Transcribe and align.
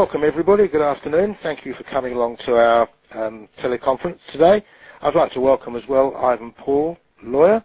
Welcome, 0.00 0.24
everybody. 0.24 0.66
Good 0.66 0.80
afternoon. 0.80 1.36
Thank 1.42 1.66
you 1.66 1.74
for 1.74 1.82
coming 1.84 2.14
along 2.14 2.38
to 2.46 2.54
our 2.56 2.88
um, 3.12 3.46
teleconference 3.62 4.16
today. 4.32 4.64
I'd 5.02 5.14
like 5.14 5.30
to 5.32 5.40
welcome 5.42 5.76
as 5.76 5.82
well 5.90 6.16
Ivan 6.16 6.52
Paul, 6.52 6.96
lawyer. 7.22 7.62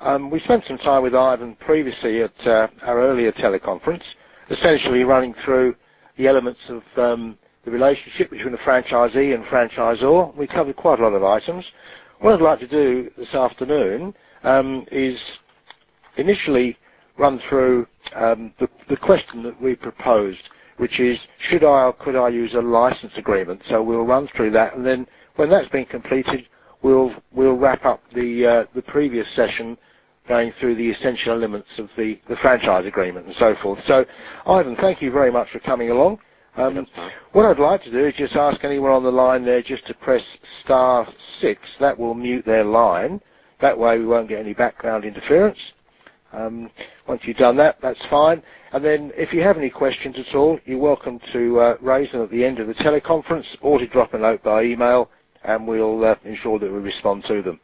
Um, 0.00 0.30
we 0.30 0.40
spent 0.40 0.64
some 0.66 0.78
time 0.78 1.02
with 1.02 1.14
Ivan 1.14 1.54
previously 1.56 2.22
at 2.22 2.32
uh, 2.46 2.68
our 2.80 2.98
earlier 2.98 3.30
teleconference, 3.30 4.02
essentially 4.48 5.04
running 5.04 5.34
through 5.44 5.76
the 6.16 6.26
elements 6.26 6.60
of 6.70 6.82
um, 6.96 7.36
the 7.66 7.70
relationship 7.70 8.30
between 8.30 8.52
the 8.52 8.58
franchisee 8.58 9.34
and 9.34 9.44
franchisor. 9.44 10.34
We 10.34 10.46
covered 10.46 10.76
quite 10.76 10.98
a 10.98 11.02
lot 11.02 11.12
of 11.12 11.24
items. 11.24 11.62
What 12.20 12.32
I'd 12.32 12.40
like 12.40 12.60
to 12.60 12.68
do 12.68 13.10
this 13.18 13.34
afternoon 13.34 14.14
is 14.90 15.20
initially 16.16 16.78
run 17.18 17.38
through 17.50 17.86
the 18.14 18.96
question 19.02 19.42
that 19.42 19.60
we 19.60 19.76
proposed, 19.76 20.48
which 20.78 21.00
is, 21.00 21.18
should 21.38 21.64
I 21.64 21.84
or 21.84 21.92
could 21.92 22.16
I 22.16 22.28
use 22.28 22.54
a 22.54 22.60
license 22.60 23.12
agreement? 23.16 23.62
So 23.68 23.82
we'll 23.82 24.04
run 24.06 24.28
through 24.36 24.50
that, 24.52 24.74
and 24.76 24.84
then 24.86 25.06
when 25.36 25.50
that's 25.50 25.68
been 25.68 25.86
completed, 25.86 26.46
we'll 26.82 27.14
we'll 27.32 27.56
wrap 27.56 27.84
up 27.84 28.02
the 28.14 28.46
uh, 28.46 28.64
the 28.74 28.82
previous 28.82 29.26
session 29.34 29.76
going 30.28 30.52
through 30.60 30.74
the 30.74 30.90
essential 30.90 31.32
elements 31.32 31.68
of 31.78 31.88
the 31.96 32.18
the 32.28 32.36
franchise 32.36 32.86
agreement 32.86 33.26
and 33.26 33.36
so 33.36 33.54
forth. 33.62 33.78
So, 33.86 34.04
Ivan, 34.46 34.76
thank 34.76 35.02
you 35.02 35.10
very 35.10 35.30
much 35.30 35.48
for 35.52 35.60
coming 35.60 35.90
along. 35.90 36.18
Um, 36.56 36.86
fine. 36.96 37.10
What 37.32 37.44
I'd 37.46 37.58
like 37.58 37.82
to 37.84 37.90
do 37.90 38.06
is 38.06 38.14
just 38.16 38.34
ask 38.34 38.64
anyone 38.64 38.92
on 38.92 39.02
the 39.04 39.10
line 39.12 39.44
there 39.44 39.62
just 39.62 39.86
to 39.88 39.94
press 39.94 40.22
star 40.64 41.06
six. 41.40 41.60
That 41.80 41.98
will 41.98 42.14
mute 42.14 42.46
their 42.46 42.64
line. 42.64 43.20
That 43.60 43.78
way, 43.78 43.98
we 43.98 44.06
won't 44.06 44.28
get 44.28 44.40
any 44.40 44.54
background 44.54 45.04
interference. 45.04 45.58
Um, 46.32 46.70
once 47.08 47.22
you've 47.24 47.36
done 47.36 47.56
that, 47.58 47.78
that's 47.82 48.04
fine. 48.10 48.42
And 48.76 48.84
then 48.84 49.10
if 49.16 49.32
you 49.32 49.40
have 49.40 49.56
any 49.56 49.70
questions 49.70 50.18
at 50.18 50.34
all, 50.36 50.60
you're 50.66 50.78
welcome 50.78 51.18
to 51.32 51.60
uh, 51.60 51.76
raise 51.80 52.12
them 52.12 52.20
at 52.20 52.30
the 52.30 52.44
end 52.44 52.58
of 52.58 52.66
the 52.66 52.74
teleconference 52.74 53.46
or 53.62 53.78
to 53.78 53.86
drop 53.88 54.12
a 54.12 54.18
note 54.18 54.42
by 54.42 54.64
email, 54.64 55.08
and 55.44 55.66
we'll 55.66 56.04
uh, 56.04 56.14
ensure 56.26 56.58
that 56.58 56.70
we 56.70 56.78
respond 56.78 57.24
to 57.26 57.40
them. 57.40 57.58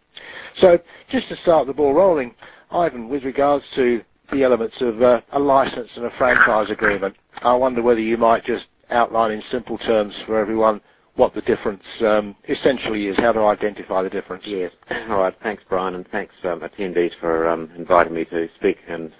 So 0.57 0.79
just 1.11 1.29
to 1.29 1.37
start 1.37 1.67
the 1.67 1.75
ball 1.75 1.93
rolling, 1.93 2.35
Ivan, 2.71 3.11
with 3.11 3.25
regards 3.25 3.63
to 3.75 4.01
the 4.33 4.43
elements 4.43 4.81
of 4.81 5.03
uh, 5.03 5.21
a 5.33 5.39
license 5.39 5.91
and 5.97 6.07
a 6.07 6.11
franchise 6.17 6.71
agreement, 6.71 7.15
I 7.43 7.53
wonder 7.57 7.83
whether 7.83 8.01
you 8.01 8.17
might 8.17 8.45
just 8.45 8.65
outline 8.89 9.33
in 9.33 9.43
simple 9.51 9.77
terms 9.77 10.15
for 10.25 10.39
everyone 10.39 10.81
what 11.17 11.35
the 11.35 11.43
difference 11.43 11.85
um, 12.01 12.35
essentially 12.49 13.09
is, 13.09 13.19
how 13.19 13.33
to 13.33 13.41
identify 13.41 14.03
the 14.03 14.09
difference. 14.09 14.45
Yes. 14.47 14.73
All 15.11 15.19
right. 15.21 15.35
Thanks, 15.43 15.63
Brian, 15.69 15.95
and 15.95 16.09
thanks, 16.09 16.35
um, 16.45 16.61
attendees, 16.61 17.13
for 17.21 17.49
um, 17.49 17.71
inviting 17.77 18.15
me 18.15 18.25
to 18.25 18.49
speak 18.57 18.79
and 18.89 19.13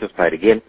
participate 0.00 0.32
again. 0.32 0.62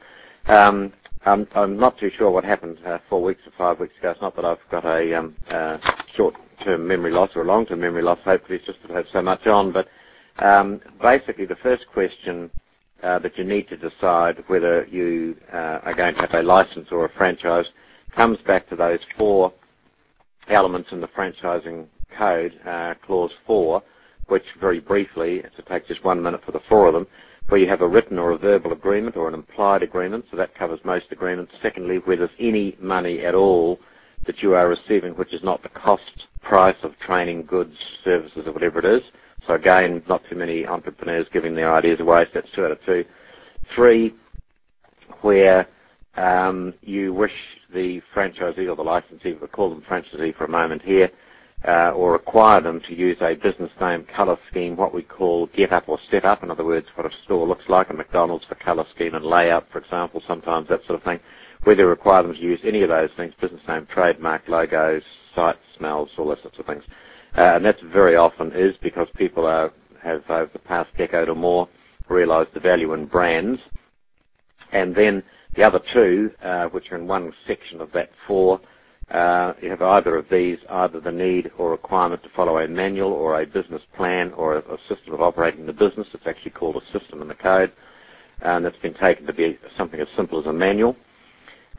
Um, 0.47 0.93
I'm 1.25 1.77
not 1.77 1.97
too 1.99 2.09
sure 2.17 2.31
what 2.31 2.43
happened 2.43 2.79
uh, 2.85 2.97
four 3.09 3.21
weeks 3.23 3.41
or 3.45 3.51
five 3.57 3.79
weeks 3.79 3.93
ago. 3.99 4.09
It's 4.11 4.21
not 4.21 4.35
that 4.35 4.45
I've 4.45 4.57
got 4.71 4.85
a 4.85 5.13
um, 5.19 5.35
uh, 5.49 5.77
short-term 6.15 6.87
memory 6.87 7.11
loss 7.11 7.29
or 7.35 7.43
a 7.43 7.45
long-term 7.45 7.79
memory 7.79 8.01
loss. 8.01 8.19
Hopefully, 8.25 8.57
it's 8.57 8.65
just 8.65 8.79
that 8.81 8.91
I 8.91 8.97
have 8.97 9.05
so 9.13 9.21
much 9.21 9.45
on. 9.45 9.71
But 9.71 9.87
um, 10.39 10.81
basically, 11.01 11.45
the 11.45 11.55
first 11.57 11.85
question 11.93 12.49
uh, 13.03 13.19
that 13.19 13.37
you 13.37 13.43
need 13.43 13.67
to 13.69 13.77
decide 13.77 14.43
whether 14.47 14.85
you 14.87 15.35
are 15.51 15.93
going 15.95 16.15
to 16.15 16.21
have 16.21 16.33
a 16.33 16.41
license 16.43 16.87
or 16.91 17.05
a 17.05 17.09
franchise 17.13 17.69
comes 18.15 18.39
back 18.39 18.67
to 18.69 18.75
those 18.75 18.99
four 19.17 19.53
elements 20.47 20.91
in 20.91 21.01
the 21.01 21.07
Franchising 21.07 21.85
Code, 22.17 22.59
Clause 23.05 23.31
4, 23.45 23.81
which 24.27 24.43
very 24.59 24.79
briefly, 24.79 25.43
to 25.55 25.61
take 25.63 25.87
just 25.87 26.03
one 26.03 26.21
minute 26.21 26.41
for 26.43 26.51
the 26.51 26.59
four 26.67 26.87
of 26.87 26.93
them, 26.95 27.05
where 27.51 27.59
you 27.59 27.67
have 27.67 27.81
a 27.81 27.87
written 27.87 28.17
or 28.17 28.31
a 28.31 28.37
verbal 28.37 28.71
agreement 28.71 29.17
or 29.17 29.27
an 29.27 29.33
implied 29.33 29.83
agreement. 29.83 30.23
So 30.31 30.37
that 30.37 30.55
covers 30.55 30.79
most 30.85 31.07
agreements. 31.11 31.51
Secondly, 31.61 31.97
where 31.97 32.15
there's 32.15 32.29
any 32.39 32.77
money 32.79 33.25
at 33.25 33.35
all 33.35 33.77
that 34.25 34.41
you 34.41 34.55
are 34.55 34.69
receiving, 34.69 35.11
which 35.15 35.33
is 35.33 35.43
not 35.43 35.61
the 35.61 35.67
cost 35.67 36.27
price 36.41 36.77
of 36.81 36.97
training, 36.99 37.43
goods, 37.43 37.75
services, 38.05 38.47
or 38.47 38.53
whatever 38.53 38.79
it 38.79 38.85
is. 38.85 39.01
So 39.45 39.55
again, 39.55 40.01
not 40.07 40.21
too 40.29 40.37
many 40.37 40.65
entrepreneurs 40.65 41.27
giving 41.33 41.53
their 41.53 41.73
ideas 41.75 41.99
away. 41.99 42.23
So 42.25 42.29
that's 42.35 42.51
two 42.55 42.63
out 42.63 42.71
of 42.71 42.79
two. 42.85 43.03
Three, 43.75 44.15
where 45.19 45.67
um, 46.15 46.73
you 46.79 47.13
wish 47.13 47.33
the 47.73 48.01
franchisee 48.15 48.69
or 48.69 48.77
the 48.77 48.81
licensee, 48.83 49.33
we'll 49.37 49.49
call 49.49 49.71
them 49.71 49.81
franchisee 49.89 50.33
for 50.37 50.45
a 50.45 50.49
moment 50.49 50.83
here, 50.83 51.09
Uh, 51.67 51.91
or 51.95 52.11
require 52.13 52.59
them 52.59 52.81
to 52.87 52.95
use 52.95 53.17
a 53.21 53.35
business 53.35 53.69
name, 53.79 54.03
color 54.15 54.35
scheme, 54.49 54.75
what 54.75 54.95
we 54.95 55.03
call 55.03 55.45
get 55.55 55.71
up 55.71 55.87
or 55.87 55.99
set 56.09 56.25
up. 56.25 56.41
In 56.41 56.49
other 56.49 56.65
words, 56.65 56.87
what 56.95 57.05
a 57.05 57.15
store 57.23 57.47
looks 57.47 57.69
like, 57.69 57.91
a 57.91 57.93
McDonald's 57.93 58.45
for 58.45 58.55
color 58.55 58.83
scheme 58.95 59.13
and 59.13 59.23
layout, 59.23 59.67
for 59.71 59.77
example, 59.77 60.23
sometimes 60.27 60.67
that 60.69 60.83
sort 60.85 60.97
of 60.97 61.03
thing. 61.03 61.19
Whether 61.63 61.87
require 61.87 62.23
them 62.23 62.33
to 62.33 62.39
use 62.39 62.59
any 62.63 62.81
of 62.81 62.89
those 62.89 63.11
things, 63.15 63.35
business 63.39 63.61
name, 63.67 63.85
trademark, 63.91 64.47
logos, 64.47 65.03
site 65.35 65.57
smells, 65.77 66.09
all 66.17 66.29
those 66.29 66.41
sorts 66.41 66.57
of 66.57 66.65
things. 66.65 66.83
Uh, 67.37 67.53
and 67.55 67.65
that 67.65 67.79
very 67.93 68.15
often 68.15 68.51
is 68.53 68.75
because 68.81 69.07
people 69.15 69.47
have, 69.47 69.71
over 70.29 70.49
the 70.53 70.59
past 70.59 70.89
decade 70.97 71.29
or 71.29 71.35
more, 71.35 71.69
realized 72.09 72.49
the 72.55 72.59
value 72.59 72.93
in 72.93 73.05
brands. 73.05 73.59
And 74.71 74.95
then 74.95 75.21
the 75.55 75.63
other 75.63 75.81
two, 75.93 76.31
uh, 76.41 76.69
which 76.69 76.91
are 76.91 76.97
in 76.97 77.07
one 77.07 77.31
section 77.45 77.81
of 77.81 77.91
that 77.91 78.09
four, 78.27 78.59
Uh, 79.11 79.53
you 79.61 79.69
have 79.69 79.81
either 79.81 80.15
of 80.15 80.25
these, 80.29 80.57
either 80.69 81.01
the 81.01 81.11
need 81.11 81.51
or 81.57 81.71
requirement 81.71 82.23
to 82.23 82.29
follow 82.29 82.59
a 82.59 82.67
manual 82.67 83.11
or 83.11 83.41
a 83.41 83.45
business 83.45 83.81
plan 83.95 84.31
or 84.33 84.57
a 84.57 84.77
system 84.87 85.13
of 85.13 85.21
operating 85.21 85.65
the 85.65 85.73
business. 85.73 86.07
It's 86.13 86.25
actually 86.25 86.51
called 86.51 86.77
a 86.77 86.97
system 86.97 87.21
in 87.21 87.27
the 87.27 87.35
code. 87.35 87.73
And 88.41 88.63
that's 88.63 88.77
been 88.77 88.93
taken 88.93 89.25
to 89.27 89.33
be 89.33 89.59
something 89.77 89.99
as 89.99 90.07
simple 90.15 90.39
as 90.39 90.45
a 90.45 90.53
manual. 90.53 90.95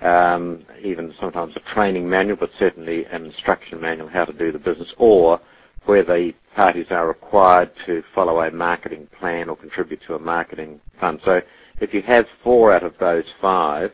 Um, 0.02 0.64
even 0.82 1.14
sometimes 1.18 1.56
a 1.56 1.74
training 1.74 2.08
manual, 2.08 2.36
but 2.36 2.50
certainly 2.58 3.06
an 3.06 3.24
instruction 3.24 3.80
manual 3.80 4.08
how 4.08 4.24
to 4.26 4.32
do 4.32 4.52
the 4.52 4.58
business, 4.58 4.92
or 4.98 5.40
where 5.86 6.04
the 6.04 6.34
parties 6.54 6.86
are 6.90 7.08
required 7.08 7.70
to 7.86 8.02
follow 8.14 8.40
a 8.40 8.50
marketing 8.50 9.08
plan 9.18 9.48
or 9.48 9.56
contribute 9.56 10.00
to 10.06 10.14
a 10.16 10.18
marketing 10.18 10.80
fund. 11.00 11.20
So 11.24 11.40
if 11.80 11.94
you 11.94 12.02
have 12.02 12.26
four 12.42 12.72
out 12.72 12.82
of 12.82 12.94
those 12.98 13.24
five, 13.40 13.92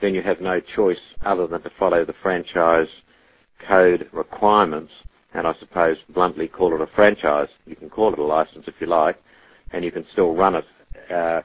then 0.00 0.14
you 0.14 0.22
have 0.22 0.40
no 0.40 0.60
choice 0.60 1.00
other 1.22 1.46
than 1.46 1.62
to 1.62 1.70
follow 1.78 2.04
the 2.04 2.14
Franchise 2.22 2.88
Code 3.66 4.08
requirements, 4.12 4.92
and 5.34 5.46
I 5.46 5.54
suppose 5.60 5.98
bluntly 6.14 6.48
call 6.48 6.74
it 6.74 6.80
a 6.80 6.86
franchise. 6.94 7.48
You 7.66 7.76
can 7.76 7.90
call 7.90 8.12
it 8.12 8.18
a 8.18 8.24
license 8.24 8.66
if 8.66 8.74
you 8.80 8.86
like, 8.86 9.16
and 9.72 9.84
you 9.84 9.92
can 9.92 10.06
still 10.12 10.34
run 10.34 10.54
it 10.56 10.64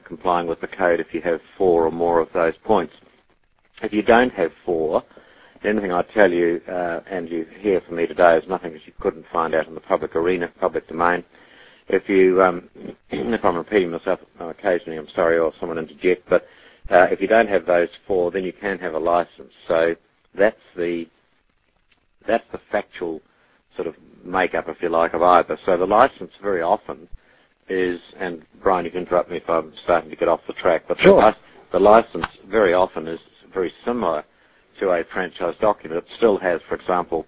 complying 0.04 0.46
with 0.46 0.60
the 0.60 0.66
code 0.68 1.00
if 1.00 1.12
you 1.12 1.20
have 1.22 1.40
four 1.58 1.86
or 1.86 1.90
more 1.90 2.20
of 2.20 2.28
those 2.32 2.54
points. 2.64 2.94
If 3.82 3.92
you 3.92 4.02
don't 4.02 4.32
have 4.32 4.52
four, 4.64 5.02
anything 5.64 5.92
I 5.92 6.02
tell 6.02 6.32
you, 6.32 6.60
and 6.66 7.28
you 7.28 7.46
hear 7.58 7.80
from 7.82 7.96
me 7.96 8.06
today, 8.06 8.36
is 8.38 8.48
nothing 8.48 8.72
that 8.72 8.86
you 8.86 8.92
couldn't 9.00 9.26
find 9.32 9.54
out 9.54 9.66
in 9.68 9.74
the 9.74 9.80
public 9.80 10.16
arena, 10.16 10.50
public 10.60 10.88
domain. 10.88 11.24
If 11.88 12.08
you, 12.08 12.42
um, 12.42 12.68
if 13.10 13.44
I'm 13.44 13.56
repeating 13.56 13.90
myself 13.90 14.20
occasionally, 14.40 14.98
I'm 14.98 15.08
sorry, 15.14 15.38
or 15.38 15.52
someone 15.60 15.78
interject, 15.78 16.28
but 16.28 16.46
Uh, 16.90 17.06
if 17.10 17.20
you 17.20 17.28
don't 17.28 17.48
have 17.48 17.66
those 17.66 17.88
four, 18.06 18.30
then 18.30 18.44
you 18.44 18.52
can 18.52 18.78
have 18.78 18.94
a 18.94 18.98
license. 18.98 19.52
So 19.68 19.96
that's 20.38 20.56
the 20.76 21.06
that's 22.26 22.44
the 22.52 22.60
factual 22.72 23.20
sort 23.76 23.88
of 23.88 23.94
makeup, 24.24 24.66
if 24.68 24.78
you 24.82 24.88
like, 24.88 25.14
of 25.14 25.22
either. 25.22 25.58
So 25.66 25.76
the 25.76 25.86
license 25.86 26.32
very 26.42 26.62
often 26.62 27.08
is, 27.68 28.00
and 28.18 28.44
Brian, 28.62 28.84
you 28.84 28.90
can 28.90 29.02
interrupt 29.02 29.30
me 29.30 29.38
if 29.38 29.48
I'm 29.50 29.72
starting 29.84 30.10
to 30.10 30.16
get 30.16 30.28
off 30.28 30.40
the 30.46 30.54
track. 30.54 30.84
Sure. 30.98 31.34
The 31.72 31.80
license 31.80 32.26
very 32.48 32.74
often 32.74 33.06
is 33.06 33.20
very 33.52 33.72
similar 33.84 34.24
to 34.80 34.90
a 34.90 35.04
franchise 35.12 35.54
document. 35.60 36.04
It 36.06 36.12
still 36.16 36.38
has, 36.38 36.60
for 36.68 36.76
example, 36.76 37.26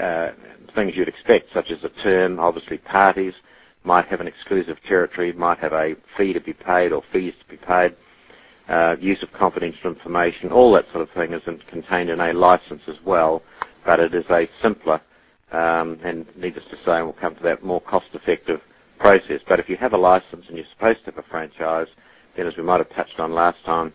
uh, 0.00 0.30
things 0.74 0.92
you'd 0.96 1.08
expect, 1.08 1.48
such 1.54 1.70
as 1.70 1.84
a 1.84 1.90
term. 2.02 2.40
Obviously, 2.40 2.78
parties 2.78 3.34
might 3.84 4.06
have 4.06 4.20
an 4.20 4.26
exclusive 4.28 4.78
territory, 4.88 5.32
might 5.32 5.58
have 5.58 5.72
a 5.72 5.94
fee 6.16 6.32
to 6.32 6.40
be 6.40 6.52
paid 6.54 6.92
or 6.92 7.02
fees 7.12 7.34
to 7.40 7.48
be 7.50 7.56
paid, 7.58 7.96
Uh, 8.68 8.96
use 9.00 9.22
of 9.22 9.32
confidential 9.32 9.90
information. 9.90 10.52
All 10.52 10.70
that 10.74 10.84
sort 10.92 11.00
of 11.00 11.10
thing 11.14 11.32
isn't 11.32 11.66
contained 11.68 12.10
in 12.10 12.20
a 12.20 12.34
license 12.34 12.82
as 12.86 12.96
well, 13.02 13.42
but 13.86 13.98
it 13.98 14.14
is 14.14 14.26
a 14.28 14.46
simpler, 14.60 15.00
um, 15.52 15.98
and 16.04 16.26
needless 16.36 16.66
to 16.66 16.76
say, 16.84 17.00
we'll 17.00 17.14
come 17.14 17.34
to 17.36 17.42
that, 17.44 17.64
more 17.64 17.80
cost-effective 17.80 18.60
process. 18.98 19.40
But 19.48 19.58
if 19.58 19.70
you 19.70 19.76
have 19.78 19.94
a 19.94 19.96
license 19.96 20.44
and 20.48 20.58
you're 20.58 20.66
supposed 20.74 20.98
to 21.00 21.12
have 21.12 21.16
a 21.18 21.22
franchise, 21.30 21.86
then 22.36 22.46
as 22.46 22.58
we 22.58 22.62
might 22.62 22.76
have 22.76 22.90
touched 22.90 23.18
on 23.18 23.32
last 23.32 23.64
time, 23.64 23.90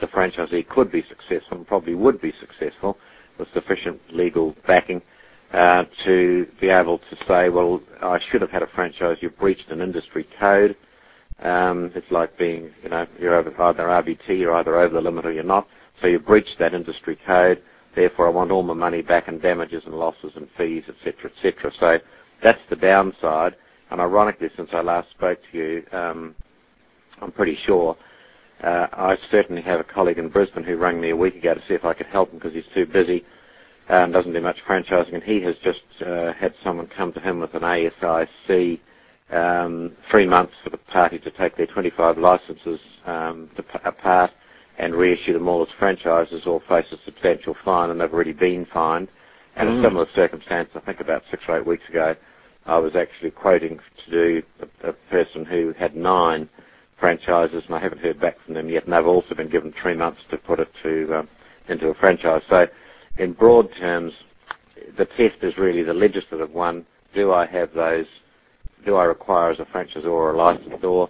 the 0.00 0.06
franchisee 0.06 0.66
could 0.66 0.90
be 0.90 1.02
successful 1.02 1.58
and 1.58 1.66
probably 1.66 1.94
would 1.94 2.22
be 2.22 2.32
successful 2.40 2.96
with 3.38 3.48
sufficient 3.52 4.00
legal 4.10 4.56
backing, 4.66 5.02
uh, 5.52 5.84
to 6.06 6.46
be 6.58 6.70
able 6.70 6.98
to 7.10 7.16
say, 7.28 7.50
"Well, 7.50 7.82
I 8.00 8.18
should 8.18 8.40
have 8.40 8.50
had 8.50 8.62
a 8.62 8.66
franchise. 8.68 9.18
You've 9.20 9.38
breached 9.38 9.70
an 9.70 9.82
industry 9.82 10.26
code." 10.40 10.74
It's 11.40 12.10
like 12.10 12.36
being, 12.38 12.70
you 12.82 12.88
know, 12.88 13.06
you're 13.18 13.38
either 13.38 13.50
RBT, 13.52 14.38
you're 14.38 14.54
either 14.54 14.76
over 14.78 14.94
the 14.94 15.00
limit 15.00 15.26
or 15.26 15.32
you're 15.32 15.44
not. 15.44 15.66
So 16.00 16.08
You've 16.08 16.26
breached 16.26 16.58
that 16.58 16.74
industry 16.74 17.18
code, 17.26 17.62
therefore, 17.94 18.26
I 18.26 18.30
want 18.30 18.50
all 18.50 18.62
my 18.62 18.74
money 18.74 19.02
back 19.02 19.28
in 19.28 19.38
damages 19.38 19.84
and 19.86 19.94
losses 19.94 20.32
and 20.36 20.48
fees, 20.56 20.84
et 20.88 20.94
cetera. 21.04 22.00
That's 22.42 22.60
the 22.70 22.76
downside. 22.76 23.54
And 23.90 24.00
ironically, 24.00 24.48
since 24.56 24.70
I 24.72 24.80
last 24.80 25.10
spoke 25.10 25.38
to 25.52 25.58
you, 25.58 25.84
I'm 25.92 26.34
pretty 27.34 27.56
sure 27.66 27.96
Uh, 28.62 28.86
I 28.92 29.16
certainly 29.30 29.62
have 29.62 29.80
a 29.80 29.84
colleague 29.84 30.18
in 30.18 30.28
Brisbane 30.30 30.64
who 30.64 30.76
rang 30.76 31.00
me 31.00 31.10
a 31.10 31.16
week 31.16 31.34
ago 31.36 31.54
to 31.54 31.60
see 31.68 31.74
if 31.74 31.84
I 31.84 31.92
could 31.92 32.06
help 32.06 32.30
him 32.30 32.38
because 32.38 32.54
he's 32.54 32.68
too 32.74 32.86
busy 32.86 33.24
and 33.88 34.12
doesn't 34.12 34.32
do 34.32 34.40
much 34.40 34.56
franchising, 34.66 35.12
and 35.12 35.22
he 35.22 35.42
has 35.42 35.56
just 35.62 35.82
uh, 36.06 36.32
had 36.32 36.54
someone 36.62 36.86
come 36.86 37.12
to 37.12 37.20
him 37.20 37.40
with 37.40 37.52
an 37.54 37.62
ASIC 37.62 38.80
um, 39.30 39.92
three 40.10 40.26
months 40.26 40.54
for 40.62 40.70
the 40.70 40.78
party 40.78 41.18
to 41.18 41.30
take 41.30 41.56
their 41.56 41.66
25 41.66 42.18
licenses 42.18 42.80
um, 43.06 43.50
to, 43.56 43.64
apart 43.88 44.30
and 44.78 44.94
reissue 44.94 45.32
them 45.32 45.48
all 45.48 45.62
as 45.62 45.68
franchises 45.78 46.46
or 46.46 46.60
face 46.68 46.86
a 46.92 46.96
substantial 47.04 47.56
fine, 47.64 47.90
and 47.90 48.00
they've 48.00 48.12
already 48.12 48.32
been 48.32 48.66
fined. 48.72 49.08
And 49.56 49.68
mm. 49.68 49.78
a 49.78 49.82
similar 49.82 50.06
circumstance, 50.14 50.70
I 50.74 50.80
think 50.80 51.00
about 51.00 51.22
six 51.30 51.44
or 51.48 51.58
eight 51.58 51.66
weeks 51.66 51.88
ago, 51.88 52.16
I 52.66 52.78
was 52.78 52.96
actually 52.96 53.30
quoting 53.30 53.78
to 54.04 54.10
do 54.10 54.42
a, 54.82 54.88
a 54.88 54.92
person 55.10 55.44
who 55.44 55.72
had 55.78 55.94
nine 55.94 56.48
franchises, 56.98 57.62
and 57.66 57.74
I 57.74 57.80
haven't 57.80 58.00
heard 58.00 58.20
back 58.20 58.36
from 58.44 58.54
them 58.54 58.68
yet, 58.68 58.84
and 58.84 58.92
they've 58.92 59.06
also 59.06 59.34
been 59.34 59.50
given 59.50 59.72
three 59.80 59.96
months 59.96 60.22
to 60.30 60.38
put 60.38 60.60
it 60.60 60.70
to 60.82 61.18
um, 61.20 61.28
into 61.68 61.88
a 61.88 61.94
franchise. 61.94 62.42
So, 62.48 62.66
in 63.18 63.32
broad 63.32 63.68
terms, 63.78 64.12
the 64.96 65.04
test 65.04 65.36
is 65.42 65.56
really 65.56 65.82
the 65.82 65.94
legislative 65.94 66.50
one. 66.50 66.86
Do 67.14 67.32
I 67.32 67.46
have 67.46 67.72
those? 67.74 68.06
Do 68.84 68.96
I 68.96 69.04
require 69.04 69.50
as 69.50 69.60
a 69.60 69.64
franchisor 69.64 70.06
or 70.06 70.32
a 70.32 70.36
licensor? 70.36 71.08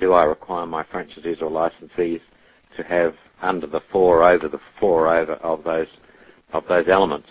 Do 0.00 0.12
I 0.12 0.24
require 0.24 0.66
my 0.66 0.82
franchisees 0.84 1.42
or 1.42 1.50
licensees 1.50 2.20
to 2.76 2.82
have 2.84 3.14
under 3.40 3.66
the 3.66 3.82
four 3.90 4.22
over 4.22 4.48
the 4.48 4.60
four 4.78 5.08
over 5.08 5.34
of 5.34 5.64
those 5.64 5.88
of 6.52 6.64
those 6.68 6.88
elements? 6.88 7.28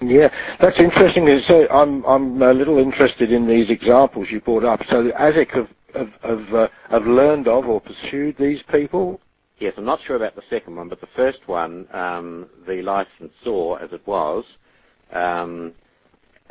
Yeah, 0.00 0.28
that's 0.60 0.78
interesting. 0.78 1.26
So 1.46 1.66
I'm 1.70 2.04
I'm 2.04 2.40
a 2.42 2.52
little 2.52 2.78
interested 2.78 3.32
in 3.32 3.48
these 3.48 3.70
examples 3.70 4.28
you 4.30 4.40
brought 4.40 4.64
up. 4.64 4.80
So 4.88 5.10
ASIC 5.12 5.50
have 5.52 5.68
have 5.94 6.12
have, 6.22 6.54
uh, 6.54 6.68
have 6.90 7.06
learned 7.06 7.48
of 7.48 7.66
or 7.66 7.80
pursued 7.80 8.36
these 8.38 8.62
people. 8.70 9.20
Yes, 9.58 9.72
I'm 9.78 9.86
not 9.86 10.00
sure 10.06 10.16
about 10.16 10.36
the 10.36 10.42
second 10.50 10.76
one, 10.76 10.90
but 10.90 11.00
the 11.00 11.08
first 11.16 11.40
one, 11.46 11.88
um, 11.92 12.46
the 12.66 12.82
licensor, 12.82 13.78
as 13.82 13.90
it 13.90 14.06
was, 14.06 14.44
um, 15.12 15.72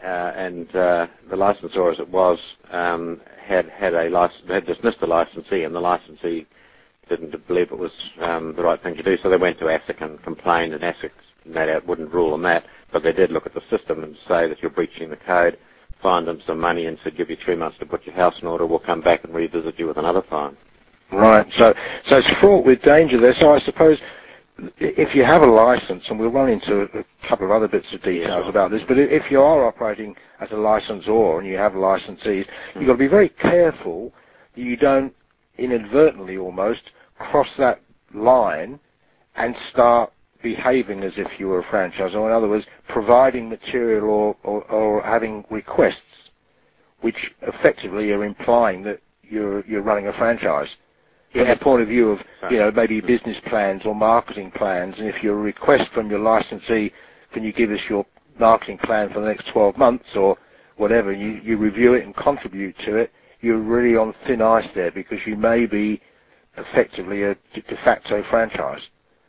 and 0.03 0.73
uh, 0.75 1.07
the 1.29 1.35
licensor, 1.35 1.89
as 1.89 1.99
it 1.99 2.09
was, 2.09 2.39
um, 2.71 3.21
had 3.43 3.69
had 3.69 3.93
a 3.93 4.09
license, 4.09 4.49
had 4.49 4.65
dismissed 4.65 4.99
the 4.99 5.07
licensee, 5.07 5.63
and 5.63 5.75
the 5.75 5.79
licensee 5.79 6.45
didn't 7.09 7.47
believe 7.47 7.71
it 7.71 7.77
was 7.77 7.91
um, 8.19 8.55
the 8.55 8.63
right 8.63 8.81
thing 8.81 8.95
to 8.95 9.03
do, 9.03 9.17
so 9.21 9.29
they 9.29 9.37
went 9.37 9.59
to 9.59 9.65
ASIC 9.65 10.01
and 10.01 10.21
complained, 10.23 10.73
and 10.73 10.83
ASIC 10.83 11.11
no 11.45 11.65
doubt 11.65 11.85
wouldn't 11.85 12.11
rule 12.13 12.33
on 12.33 12.41
that, 12.41 12.65
but 12.91 13.03
they 13.03 13.13
did 13.13 13.31
look 13.31 13.45
at 13.45 13.53
the 13.53 13.61
system 13.69 14.03
and 14.03 14.15
say 14.27 14.47
that 14.47 14.61
you're 14.61 14.71
breaching 14.71 15.09
the 15.09 15.15
code, 15.17 15.57
fined 16.01 16.27
them 16.27 16.41
some 16.45 16.59
money 16.59 16.87
and 16.87 16.97
said 17.03 17.15
give 17.15 17.29
you 17.29 17.37
three 17.45 17.55
months 17.55 17.77
to 17.77 17.85
put 17.85 18.05
your 18.05 18.15
house 18.15 18.39
in 18.41 18.47
order, 18.47 18.65
we'll 18.65 18.79
come 18.79 19.01
back 19.01 19.23
and 19.23 19.33
revisit 19.33 19.77
you 19.77 19.87
with 19.87 19.97
another 19.97 20.23
fine. 20.29 20.57
Right, 21.11 21.45
so 21.55 21.73
so 22.07 22.17
it's 22.17 22.31
fraught 22.41 22.65
with 22.65 22.81
danger 22.81 23.19
there. 23.21 23.35
So 23.39 23.53
I 23.53 23.59
suppose 23.59 24.01
if 24.57 25.13
you 25.15 25.23
have 25.23 25.41
a 25.41 25.45
license, 25.45 26.05
and 26.09 26.19
we'll 26.19 26.31
run 26.31 26.49
into 26.49 26.83
a 26.83 27.27
couple 27.27 27.45
of 27.45 27.51
other 27.51 27.67
bits 27.67 27.93
of 27.93 28.01
details 28.01 28.47
about 28.47 28.71
this, 28.71 28.83
but 28.87 28.97
if 28.97 29.29
you 29.29 29.41
are 29.41 29.65
operating 29.65 30.15
as 30.39 30.51
a 30.51 30.55
licensor 30.55 31.39
and 31.39 31.47
you 31.47 31.57
have 31.57 31.73
licensees, 31.73 32.45
mm. 32.45 32.47
you've 32.75 32.87
got 32.87 32.93
to 32.93 32.97
be 32.99 33.07
very 33.07 33.29
careful 33.29 34.13
that 34.55 34.61
you 34.61 34.77
don't 34.77 35.13
inadvertently 35.57 36.37
almost 36.37 36.91
cross 37.17 37.47
that 37.57 37.81
line 38.13 38.79
and 39.35 39.55
start 39.71 40.11
behaving 40.41 41.01
as 41.01 41.13
if 41.17 41.39
you 41.39 41.47
were 41.47 41.59
a 41.59 41.63
franchisor. 41.63 42.25
In 42.25 42.31
other 42.31 42.47
words, 42.47 42.65
providing 42.87 43.49
material 43.49 44.09
or, 44.09 44.35
or, 44.43 44.63
or 44.71 45.01
having 45.01 45.43
requests 45.49 46.01
which 47.01 47.33
effectively 47.41 48.11
are 48.11 48.23
implying 48.23 48.83
that 48.83 49.01
you're, 49.23 49.65
you're 49.65 49.81
running 49.81 50.07
a 50.07 50.13
franchise 50.13 50.69
from 51.35 51.47
the 51.49 51.57
point 51.61 51.81
of 51.81 51.87
view 51.87 52.09
of, 52.11 52.19
you 52.49 52.57
know, 52.57 52.71
maybe 52.71 53.01
business 53.01 53.37
plans 53.47 53.83
or 53.85 53.95
marketing 53.95 54.51
plans, 54.51 54.95
and 54.97 55.07
if 55.07 55.23
your 55.23 55.35
request 55.35 55.91
from 55.93 56.09
your 56.09 56.19
licensee, 56.19 56.91
can 57.33 57.43
you 57.43 57.51
give 57.51 57.71
us 57.71 57.79
your 57.89 58.05
marketing 58.39 58.77
plan 58.79 59.09
for 59.11 59.21
the 59.21 59.27
next 59.27 59.51
12 59.51 59.77
months 59.77 60.05
or 60.15 60.37
whatever, 60.77 61.11
you, 61.11 61.39
you 61.43 61.57
review 61.57 61.93
it 61.93 62.03
and 62.03 62.15
contribute 62.15 62.75
to 62.79 62.95
it, 62.95 63.11
you're 63.41 63.61
really 63.61 63.95
on 63.95 64.13
thin 64.25 64.41
ice 64.41 64.67
there 64.75 64.91
because 64.91 65.19
you 65.25 65.35
may 65.35 65.65
be 65.65 66.01
effectively 66.57 67.23
a 67.23 67.35
de 67.53 67.77
facto 67.83 68.23
franchise. 68.29 68.81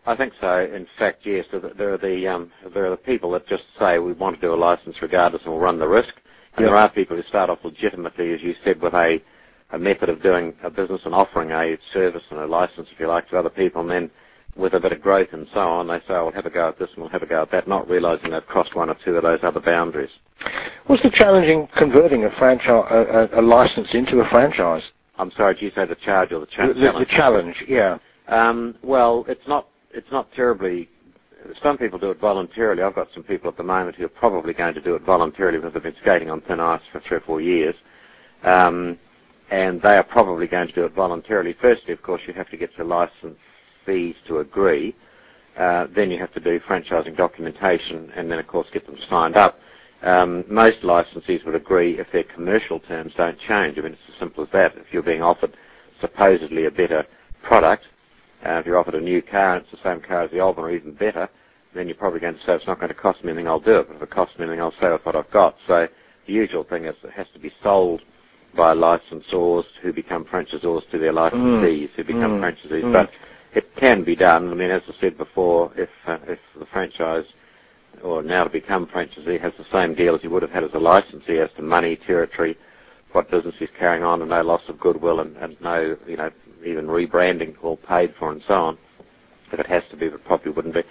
I 0.07 0.17
think 0.17 0.35
so. 0.41 0.61
In 0.61 0.87
fact, 0.99 1.21
yes. 1.25 1.47
There 1.51 1.93
are 1.93 1.99
the 1.99 2.29
um, 2.29 2.53
there 2.73 2.87
are 2.87 2.91
the 2.91 2.97
people 2.97 3.33
that 3.33 3.47
just 3.49 3.65
say 3.79 3.99
we 3.99 4.13
want 4.13 4.37
to 4.37 4.41
do 4.41 4.55
a 4.55 4.55
license 4.55 4.97
regardless 5.03 5.43
and 5.43 5.53
we'll 5.53 5.61
run 5.61 5.81
the 5.81 5.89
risk. 5.89 6.15
And 6.57 6.65
yep. 6.65 6.71
there 6.71 6.77
are 6.77 6.89
people 6.89 7.17
who 7.17 7.25
start 7.25 7.51
off 7.51 7.59
legitimately, 7.65 8.33
as 8.33 8.41
you 8.41 8.55
said, 8.65 8.81
with 8.81 8.95
a 8.95 9.21
a 9.71 9.79
method 9.79 10.09
of 10.09 10.23
doing 10.23 10.55
a 10.63 10.71
business 10.71 11.03
and 11.05 11.15
offering 11.15 11.51
a 11.51 11.77
service 11.93 12.23
and 12.31 12.41
a 12.41 12.47
license, 12.47 12.89
if 12.93 13.01
you 13.01 13.07
like, 13.07 13.29
to 13.29 13.39
other 13.39 13.51
people, 13.51 13.81
and 13.81 13.91
then 13.91 14.11
with 14.57 14.75
a 14.75 14.81
bit 14.81 14.93
of 14.93 15.03
growth 15.03 15.29
and 15.33 15.47
so 15.53 15.61
on, 15.61 15.89
they 15.89 15.99
say, 16.01 16.15
oh, 16.15 16.25
we'll 16.25 16.33
have 16.33 16.47
a 16.47 16.51
go 16.51 16.69
at 16.69 16.79
this 16.79 16.89
and 16.95 17.03
we'll 17.03 17.11
have 17.11 17.23
a 17.23 17.27
go 17.27 17.43
at 17.43 17.51
that, 17.51 17.69
not 17.69 17.89
realizing 17.89 18.31
they've 18.31 18.47
crossed 18.47 18.75
one 18.75 18.89
or 18.89 18.97
two 19.05 19.15
of 19.17 19.23
those 19.23 19.41
other 19.43 19.61
boundaries. 19.61 20.11
What's 20.87 21.03
the 21.03 21.11
challenge 21.11 21.47
in 21.47 21.69
converting 21.77 22.25
a 22.25 22.31
franchise, 22.39 22.87
a, 22.91 23.41
a, 23.41 23.43
license 23.43 23.95
into 23.95 24.21
a 24.21 24.29
franchise? 24.31 24.83
I'm 25.19 25.31
sorry, 25.33 25.55
did 25.55 25.63
you 25.63 25.71
say 25.75 25.85
the 25.85 25.95
charge 25.97 26.33
or 26.33 26.41
the, 26.41 26.47
cha- 26.47 26.69
the, 26.69 26.75
the 26.75 26.81
challenge? 26.81 27.09
The 27.09 27.17
challenge, 27.17 27.65
yeah. 27.69 27.99
Um, 28.29 28.77
well, 28.83 29.25
it's 29.29 29.47
not, 29.47 29.69
it's 29.93 30.11
not 30.11 30.33
terribly 30.33 30.89
some 31.63 31.79
people 31.79 31.99
do 31.99 32.11
it 32.11 32.19
voluntarily. 32.19 32.83
I've 32.83 32.95
got 32.95 33.09
some 33.13 33.23
people 33.23 33.49
at 33.49 33.57
the 33.57 33.63
moment 33.63 33.97
who 33.97 34.05
are 34.05 34.09
probably 34.09 34.53
going 34.53 34.75
to 34.75 34.81
do 34.81 34.95
it 34.95 35.03
voluntarily 35.03 35.59
because 35.59 35.75
they've 35.75 35.83
been 35.83 35.97
skating 36.01 36.31
on 36.31 36.41
thin 36.43 36.61
ice 36.61 36.81
for 36.91 37.01
three 37.01 37.19
or 37.19 37.21
four 37.21 37.41
years. 37.41 37.75
Um, 38.43 38.99
and 39.51 39.81
they 39.83 39.97
are 39.97 40.03
probably 40.05 40.47
going 40.47 40.69
to 40.69 40.75
do 40.75 40.85
it 40.85 40.93
voluntarily. 40.95 41.55
Firstly, 41.61 41.93
of 41.93 42.03
course, 42.03 42.23
you 42.27 42.35
have 42.35 42.51
to 42.51 42.57
get 42.57 42.71
your 42.77 42.87
licensees 42.87 44.15
to 44.27 44.39
agree. 44.39 44.95
Uh, 45.57 45.87
then 45.95 46.11
you 46.11 46.19
have 46.19 46.33
to 46.35 46.41
do 46.41 46.61
franchising 46.61 47.17
documentation, 47.17 48.11
and 48.17 48.31
then, 48.31 48.39
of 48.39 48.47
course, 48.47 48.67
get 48.73 48.87
them 48.87 48.97
signed 49.09 49.37
up. 49.37 49.59
Um, 50.03 50.45
most 50.49 50.83
licensees 50.83 51.45
would 51.47 51.55
agree 51.55 51.99
if 51.99 52.07
their 52.13 52.25
commercial 52.25 52.81
terms 52.81 53.13
don't 53.17 53.39
change. 53.39 53.79
I 53.79 53.83
mean, 53.83 53.93
it's 53.93 54.03
as 54.13 54.19
simple 54.19 54.45
as 54.45 54.51
that. 54.53 54.77
If 54.77 54.93
you're 54.93 55.03
being 55.03 55.23
offered 55.23 55.57
supposedly 56.01 56.67
a 56.67 56.71
better 56.71 57.07
product, 57.43 57.85
uh, 58.45 58.53
if 58.61 58.67
you're 58.67 58.79
offered 58.79 58.95
a 58.95 59.01
new 59.01 59.23
car 59.23 59.57
and 59.57 59.63
it's 59.63 59.71
the 59.71 59.89
same 59.89 60.01
car 60.03 60.23
as 60.23 60.31
the 60.31 60.41
old 60.41 60.57
one 60.59 60.67
or 60.67 60.71
even 60.71 60.93
better, 60.95 61.29
then 61.75 61.87
you're 61.89 61.97
probably 61.97 62.21
going 62.21 62.35
to 62.35 62.41
say 62.41 62.55
it's 62.55 62.67
not 62.67 62.79
going 62.79 62.89
to 62.89 62.95
cost 62.95 63.25
me 63.25 63.31
anything, 63.31 63.49
I'll 63.49 63.61
do 63.61 63.79
it. 63.81 63.89
But 63.89 63.97
if 63.97 64.03
it 64.03 64.11
costs 64.11 64.39
me 64.39 64.45
anything, 64.45 64.61
I'll 64.61 64.73
stay 64.73 64.91
with 64.91 65.05
what 65.05 65.17
I've 65.17 65.31
got. 65.31 65.57
So 65.67 65.89
the 66.27 66.33
usual 66.33 66.65
thing 66.65 66.85
is 66.85 66.95
it 67.03 67.13
has 67.13 67.27
to 67.33 67.39
be 67.41 67.53
sold 67.63 68.03
by 68.57 68.75
licensors 68.75 69.65
who 69.83 69.93
become 69.93 70.25
franchisors 70.25 70.89
to 70.91 70.99
their 70.99 71.13
licensees 71.13 71.91
mm. 71.91 71.95
who 71.95 72.05
become 72.05 72.41
mm. 72.41 72.41
franchisees. 72.41 72.85
Mm. 72.85 72.93
But 72.93 73.11
it 73.55 73.75
can 73.77 74.05
be 74.05 74.17
done. 74.17 74.51
I 74.51 74.55
mean, 74.55 74.71
as 74.71 74.83
I 74.89 74.93
said 75.01 75.17
before, 75.17 75.73
if 75.77 75.91
uh, 76.07 76.19
if 76.27 76.39
the 76.59 76.67
franchise 76.67 77.25
or 78.03 78.23
now 78.23 78.45
to 78.45 78.51
become 78.51 78.87
franchisee 78.87 79.41
has 79.41 79.53
the 79.59 79.65
same 79.73 79.95
deal 79.95 80.15
as 80.15 80.23
he 80.23 80.29
would 80.29 80.43
have 80.43 80.51
had 80.51 80.65
as 80.65 80.75
a 80.75 80.79
licensee 80.79 81.39
as 81.39 81.51
to 81.57 81.63
money, 81.63 81.97
territory, 81.97 82.57
what 83.13 83.31
business 83.31 83.55
he's 83.59 83.71
carrying 83.79 84.03
on, 84.03 84.21
and 84.21 84.31
no 84.31 84.43
loss 84.43 84.63
of 84.69 84.79
goodwill, 84.79 85.21
and, 85.21 85.37
and 85.39 85.59
no, 85.61 85.97
you 86.07 86.17
know, 86.17 86.31
even 86.65 86.87
rebranding 86.87 87.55
all 87.63 87.77
paid 87.79 88.15
for, 88.19 88.31
and 88.31 88.43
so 88.47 88.55
on. 88.55 88.79
If 89.53 89.61
it 89.61 89.67
has 89.67 89.85
to 89.91 89.97
be, 89.97 90.09
but 90.09 90.25
probably 90.25 90.53
wouldn't 90.53 90.75
be. 90.75 90.83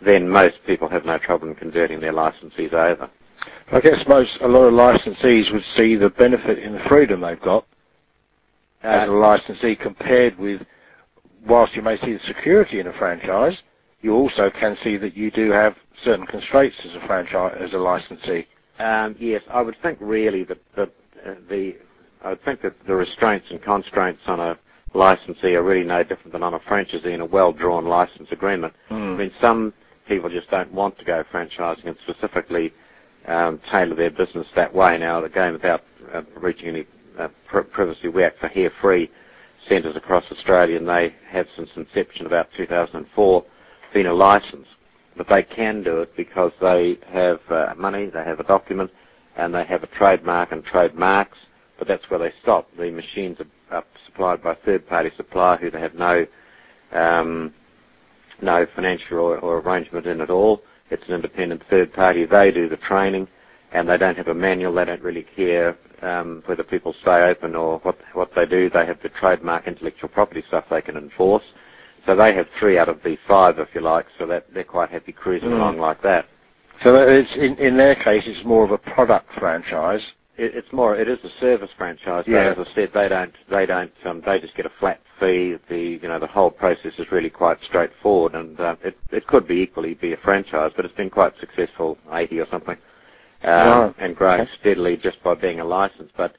Then 0.00 0.28
most 0.28 0.58
people 0.66 0.88
have 0.88 1.04
no 1.04 1.18
trouble 1.18 1.48
in 1.48 1.54
converting 1.54 2.00
their 2.00 2.12
licensees 2.12 2.72
over. 2.72 3.10
I 3.72 3.80
guess 3.80 4.04
most 4.08 4.38
a 4.40 4.48
lot 4.48 4.64
of 4.64 4.72
licensees 4.74 5.52
would 5.52 5.64
see 5.76 5.96
the 5.96 6.10
benefit 6.10 6.58
in 6.58 6.72
the 6.72 6.84
freedom 6.88 7.20
they've 7.20 7.40
got 7.40 7.66
uh, 8.84 8.88
as 8.88 9.08
a 9.08 9.12
licensee 9.12 9.76
compared 9.76 10.38
with, 10.38 10.62
whilst 11.46 11.74
you 11.74 11.82
may 11.82 11.96
see 11.98 12.12
the 12.12 12.20
security 12.20 12.80
in 12.80 12.86
a 12.86 12.92
franchise, 12.92 13.62
you 14.02 14.12
also 14.12 14.50
can 14.50 14.76
see 14.82 14.96
that 14.98 15.16
you 15.16 15.30
do 15.30 15.50
have 15.50 15.74
certain 16.02 16.26
constraints 16.26 16.76
as 16.84 16.94
a 16.94 17.06
franchise 17.06 17.56
as 17.58 17.72
a 17.72 17.78
licensee. 17.78 18.46
Um, 18.78 19.16
yes, 19.18 19.42
I 19.48 19.62
would 19.62 19.76
think 19.82 19.98
really 20.00 20.44
that, 20.44 20.58
that 20.76 20.92
uh, 21.24 21.34
the 21.48 21.76
I 22.22 22.30
would 22.30 22.44
think 22.44 22.62
that 22.62 22.74
the 22.86 22.94
restraints 22.94 23.50
and 23.50 23.62
constraints 23.62 24.22
on 24.26 24.40
a 24.40 24.58
licensee 24.94 25.54
are 25.54 25.62
really 25.62 25.84
no 25.84 26.02
different 26.02 26.32
than 26.32 26.42
on 26.42 26.54
a 26.54 26.60
franchisee 26.60 27.12
in 27.12 27.20
a 27.20 27.26
well-drawn 27.26 27.84
license 27.84 28.28
agreement. 28.30 28.72
Mm. 28.90 29.14
I 29.14 29.16
mean, 29.16 29.32
some 29.40 29.74
people 30.08 30.30
just 30.30 30.50
don't 30.50 30.72
want 30.72 30.98
to 30.98 31.04
go 31.04 31.24
franchising, 31.32 31.84
and 31.86 31.96
specifically 32.02 32.72
um, 33.26 33.60
tailor 33.70 33.94
their 33.94 34.10
business 34.10 34.46
that 34.54 34.74
way. 34.74 34.98
Now, 34.98 35.24
again, 35.24 35.52
without 35.54 35.82
uh, 36.12 36.22
reaching 36.36 36.68
any 36.68 36.86
uh, 37.18 37.28
privacy, 37.72 38.08
act 38.22 38.40
for 38.40 38.48
hair-free 38.48 39.10
centres 39.68 39.96
across 39.96 40.24
Australia, 40.30 40.76
and 40.76 40.88
they 40.88 41.14
have 41.28 41.46
since 41.56 41.70
inception 41.76 42.26
about 42.26 42.48
2004 42.56 43.44
been 43.92 44.06
a 44.06 44.12
licence. 44.12 44.66
But 45.16 45.28
they 45.28 45.44
can 45.44 45.82
do 45.84 46.00
it 46.00 46.16
because 46.16 46.52
they 46.60 46.98
have 47.08 47.38
uh, 47.48 47.74
money, 47.76 48.10
they 48.10 48.24
have 48.24 48.40
a 48.40 48.44
document, 48.44 48.90
and 49.36 49.54
they 49.54 49.64
have 49.64 49.82
a 49.84 49.86
trademark 49.88 50.50
and 50.52 50.64
trademarks. 50.64 51.38
But 51.78 51.88
that's 51.88 52.08
where 52.10 52.18
they 52.18 52.32
stop. 52.42 52.68
The 52.76 52.90
machines 52.90 53.38
are, 53.40 53.76
are 53.76 53.84
supplied 54.06 54.42
by 54.42 54.56
third-party 54.64 55.12
supplier 55.16 55.56
who 55.56 55.70
they 55.70 55.80
have 55.80 55.94
no 55.94 56.26
um, 56.92 57.54
no 58.42 58.66
financial 58.74 59.18
or, 59.18 59.38
or 59.38 59.58
arrangement 59.58 60.06
in 60.06 60.20
at 60.20 60.30
all. 60.30 60.62
It's 60.90 61.06
an 61.08 61.14
independent 61.14 61.62
third 61.70 61.92
party. 61.92 62.26
They 62.26 62.52
do 62.52 62.68
the 62.68 62.76
training, 62.76 63.28
and 63.72 63.88
they 63.88 63.96
don't 63.98 64.16
have 64.16 64.28
a 64.28 64.34
manual. 64.34 64.74
They 64.74 64.84
don't 64.84 65.02
really 65.02 65.26
care 65.36 65.76
um, 66.02 66.42
whether 66.46 66.62
people 66.62 66.94
stay 67.00 67.22
open 67.22 67.54
or 67.54 67.78
what 67.80 67.98
what 68.12 68.30
they 68.36 68.46
do. 68.46 68.68
They 68.70 68.86
have 68.86 69.00
the 69.02 69.08
trademark 69.08 69.66
intellectual 69.66 70.08
property 70.10 70.42
stuff 70.46 70.64
they 70.70 70.82
can 70.82 70.96
enforce. 70.96 71.44
So 72.06 72.14
they 72.14 72.34
have 72.34 72.46
three 72.60 72.78
out 72.78 72.90
of 72.90 73.02
the 73.02 73.16
five, 73.26 73.58
if 73.58 73.68
you 73.74 73.80
like, 73.80 74.06
so 74.18 74.26
that 74.26 74.46
they're 74.52 74.62
quite 74.64 74.90
happy 74.90 75.12
cruising 75.12 75.48
Mm. 75.50 75.56
along 75.56 75.78
like 75.78 76.02
that. 76.02 76.26
So 76.82 76.94
it's 76.96 77.34
in, 77.36 77.56
in 77.58 77.76
their 77.78 77.94
case, 77.94 78.24
it's 78.26 78.44
more 78.44 78.64
of 78.64 78.72
a 78.72 78.78
product 78.78 79.28
franchise. 79.38 80.04
It, 80.36 80.54
it's 80.54 80.72
more, 80.72 80.96
it 80.96 81.08
is 81.08 81.18
a 81.24 81.30
service 81.40 81.70
franchise, 81.76 82.24
Yeah. 82.26 82.54
but 82.54 82.58
as 82.60 82.68
I 82.68 82.74
said, 82.74 82.90
they 82.94 83.08
don't, 83.08 83.34
they 83.50 83.66
don't, 83.66 83.92
um, 84.04 84.22
they 84.26 84.40
just 84.40 84.56
get 84.56 84.66
a 84.66 84.72
flat 84.80 85.00
fee. 85.20 85.56
The, 85.68 85.78
you 86.02 86.08
know, 86.08 86.18
the 86.18 86.26
whole 86.26 86.50
process 86.50 86.92
is 86.98 87.10
really 87.12 87.30
quite 87.30 87.62
straightforward, 87.62 88.34
and 88.34 88.58
uh, 88.60 88.76
it, 88.84 88.96
it 89.10 89.26
could 89.26 89.46
be 89.46 89.56
equally 89.62 89.94
be 89.94 90.12
a 90.12 90.16
franchise, 90.18 90.72
but 90.76 90.84
it's 90.84 90.94
been 90.94 91.10
quite 91.10 91.34
successful, 91.38 91.98
80 92.12 92.40
or 92.40 92.46
something, 92.50 92.76
um, 93.44 93.50
Right. 93.80 93.94
and 93.98 94.16
growing 94.16 94.42
Okay. 94.42 94.50
steadily 94.60 94.96
just 94.96 95.22
by 95.22 95.34
being 95.34 95.60
a 95.60 95.64
license. 95.64 96.10
But 96.16 96.36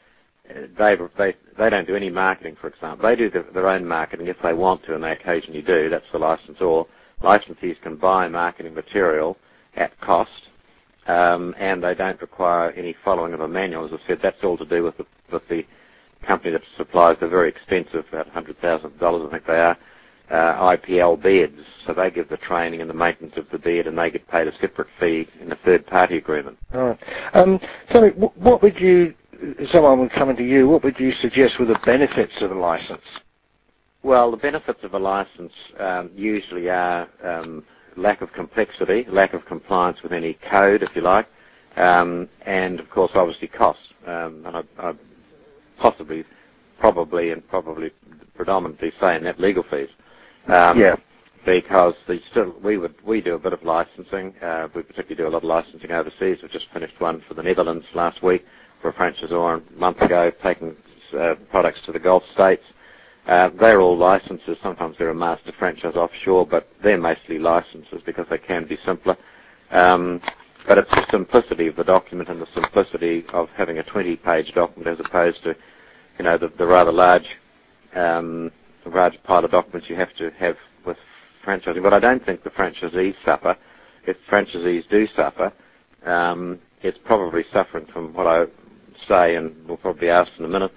uh, 0.50 0.54
they, 0.78 0.98
they, 1.18 1.36
they 1.58 1.70
don't 1.70 1.88
do 1.88 1.96
any 1.96 2.10
marketing, 2.10 2.58
for 2.60 2.68
example. 2.68 3.08
They 3.08 3.16
do 3.16 3.30
their, 3.30 3.44
their 3.44 3.68
own 3.70 3.86
marketing 3.86 4.28
if 4.28 4.38
they 4.44 4.54
want 4.54 4.84
to, 4.86 4.96
and 4.96 5.04
they 5.04 5.12
occasionally 5.14 5.62
do. 5.62 5.90
That's 5.90 6.10
the 6.12 6.20
license. 6.20 6.60
licensor. 6.60 6.90
Licensees 7.24 7.82
can 7.82 7.96
buy 7.96 8.28
marketing 8.28 8.74
material 8.74 9.38
at 9.76 10.00
cost 10.02 10.50
and 11.06 11.84
they 11.84 11.96
don't 11.96 12.22
require 12.22 12.72
any 12.72 12.96
following 13.04 13.34
of 13.34 13.42
a 13.42 13.48
manual. 13.48 13.86
As 13.86 13.94
I 13.94 14.08
said, 14.08 14.20
that's 14.22 14.44
all 14.44 14.58
to 14.58 14.66
do 14.66 14.84
with 14.84 14.98
the, 14.98 15.06
with 15.32 15.48
the 15.50 15.66
company 16.26 16.52
that 16.52 16.62
supplies 16.78 17.18
the 17.20 17.28
very 17.28 17.50
expensive, 17.50 18.06
about 18.12 18.32
$100,000 18.34 19.28
I 19.28 19.32
think 19.32 19.46
they 19.46 19.60
are, 19.60 19.78
uh, 20.32 20.76
IPL 20.76 21.22
beds. 21.22 21.62
So 21.86 21.94
they 21.94 22.10
give 22.10 22.30
the 22.30 22.38
training 22.38 22.82
and 22.82 22.90
the 22.90 22.96
maintenance 22.96 23.38
of 23.38 23.46
the 23.52 23.60
bed 23.60 23.88
and 23.88 23.98
they 23.98 24.10
get 24.10 24.28
paid 24.28 24.48
a 24.48 24.58
separate 24.60 24.88
fee 25.00 25.28
in 25.40 25.52
a 25.52 25.56
third 25.58 25.86
party 25.86 26.18
agreement. 26.18 26.58
Right. 26.74 26.98
Um, 27.34 27.60
tell 27.92 28.02
me, 28.02 28.10
what 28.10 28.62
would 28.64 28.80
you, 28.80 29.14
someone 29.72 30.00
would 30.00 30.12
come 30.12 30.30
into 30.30 30.44
you, 30.44 30.68
what 30.68 30.84
would 30.84 31.00
you 31.00 31.12
suggest 31.12 31.60
were 31.60 31.66
the 31.66 31.80
benefits 31.86 32.42
of 32.42 32.52
a 32.52 32.56
license? 32.56 33.04
Well, 34.02 34.32
the 34.32 34.38
benefits 34.38 34.84
of 34.84 34.94
a 34.94 35.00
license 35.00 35.54
um, 35.80 36.12
usually 36.16 36.70
are 36.70 37.08
um, 37.24 37.64
lack 37.98 38.22
of 38.22 38.32
complexity, 38.34 39.06
lack 39.10 39.34
of 39.34 39.46
compliance 39.46 40.02
with 40.04 40.12
any 40.14 40.38
code, 40.50 40.84
if 40.84 40.90
you 40.96 41.02
like, 41.02 41.28
um, 41.78 42.30
and 42.46 42.80
of 42.80 42.90
course, 42.90 43.12
obviously, 43.16 43.48
cost. 43.48 43.80
Um, 44.08 44.44
and 44.46 44.58
I, 44.58 44.64
I 44.80 44.94
possibly, 45.80 46.26
probably, 46.80 47.32
and 47.32 47.48
probably 47.50 47.92
predominantly 48.36 48.92
saying 49.00 49.24
that 49.24 49.40
legal 49.40 49.64
fees. 49.70 49.90
Um, 50.48 50.80
Yeah. 50.80 50.96
Because 51.46 51.94
they 52.08 52.20
still, 52.32 52.56
we 52.64 52.78
would 52.78 52.96
we 53.06 53.22
do 53.22 53.36
a 53.36 53.40
bit 53.40 53.54
of 53.54 53.64
licensing. 53.64 54.34
Uh, 54.42 54.68
we 54.76 54.82
particularly 54.82 55.16
do 55.16 55.28
a 55.28 55.30
lot 55.30 55.40
of 55.40 55.44
licensing 55.44 55.92
overseas. 55.92 56.40
We 56.42 56.50
just 56.50 56.68
finished 56.74 57.00
one 57.00 57.22
for 57.28 57.36
the 57.36 57.44
Netherlands 57.44 57.86
last 57.96 58.24
week 58.24 58.44
for 58.82 58.90
a 58.90 58.94
franchisor 58.94 59.62
a 59.62 59.80
month 59.80 60.02
ago, 60.02 60.32
taking 60.44 60.76
uh, 61.20 61.36
products 61.52 61.82
to 61.86 61.92
the 61.92 62.00
Gulf 62.00 62.24
states. 62.34 62.64
Uh, 63.28 63.50
they're 63.60 63.82
all 63.82 63.98
licenses. 63.98 64.58
Sometimes 64.62 64.96
they're 64.98 65.10
a 65.10 65.16
master 65.16 65.52
franchise 65.58 65.96
offshore, 65.96 66.46
but 66.46 66.68
they're 66.84 66.98
mostly 66.98 67.40
licenses 67.40 68.02
because 68.06 68.28
they 68.30 68.38
can 68.38 68.68
be 68.68 68.78
simpler. 68.86 69.18
Um, 69.72 70.22
but 70.68 70.78
it's 70.78 70.90
the 70.92 71.06
simplicity 71.12 71.68
of 71.68 71.76
the 71.76 71.84
document 71.84 72.30
and 72.30 72.42
the 72.42 72.48
simplicity 72.54 73.26
of 73.34 73.50
having 73.56 73.80
a 73.80 73.84
20-page 73.84 74.54
document 74.54 75.00
as 75.00 75.06
opposed 75.06 75.44
to, 75.44 75.56
you 76.20 76.26
know, 76.26 76.38
the, 76.38 76.50
the 76.58 76.66
rather 76.66 76.92
large, 76.92 77.38
um, 77.96 78.52
large 78.86 79.18
pile 79.24 79.44
of 79.44 79.52
documents 79.52 79.90
you 79.90 79.96
have 79.96 80.14
to 80.16 80.30
have 80.38 80.56
with 80.86 80.98
franchising. 81.46 81.82
But 81.82 81.94
I 81.94 82.00
don't 82.00 82.24
think 82.26 82.44
the 82.44 82.50
franchisees 82.52 83.16
suffer. 83.24 83.58
If 84.08 84.18
franchisees 84.30 84.88
do 84.90 85.08
suffer, 85.16 85.52
um, 86.06 86.60
it's 86.82 87.00
probably 87.06 87.44
suffering 87.52 87.88
from 87.92 88.14
what 88.14 88.28
I 88.28 88.46
say, 89.08 89.36
and 89.36 89.56
we'll 89.68 89.78
probably 89.78 90.10
ask 90.10 90.32
in 90.38 90.46
a 90.46 90.48
minute, 90.50 90.72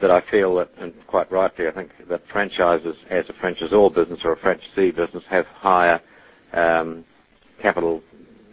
that 0.00 0.10
I 0.10 0.22
feel 0.30 0.54
that, 0.56 0.70
and 0.78 0.92
quite 1.06 1.30
rightly, 1.30 1.66
I 1.68 1.72
think 1.72 1.90
that 2.08 2.22
franchises 2.32 2.96
as 3.10 3.28
a 3.28 3.32
franchisor 3.34 3.94
business 3.94 4.20
or 4.24 4.32
a 4.32 4.36
franchisee 4.36 4.94
business 4.94 5.24
have 5.28 5.46
higher 5.46 6.00
um, 6.52 7.04
capital 7.60 8.02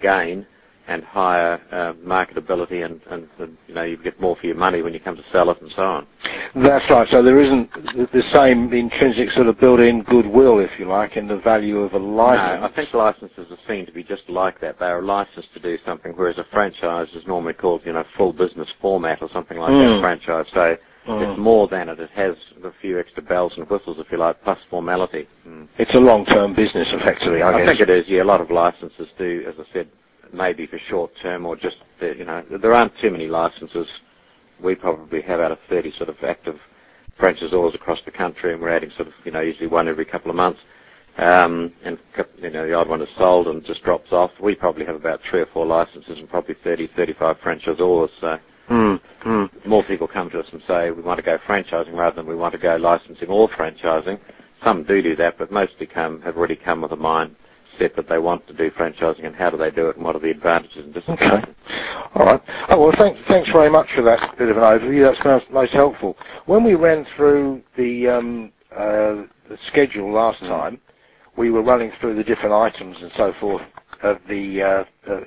gain 0.01 0.45
and 0.87 1.03
higher 1.03 1.59
uh, 1.71 1.93
marketability, 1.93 2.85
and, 2.85 3.01
you 3.67 3.73
know 3.73 3.83
you 3.83 3.97
get 3.97 4.19
more 4.21 4.35
for 4.35 4.45
your 4.45 4.55
money 4.55 4.83
when 4.83 4.93
you 4.93 4.99
come 4.99 5.15
to 5.15 5.23
sell 5.31 5.49
it 5.49 5.59
and 5.61 5.71
so 5.71 5.81
on. 5.81 6.07
That's 6.55 6.87
right. 6.91 7.07
So 7.09 7.23
there 7.23 7.39
isn't 7.41 7.73
the- 8.13 8.21
same 8.31 8.71
intrinsic 8.71 9.31
sort 9.31 9.47
of 9.47 9.59
built-in 9.59 10.03
goodwill, 10.03 10.59
if 10.59 10.77
you 10.79 10.85
like, 10.85 11.15
in 11.17 11.27
the 11.27 11.37
value 11.37 11.79
of 11.79 11.93
a 11.93 11.97
license. 11.97 12.59
No, 12.61 12.67
I 12.67 12.71
think 12.75 12.93
licenses 12.93 13.51
are 13.51 13.57
seen 13.67 13.85
to 13.87 13.91
be 13.91 14.03
just 14.03 14.29
like 14.29 14.59
that. 14.61 14.77
They 14.79 14.85
are 14.87 15.01
licensed 15.01 15.53
to 15.53 15.59
do 15.59 15.77
something, 15.85 16.11
whereas 16.15 16.37
a 16.37 16.43
franchise 16.51 17.07
is 17.15 17.25
normally 17.25 17.53
called, 17.53 17.81
you 17.85 17.93
know, 17.93 18.03
full 18.15 18.33
business 18.33 18.71
format 18.81 19.21
or 19.21 19.29
something 19.29 19.57
like 19.57 19.71
Mm. 19.71 19.95
that. 19.95 20.01
Franchise, 20.01 20.47
so. 20.53 20.77
It's 21.07 21.39
more 21.39 21.67
than 21.67 21.89
it. 21.89 21.99
It 21.99 22.09
has 22.11 22.35
a 22.63 22.71
few 22.81 22.99
extra 22.99 23.21
bells 23.23 23.53
and 23.57 23.69
whistles, 23.69 23.97
if 23.99 24.11
you 24.11 24.17
like, 24.17 24.41
plus 24.43 24.59
formality. 24.69 25.27
Mm. 25.47 25.67
It's 25.77 25.93
a 25.95 25.99
long-term 25.99 26.55
business, 26.55 26.87
effectively, 26.91 27.41
I, 27.41 27.49
I 27.51 27.59
guess. 27.59 27.77
think 27.77 27.81
it 27.81 27.89
is. 27.89 28.05
Yeah, 28.07 28.23
a 28.23 28.25
lot 28.25 28.41
of 28.41 28.49
licenses 28.51 29.07
do, 29.17 29.43
as 29.47 29.55
I 29.59 29.71
said, 29.73 29.87
maybe 30.33 30.67
for 30.67 30.77
short 30.89 31.11
term 31.21 31.45
or 31.45 31.55
just 31.55 31.77
uh, 32.01 32.07
you 32.07 32.25
know 32.25 32.43
there 32.61 32.73
aren't 32.73 32.93
too 33.01 33.11
many 33.11 33.27
licenses. 33.27 33.87
We 34.61 34.75
probably 34.75 35.21
have 35.21 35.39
out 35.39 35.51
of 35.51 35.59
30 35.69 35.91
sort 35.91 36.09
of 36.09 36.15
active 36.23 36.57
franchisors 37.19 37.75
across 37.75 37.99
the 38.05 38.11
country, 38.11 38.53
and 38.53 38.61
we're 38.61 38.69
adding 38.69 38.89
sort 38.91 39.07
of 39.07 39.13
you 39.23 39.31
know 39.31 39.41
usually 39.41 39.67
one 39.67 39.87
every 39.87 40.05
couple 40.05 40.29
of 40.31 40.37
months. 40.37 40.59
Um, 41.17 41.71
and 41.85 41.97
you 42.37 42.49
know 42.49 42.67
the 42.67 42.73
odd 42.73 42.89
one 42.89 43.01
is 43.01 43.09
sold 43.17 43.47
and 43.47 43.63
just 43.63 43.83
drops 43.83 44.11
off. 44.11 44.31
We 44.41 44.55
probably 44.55 44.85
have 44.85 44.95
about 44.95 45.21
three 45.29 45.39
or 45.41 45.45
four 45.47 45.65
licenses 45.65 46.19
and 46.19 46.29
probably 46.29 46.55
30, 46.63 46.89
35 46.95 47.37
franchisors. 47.37 48.09
So 48.19 48.37
Mm, 48.69 48.99
mm. 49.25 49.65
more 49.65 49.83
people 49.83 50.07
come 50.07 50.29
to 50.29 50.39
us 50.39 50.47
and 50.51 50.61
say 50.67 50.91
we 50.91 51.01
want 51.01 51.17
to 51.17 51.23
go 51.23 51.37
franchising 51.47 51.93
rather 51.93 52.15
than 52.15 52.27
we 52.27 52.35
want 52.35 52.53
to 52.53 52.59
go 52.59 52.75
licensing 52.75 53.29
or 53.29 53.49
franchising. 53.49 54.19
Some 54.63 54.83
do 54.83 55.01
do 55.01 55.15
that, 55.17 55.37
but 55.37 55.51
mostly 55.51 55.85
come 55.85 56.21
have 56.21 56.37
already 56.37 56.55
come 56.55 56.81
with 56.81 56.91
a 56.91 56.97
mind 56.97 57.35
set 57.77 57.95
that 57.95 58.07
they 58.07 58.17
want 58.17 58.47
to 58.47 58.53
do 58.53 58.71
franchising 58.71 59.25
and 59.25 59.35
how 59.35 59.49
do 59.49 59.57
they 59.57 59.71
do 59.71 59.89
it 59.89 59.97
and 59.97 60.05
what 60.05 60.15
are 60.15 60.19
the 60.19 60.31
advantages 60.31 60.77
and 60.85 60.93
disadvantages. 60.93 61.53
Okay. 61.65 62.09
All 62.15 62.25
right. 62.25 62.41
Oh, 62.69 62.79
well, 62.79 62.95
thanks, 62.97 63.19
thanks 63.27 63.51
very 63.51 63.69
much 63.69 63.87
for 63.93 64.01
that 64.03 64.37
bit 64.37 64.49
of 64.49 64.57
an 64.57 64.63
overview. 64.63 65.11
That's 65.11 65.23
most, 65.25 65.51
most 65.51 65.73
helpful. 65.73 66.17
When 66.45 66.63
we 66.63 66.75
ran 66.75 67.05
through 67.17 67.61
the, 67.75 68.07
um, 68.07 68.51
uh, 68.71 69.23
the 69.49 69.57
schedule 69.67 70.11
last 70.11 70.41
Mm. 70.41 70.47
time, 70.47 70.79
we 71.37 71.49
were 71.51 71.61
running 71.61 71.91
through 71.99 72.15
the 72.15 72.23
different 72.23 72.53
items 72.53 73.01
and 73.01 73.11
so 73.17 73.33
forth 73.33 73.61
of 74.03 74.19
the 74.29 74.61
uh, 74.61 74.83
uh, 75.07 75.19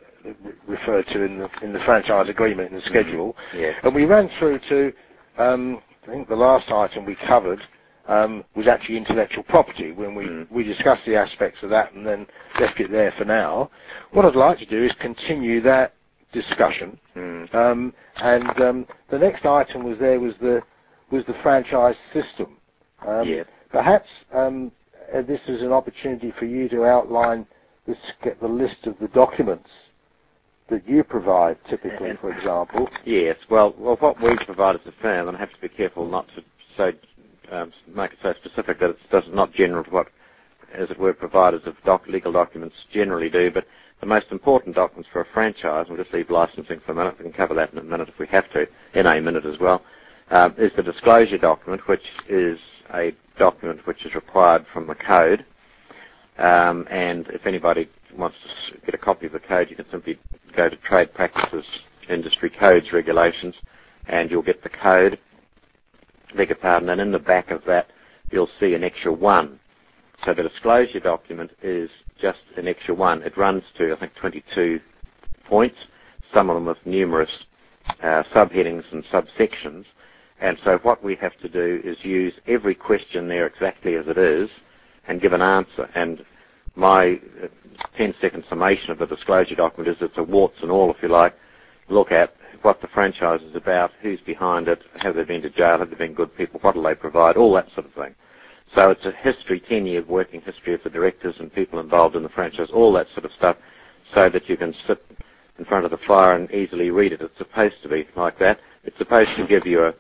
referred 0.67 1.07
to 1.09 1.23
in 1.25 1.39
the 1.39 1.51
in 1.63 1.73
the 1.73 1.81
franchise 1.81 2.29
agreement 2.29 2.71
in 2.71 2.77
the 2.77 2.83
schedule, 2.83 3.37
Yeah. 3.55 3.73
and 3.83 3.95
we 3.95 4.05
ran 4.05 4.29
through 4.39 4.59
to 4.69 4.93
um, 5.39 5.81
I 6.05 6.11
think 6.11 6.29
the 6.29 6.37
last 6.37 6.71
item 6.71 7.05
we 7.05 7.17
covered 7.27 7.61
um, 8.09 8.43
was 8.57 8.67
actually 8.67 8.97
intellectual 8.97 9.45
property 9.45 9.93
when 9.93 10.15
we, 10.15 10.25
Mm. 10.25 10.51
we 10.51 10.65
discussed 10.65 11.05
the 11.05 11.15
aspects 11.17 11.63
of 11.63 11.71
that 11.71 11.93
and 11.93 12.07
then 12.07 12.27
left 12.59 12.81
it 12.81 12.91
there 12.91 13.13
for 13.13 13.25
now. 13.27 13.71
What 14.13 14.25
I'd 14.25 14.35
like 14.35 14.59
to 14.59 14.67
do 14.67 14.83
is 14.83 14.93
continue 14.95 15.61
that 15.63 15.93
discussion. 16.33 16.99
Mm. 17.15 17.55
Um, 17.55 17.95
and 18.17 18.61
um, 18.63 18.87
the 19.11 19.19
next 19.19 19.45
item 19.45 19.85
was 19.85 19.99
there 19.99 20.19
was 20.19 20.35
the 20.41 20.63
was 21.11 21.25
the 21.27 21.35
franchise 21.43 21.97
system. 22.13 22.57
Um, 23.07 23.27
Yeah. 23.29 23.45
Perhaps 23.71 24.09
um, 24.33 24.73
uh, 25.15 25.21
this 25.23 25.41
is 25.47 25.63
an 25.63 25.73
opportunity 25.73 26.31
for 26.39 26.47
you 26.47 26.69
to 26.71 26.85
outline 26.87 27.47
the, 27.87 27.97
the 28.41 28.49
list 28.49 28.87
of 28.87 28.99
the 28.99 29.09
documents 29.09 29.69
that 30.71 30.89
you 30.89 31.03
provide, 31.05 31.57
typically, 31.69 32.17
for 32.21 32.31
example. 32.31 32.89
Yes. 33.05 33.37
Well, 33.51 33.75
well, 33.79 33.97
what 33.97 34.21
we 34.21 34.37
provide 34.45 34.77
as 34.77 34.87
a 34.87 34.93
firm, 35.03 35.29
and 35.29 35.37
I 35.37 35.41
have 35.41 35.53
to 35.53 35.61
be 35.61 35.69
careful 35.69 36.09
not 36.09 36.27
to 36.37 36.45
so 36.77 36.93
um, 37.51 37.73
make 37.95 38.13
it 38.13 38.19
so 38.23 38.35
specific 38.35 38.79
that 38.81 38.91
it 38.91 38.99
does 39.11 39.25
not 39.31 39.53
general 39.53 39.83
to 39.85 39.91
what, 39.91 40.09
as 40.73 40.91
it 40.91 40.99
were, 40.99 41.13
providers 41.13 41.63
of 41.65 41.75
doc- 41.85 42.07
legal 42.07 42.33
documents 42.33 42.77
generally 42.93 43.31
do. 43.31 43.51
But 43.51 43.67
the 44.01 44.07
most 44.07 44.27
important 44.31 44.77
documents 44.77 45.09
for 45.13 45.23
a 45.23 45.27
franchise, 45.33 45.87
we'll 45.89 45.99
just 45.99 46.13
leave 46.13 46.31
licensing 46.31 46.81
for 46.85 46.93
a 46.93 46.95
minute. 46.95 47.17
We 47.19 47.25
can 47.25 47.33
cover 47.33 47.55
that 47.55 47.73
in 47.73 47.79
a 47.79 47.83
minute 47.83 48.09
if 48.09 48.19
we 48.19 48.27
have 48.29 48.51
to, 48.53 48.67
in 48.95 49.07
a 49.07 49.21
minute 49.21 49.47
as 49.47 49.59
well. 49.59 49.83
Um, 50.31 50.55
is 50.59 50.73
the 50.77 50.83
disclosure 50.83 51.39
document, 51.39 51.89
which 51.89 52.03
is 52.29 52.59
a 52.93 53.15
document 53.39 53.87
which 53.87 54.05
is 54.05 54.15
required 54.15 54.67
from 54.73 54.87
the 54.87 54.95
code. 54.95 55.45
Um, 56.37 56.87
and 56.91 57.27
if 57.29 57.47
anybody 57.47 57.89
wants 58.17 58.37
to 58.71 58.79
get 58.81 58.95
a 58.95 58.99
copy 58.99 59.27
of 59.27 59.33
the 59.33 59.41
code, 59.41 59.71
you 59.71 59.77
can 59.77 59.89
simply 59.91 60.19
go 60.57 60.69
to 60.69 60.77
Trade 60.77 61.13
Practices 61.15 61.65
Industry 62.09 62.51
Codes 62.51 62.93
Regulations, 62.93 63.55
and 64.07 64.31
you'll 64.31 64.43
get 64.43 64.63
the 64.63 64.69
code. 64.71 65.19
Beg 66.37 66.49
your 66.49 66.57
pardon. 66.57 66.89
And 66.91 67.01
in 67.01 67.13
the 67.13 67.19
back 67.19 67.51
of 67.51 67.65
that, 67.67 67.89
you'll 68.31 68.51
see 68.61 68.75
an 68.75 68.85
extra 68.85 69.13
one. 69.13 69.59
So 70.25 70.35
the 70.35 70.43
disclosure 70.43 71.01
document 71.01 71.53
is 71.63 71.91
just 72.21 72.41
an 72.57 72.67
extra 72.67 72.95
one. 72.95 73.23
It 73.23 73.37
runs 73.37 73.63
to 73.77 73.95
I 73.95 74.01
think 74.01 74.15
22 74.17 74.81
points, 75.47 75.77
some 76.35 76.51
of 76.51 76.57
them 76.57 76.67
with 76.67 76.85
numerous 76.85 77.45
uh, 78.03 78.25
subheadings 78.35 78.85
and 78.93 79.05
subsections. 79.05 79.85
And 80.41 80.59
so 80.65 80.79
what 80.83 81.03
we 81.03 81.15
have 81.17 81.37
to 81.39 81.49
do 81.49 81.81
is 81.85 82.05
use 82.05 82.35
every 82.47 82.75
question 82.75 83.29
there 83.29 83.47
exactly 83.47 83.95
as 83.97 84.07
it 84.07 84.19
is 84.19 84.51
and 85.07 85.21
give 85.21 85.33
an 85.33 85.43
answer. 85.43 85.89
And 85.95 86.25
my 86.79 87.21
uh, 87.43 87.49
10 87.97 88.15
second 88.21 88.45
summation 88.49 88.91
of 88.93 88.99
the 88.99 89.07
disclosure 89.07 89.55
document 89.57 89.89
is 89.97 90.03
it's 90.03 90.19
a 90.19 90.23
warts 90.23 90.57
and 90.63 90.71
all, 90.71 90.91
if 90.91 91.03
you 91.03 91.09
like, 91.09 91.35
look 91.89 92.13
at 92.13 92.33
what 92.63 92.81
the 92.81 92.89
franchise 92.89 93.43
is 93.43 93.55
about, 93.55 93.91
who's 94.03 94.21
behind 94.21 94.69
it, 94.69 94.81
have 94.97 95.15
they 95.17 95.25
been 95.25 95.43
to 95.43 95.51
jail, 95.51 95.79
have 95.79 95.91
they 95.91 95.97
been 95.97 96.15
good 96.15 96.35
people, 96.37 96.59
what 96.61 96.75
do 96.75 96.83
they 96.83 96.95
provide, 96.95 97.37
all 97.37 97.53
that 97.55 97.69
sort 97.75 97.87
of 97.87 97.93
thing. 97.95 98.15
So 98.75 98.91
it's 98.91 99.05
a 99.07 99.13
history, 99.13 99.61
10 99.69 99.87
year 99.87 100.05
working 100.05 100.41
history 100.41 100.75
of 100.75 100.83
the 100.85 100.91
directors 100.91 101.37
and 101.41 101.53
people 101.53 101.81
involved 101.81 102.17
in 102.17 102.23
the 102.23 102.29
franchise, 102.29 102.69
all 102.73 102.93
that 102.95 103.07
sort 103.15 103.25
of 103.25 103.33
stuff, 103.33 103.57
so 104.15 104.29
that 104.29 104.49
you 104.49 104.57
can 104.57 104.75
sit 104.87 105.05
in 105.59 105.65
front 105.65 105.85
of 105.85 105.91
the 105.91 105.99
fire 106.07 106.37
and 106.37 106.51
easily 106.53 106.91
read 106.91 107.13
it. 107.13 107.21
It's 107.23 107.39
supposed 107.39 107.77
to 107.83 107.89
be 107.89 108.07
like 108.17 108.39
that. 108.39 108.61
It's 108.85 108.99
supposed 108.99 109.31
to 109.37 109.47
give 109.47 109.67
you 109.67 109.85
a, 109.85 109.95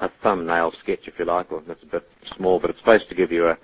a 0.00 0.10
thumbnail 0.22 0.72
sketch, 0.82 1.00
if 1.06 1.18
you 1.18 1.24
like, 1.24 1.50
or 1.52 1.62
that's 1.66 1.82
a 1.82 1.86
bit 1.86 2.08
small, 2.36 2.60
but 2.60 2.70
it's 2.70 2.78
supposed 2.78 3.08
to 3.08 3.14
give 3.14 3.32
you 3.32 3.48
a, 3.48 3.58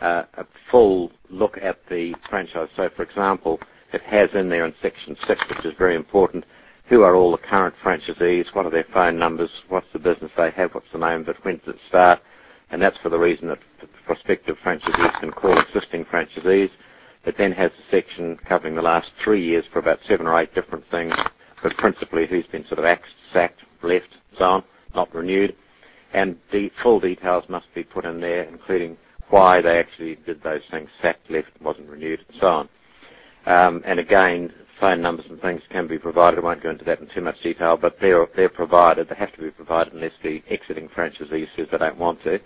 a, 0.00 0.26
a 0.34 0.46
full 0.70 1.12
look 1.30 1.58
at 1.60 1.78
the 1.88 2.14
franchise. 2.28 2.68
So, 2.76 2.88
for 2.96 3.02
example, 3.02 3.60
it 3.92 4.02
has 4.02 4.30
in 4.34 4.48
there 4.48 4.64
in 4.64 4.74
section 4.82 5.16
6, 5.26 5.44
which 5.50 5.66
is 5.66 5.74
very 5.78 5.94
important, 5.96 6.44
who 6.88 7.02
are 7.02 7.14
all 7.14 7.32
the 7.32 7.38
current 7.38 7.74
franchisees, 7.84 8.54
what 8.54 8.66
are 8.66 8.70
their 8.70 8.86
phone 8.92 9.18
numbers, 9.18 9.50
what's 9.68 9.86
the 9.92 9.98
business 9.98 10.30
they 10.36 10.50
have, 10.50 10.74
what's 10.74 10.90
the 10.92 10.98
name 10.98 11.20
of 11.22 11.28
it, 11.28 11.36
when 11.42 11.58
did 11.58 11.76
it 11.76 11.80
start, 11.88 12.20
and 12.70 12.80
that's 12.80 12.98
for 12.98 13.08
the 13.08 13.18
reason 13.18 13.48
that 13.48 13.58
prospective 14.06 14.56
franchisees 14.64 15.20
can 15.20 15.30
call 15.30 15.58
existing 15.58 16.04
franchisees. 16.06 16.70
It 17.24 17.36
then 17.38 17.52
has 17.52 17.70
a 17.70 17.90
section 17.90 18.36
covering 18.48 18.74
the 18.74 18.82
last 18.82 19.10
three 19.22 19.42
years 19.44 19.64
for 19.72 19.78
about 19.78 20.00
seven 20.08 20.26
or 20.26 20.38
eight 20.40 20.54
different 20.54 20.84
things, 20.90 21.14
but 21.62 21.76
principally 21.76 22.26
who's 22.26 22.46
been 22.46 22.66
sort 22.66 22.80
of 22.80 22.84
axed, 22.84 23.14
sacked, 23.32 23.60
left, 23.82 24.08
so 24.36 24.44
on, 24.44 24.64
not 24.94 25.14
renewed. 25.14 25.54
And 26.12 26.36
the 26.50 26.70
full 26.82 26.98
details 27.00 27.44
must 27.48 27.72
be 27.74 27.84
put 27.84 28.04
in 28.04 28.20
there, 28.20 28.42
including 28.44 28.96
why 29.32 29.62
they 29.62 29.78
actually 29.78 30.16
did 30.26 30.42
those 30.42 30.62
things, 30.70 30.90
sacked, 31.00 31.30
left, 31.30 31.48
wasn't 31.62 31.88
renewed, 31.88 32.22
and 32.28 32.38
so 32.38 32.46
on. 32.46 32.68
Um, 33.46 33.82
and 33.86 33.98
again, 33.98 34.52
phone 34.78 35.00
numbers 35.00 35.24
and 35.30 35.40
things 35.40 35.62
can 35.70 35.86
be 35.86 35.98
provided. 35.98 36.38
I 36.38 36.42
won't 36.42 36.62
go 36.62 36.68
into 36.68 36.84
that 36.84 37.00
in 37.00 37.08
too 37.08 37.22
much 37.22 37.40
detail, 37.42 37.78
but 37.78 37.96
they're, 37.98 38.26
they're 38.36 38.50
provided. 38.50 39.08
They 39.08 39.14
have 39.14 39.32
to 39.32 39.40
be 39.40 39.50
provided 39.50 39.94
unless 39.94 40.12
the 40.22 40.42
exiting 40.50 40.88
franchisee 40.88 41.46
says 41.56 41.68
they 41.72 41.78
don't 41.78 41.96
want 41.98 42.22
to 42.24 42.40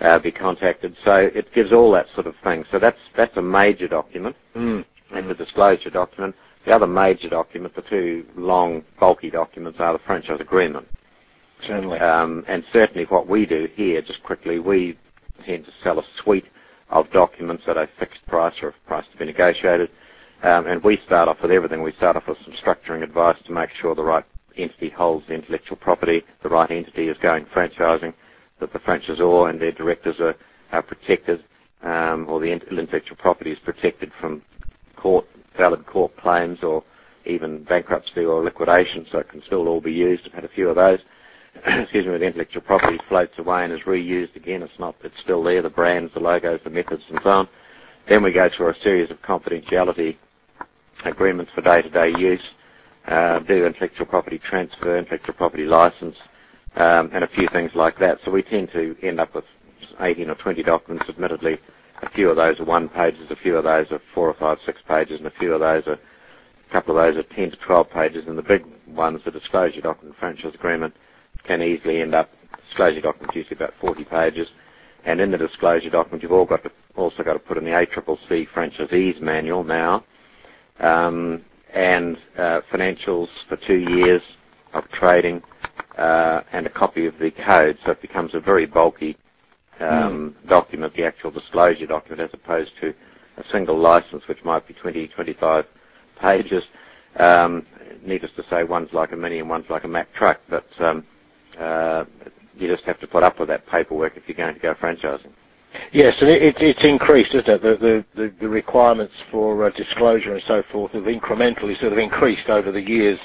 uh, 0.00 0.20
be 0.20 0.30
contacted. 0.30 0.96
So 1.04 1.16
it 1.34 1.52
gives 1.52 1.72
all 1.72 1.90
that 1.92 2.06
sort 2.14 2.28
of 2.28 2.34
thing. 2.44 2.64
So 2.70 2.78
that's 2.78 2.98
that's 3.16 3.36
a 3.36 3.42
major 3.42 3.88
document. 3.88 4.36
Mm. 4.54 4.84
And 5.12 5.28
the 5.28 5.34
disclosure 5.34 5.90
document. 5.90 6.34
The 6.64 6.72
other 6.72 6.86
major 6.86 7.28
document, 7.28 7.74
the 7.74 7.82
two 7.82 8.24
long, 8.36 8.84
bulky 8.98 9.30
documents, 9.30 9.80
are 9.80 9.92
the 9.92 9.98
franchise 9.98 10.40
agreement. 10.40 10.88
Certainly. 11.60 11.98
Um, 11.98 12.44
and 12.48 12.64
certainly 12.72 13.04
what 13.04 13.28
we 13.28 13.46
do 13.46 13.68
here, 13.74 14.00
just 14.00 14.22
quickly, 14.22 14.60
we 14.60 14.96
tend 15.44 15.64
to 15.64 15.72
sell 15.82 15.98
a 15.98 16.04
suite 16.22 16.46
of 16.90 17.10
documents 17.10 17.64
at 17.66 17.76
a 17.76 17.88
fixed 17.98 18.24
price 18.26 18.54
or 18.62 18.68
a 18.68 18.72
price 18.86 19.04
to 19.12 19.18
be 19.18 19.24
negotiated. 19.26 19.90
Um, 20.42 20.66
and 20.66 20.82
we 20.84 20.98
start 21.06 21.28
off 21.28 21.38
with 21.42 21.50
everything. 21.50 21.82
We 21.82 21.92
start 21.92 22.16
off 22.16 22.28
with 22.28 22.38
some 22.44 22.54
structuring 22.54 23.02
advice 23.02 23.38
to 23.46 23.52
make 23.52 23.70
sure 23.70 23.94
the 23.94 24.04
right 24.04 24.24
entity 24.56 24.90
holds 24.90 25.26
the 25.26 25.34
intellectual 25.34 25.76
property, 25.76 26.22
the 26.42 26.48
right 26.48 26.70
entity 26.70 27.08
is 27.08 27.16
going 27.18 27.46
franchising, 27.46 28.14
that 28.60 28.72
the 28.72 28.78
franchisor 28.78 29.50
and 29.50 29.60
their 29.60 29.72
directors 29.72 30.20
are, 30.20 30.34
are 30.72 30.82
protected, 30.82 31.44
um, 31.82 32.26
or 32.28 32.40
the 32.40 32.52
intellectual 32.52 33.16
property 33.16 33.50
is 33.52 33.58
protected 33.58 34.12
from 34.20 34.42
court, 34.96 35.26
valid 35.56 35.84
court 35.86 36.16
claims 36.16 36.62
or 36.62 36.82
even 37.26 37.64
bankruptcy 37.64 38.24
or 38.24 38.44
liquidation, 38.44 39.06
so 39.10 39.18
it 39.18 39.28
can 39.28 39.42
still 39.42 39.66
all 39.66 39.80
be 39.80 39.92
used. 39.92 40.24
I've 40.26 40.32
had 40.34 40.44
a 40.44 40.48
few 40.48 40.68
of 40.68 40.76
those. 40.76 41.00
Excuse 41.66 42.06
me, 42.06 42.18
the 42.18 42.26
intellectual 42.26 42.62
property 42.62 42.98
floats 43.08 43.38
away 43.38 43.64
and 43.64 43.72
is 43.72 43.80
reused 43.82 44.34
again. 44.36 44.62
It's 44.62 44.78
not, 44.78 44.96
it's 45.04 45.18
still 45.20 45.42
there, 45.42 45.62
the 45.62 45.70
brands, 45.70 46.12
the 46.14 46.20
logos, 46.20 46.60
the 46.64 46.70
methods 46.70 47.02
and 47.10 47.20
so 47.22 47.30
on. 47.30 47.48
Then 48.08 48.22
we 48.22 48.32
go 48.32 48.48
through 48.54 48.68
a 48.70 48.74
series 48.76 49.10
of 49.10 49.20
confidentiality 49.22 50.16
agreements 51.04 51.52
for 51.54 51.62
day-to-day 51.62 52.10
use, 52.18 52.42
uh, 53.06 53.38
do 53.40 53.66
intellectual 53.66 54.06
property 54.06 54.38
transfer, 54.38 54.96
intellectual 54.96 55.34
property 55.34 55.64
license, 55.64 56.16
um, 56.76 57.10
and 57.12 57.24
a 57.24 57.28
few 57.28 57.48
things 57.52 57.70
like 57.74 57.98
that. 57.98 58.18
So 58.24 58.30
we 58.30 58.42
tend 58.42 58.70
to 58.72 58.96
end 59.02 59.20
up 59.20 59.34
with 59.34 59.44
18 60.00 60.28
or 60.30 60.34
20 60.34 60.62
documents. 60.62 61.06
Admittedly, 61.08 61.58
a 62.02 62.10
few 62.10 62.28
of 62.30 62.36
those 62.36 62.60
are 62.60 62.64
one 62.64 62.88
pages, 62.88 63.30
a 63.30 63.36
few 63.36 63.56
of 63.56 63.64
those 63.64 63.90
are 63.90 64.00
four 64.14 64.28
or 64.28 64.34
five, 64.34 64.58
six 64.66 64.80
pages, 64.86 65.18
and 65.18 65.26
a 65.26 65.32
few 65.38 65.52
of 65.54 65.60
those 65.60 65.86
are, 65.86 65.94
a 65.98 66.72
couple 66.72 66.98
of 66.98 67.14
those 67.14 67.24
are 67.24 67.34
10 67.34 67.52
to 67.52 67.56
12 67.58 67.90
pages. 67.90 68.26
And 68.26 68.36
the 68.36 68.42
big 68.42 68.64
ones, 68.88 69.20
the 69.24 69.30
disclosure 69.30 69.80
document, 69.80 70.16
franchise 70.18 70.54
agreement, 70.54 70.94
can 71.44 71.62
easily 71.62 72.00
end 72.02 72.14
up, 72.14 72.30
disclosure 72.66 73.00
documents 73.00 73.36
usually 73.36 73.56
about 73.56 73.74
40 73.80 74.04
pages. 74.04 74.48
And 75.04 75.20
in 75.20 75.30
the 75.30 75.38
disclosure 75.38 75.90
document, 75.90 76.22
you've 76.22 76.32
all 76.32 76.46
got 76.46 76.62
to, 76.64 76.72
also 76.96 77.22
got 77.22 77.34
to 77.34 77.38
put 77.38 77.58
in 77.58 77.64
the 77.64 77.70
ACCC 77.70 78.48
franchisees 78.48 79.20
manual 79.20 79.62
now, 79.62 80.04
um, 80.80 81.44
and 81.74 82.16
uh, 82.38 82.60
financials 82.72 83.28
for 83.48 83.58
two 83.66 83.78
years 83.78 84.22
of 84.72 84.88
trading, 84.90 85.42
uh, 85.98 86.42
and 86.52 86.66
a 86.66 86.70
copy 86.70 87.06
of 87.06 87.18
the 87.18 87.30
code. 87.30 87.76
So 87.84 87.92
it 87.92 88.00
becomes 88.00 88.34
a 88.34 88.40
very 88.40 88.66
bulky 88.66 89.16
um, 89.80 90.34
mm. 90.44 90.48
document, 90.48 90.94
the 90.94 91.04
actual 91.04 91.30
disclosure 91.30 91.86
document, 91.86 92.20
as 92.22 92.30
opposed 92.32 92.72
to 92.80 92.94
a 93.36 93.44
single 93.50 93.78
license, 93.78 94.26
which 94.28 94.42
might 94.44 94.66
be 94.66 94.74
20, 94.74 95.08
25 95.08 95.66
pages. 96.20 96.64
Um, 97.16 97.66
needless 98.04 98.32
to 98.36 98.44
say, 98.48 98.64
one's 98.64 98.92
like 98.92 99.12
a 99.12 99.16
Mini 99.16 99.40
and 99.40 99.48
one's 99.48 99.68
like 99.68 99.84
a 99.84 99.88
Mack 99.88 100.12
truck, 100.14 100.40
but 100.48 100.66
um, 100.78 101.04
uh, 101.58 102.04
you 102.56 102.68
just 102.68 102.84
have 102.84 103.00
to 103.00 103.06
put 103.06 103.22
up 103.22 103.38
with 103.38 103.48
that 103.48 103.66
paperwork 103.66 104.16
if 104.16 104.24
you're 104.26 104.36
going 104.36 104.54
to 104.54 104.60
go 104.60 104.74
franchising. 104.74 105.32
Yes, 105.92 106.14
and 106.20 106.30
it, 106.30 106.54
it's 106.58 106.84
increased, 106.84 107.34
isn't 107.34 107.48
it? 107.48 107.62
The, 107.62 108.04
the, 108.14 108.32
the 108.40 108.48
requirements 108.48 109.14
for 109.30 109.64
uh, 109.64 109.70
disclosure 109.70 110.34
and 110.34 110.42
so 110.46 110.62
forth 110.70 110.92
have 110.92 111.04
incrementally 111.04 111.78
sort 111.80 111.92
of 111.92 111.98
increased 111.98 112.48
over 112.48 112.70
the 112.70 112.80
years 112.80 113.18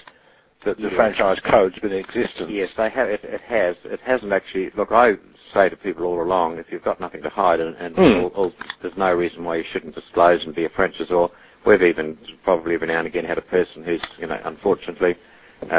that 0.66 0.78
the 0.78 0.90
franchise 0.96 1.40
code's 1.50 1.80
been 1.80 1.92
in 1.92 2.00
existence. 2.00 2.50
Yes, 2.50 2.70
they 2.76 2.90
have. 2.90 3.08
It, 3.08 3.24
it, 3.24 3.42
has. 3.42 3.78
It 3.86 4.02
hasn't 4.02 4.34
actually. 4.34 4.72
Look, 4.76 4.92
I 4.92 5.14
say 5.54 5.70
to 5.70 5.78
people 5.78 6.06
all 6.06 6.22
along, 6.22 6.58
if 6.58 6.66
you've 6.70 6.84
got 6.84 7.00
nothing 7.00 7.22
to 7.22 7.30
hide, 7.30 7.60
and, 7.60 7.76
and 7.78 7.96
mm. 7.96 8.24
all, 8.24 8.28
all, 8.30 8.54
there's 8.82 8.98
no 8.98 9.14
reason 9.14 9.44
why 9.46 9.58
you 9.58 9.64
shouldn't 9.72 9.96
disclose 9.96 10.44
and 10.46 10.54
be 10.54 10.66
a 10.66 10.70
franchisor. 10.70 11.30
We've 11.66 11.82
even 11.82 12.18
probably 12.44 12.76
every 12.76 12.88
now 12.88 13.00
and 13.00 13.08
again 13.08 13.26
had 13.26 13.38
a 13.38 13.44
person 13.44 13.84
who's, 13.84 14.02
you 14.18 14.28
know, 14.28 14.40
unfortunately, 14.44 15.16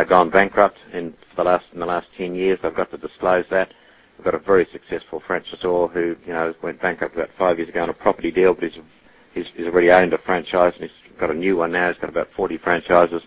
gone 0.09 0.31
bankrupt 0.31 0.79
in 0.93 1.15
the 1.37 1.45
last 1.45 1.67
in 1.73 1.81
the 1.81 1.87
last 1.87 2.09
ten 2.17 2.35
years. 2.35 2.59
I've 2.63 2.77
got 2.77 2.91
to 2.91 2.99
disclose 2.99 3.45
that. 3.51 3.73
We've 4.19 4.25
got 4.25 4.35
a 4.35 4.39
very 4.39 4.67
successful 4.71 5.23
franchisor 5.27 5.93
who, 5.93 6.15
you 6.27 6.33
know, 6.33 6.55
went 6.63 6.81
bankrupt 6.83 7.15
about 7.15 7.31
five 7.39 7.59
years 7.59 7.71
ago 7.71 7.83
on 7.83 7.89
a 7.89 7.95
property 7.95 8.31
deal, 8.31 8.55
but 8.55 8.65
he's 8.65 8.79
he's, 9.33 9.47
he's 9.57 9.67
already 9.67 9.91
owned 9.91 10.13
a 10.13 10.19
franchise 10.19 10.75
and 10.79 10.91
he's 10.91 11.19
got 11.19 11.31
a 11.31 11.35
new 11.35 11.57
one 11.57 11.73
now. 11.73 11.91
He's 11.91 12.01
got 12.01 12.11
about 12.11 12.29
40 12.37 12.59
franchises 12.59 13.23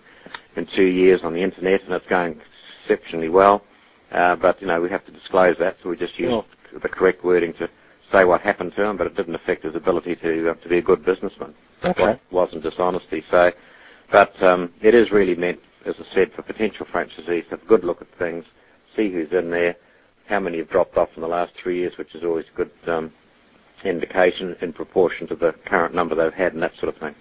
in 0.56 0.68
two 0.76 0.86
years 0.86 1.22
on 1.24 1.34
the 1.34 1.42
internet, 1.42 1.82
and 1.84 1.94
it's 1.94 2.06
going 2.08 2.40
exceptionally 2.84 3.30
well. 3.30 3.64
Uh, 4.12 4.36
but 4.36 4.62
you 4.62 4.68
know, 4.68 4.80
we 4.82 4.90
have 4.90 5.06
to 5.06 5.12
disclose 5.12 5.58
that, 5.58 5.78
so 5.82 5.90
we 5.90 5.98
just 5.98 6.20
use 6.20 6.30
sure. 6.30 6.46
the 6.82 6.90
correct 6.90 7.24
wording 7.24 7.54
to 7.54 7.68
say 8.12 8.26
what 8.26 8.42
happened 8.42 8.74
to 8.76 8.86
him, 8.86 8.96
but 8.98 9.08
it 9.08 9.16
didn't 9.16 9.36
affect 9.36 9.64
his 9.64 9.76
ability 9.76 10.16
to 10.18 10.52
uh, 10.52 10.54
to 10.54 10.70
be 10.70 10.78
a 10.78 10.82
good 10.82 11.04
businessman. 11.04 11.54
Okay. 11.84 12.12
It 12.12 12.22
wasn't 12.32 12.64
dishonesty. 12.64 13.24
So, 13.32 13.52
but 14.12 14.42
um, 14.44 14.72
it 14.82 14.94
is 14.94 15.12
really 15.12 15.36
meant, 15.36 15.60
as 15.86 15.96
I 16.00 16.14
said, 16.14 16.32
for 16.36 16.42
potential 16.44 16.86
franchisees 16.94 17.48
have 17.50 17.62
a 17.64 17.66
good 17.66 17.84
look 17.84 18.02
at 18.02 18.08
things, 18.20 18.46
see 18.96 19.12
who's 19.12 19.32
in 19.32 19.50
there, 19.52 19.76
how 20.28 20.40
many 20.40 20.58
have 20.60 20.70
dropped 20.70 20.98
off 20.98 21.10
in 21.16 21.22
the 21.22 21.28
last 21.28 21.54
three 21.62 21.80
years, 21.80 21.94
which 21.98 22.16
is 22.16 22.24
always 22.24 22.46
a 22.54 22.58
good 22.58 22.72
um, 22.88 23.12
indication 23.84 24.56
in 24.62 24.74
proportion 24.74 25.28
to 25.28 25.36
the 25.36 25.54
current 25.66 25.94
number 25.94 26.16
they've 26.16 26.34
had 26.34 26.54
and 26.54 26.62
that 26.64 26.74
sort 26.80 26.94
of 26.96 27.00
thing. 27.02 27.16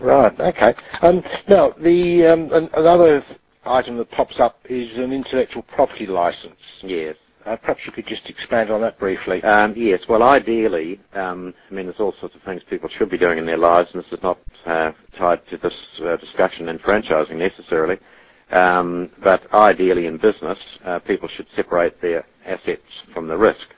Right. 0.00 0.38
Okay. 0.38 0.74
Um, 1.02 1.22
now, 1.48 1.72
the 1.82 2.26
um, 2.26 2.68
another 2.74 3.24
item 3.64 3.96
that 3.98 4.10
pops 4.10 4.38
up 4.38 4.58
is 4.68 4.96
an 4.98 5.12
intellectual 5.12 5.62
property 5.62 6.06
license. 6.06 6.56
Yes. 6.82 7.16
Uh, 7.46 7.56
perhaps 7.56 7.80
you 7.86 7.92
could 7.92 8.06
just 8.06 8.28
expand 8.28 8.70
on 8.70 8.80
that 8.80 8.98
briefly. 8.98 9.42
Um, 9.44 9.72
yes. 9.76 10.02
Well, 10.08 10.22
ideally, 10.24 11.00
um, 11.14 11.54
I 11.70 11.74
mean, 11.74 11.86
there's 11.86 12.00
all 12.00 12.14
sorts 12.20 12.34
of 12.34 12.42
things 12.42 12.62
people 12.68 12.88
should 12.88 13.08
be 13.10 13.18
doing 13.18 13.38
in 13.38 13.46
their 13.46 13.56
lives, 13.56 13.88
and 13.94 14.02
this 14.02 14.12
is 14.12 14.22
not 14.22 14.38
uh, 14.66 14.90
tied 15.16 15.46
to 15.50 15.56
this 15.58 15.74
uh, 16.04 16.16
discussion 16.16 16.68
in 16.68 16.78
franchising 16.78 17.36
necessarily. 17.36 17.98
Um, 18.50 19.10
but 19.22 19.52
ideally, 19.54 20.06
in 20.06 20.18
business, 20.18 20.58
uh, 20.84 20.98
people 21.00 21.28
should 21.28 21.46
separate 21.54 22.00
their 22.02 22.24
assets 22.44 22.82
from 23.14 23.28
the 23.28 23.36
risk 23.36 23.68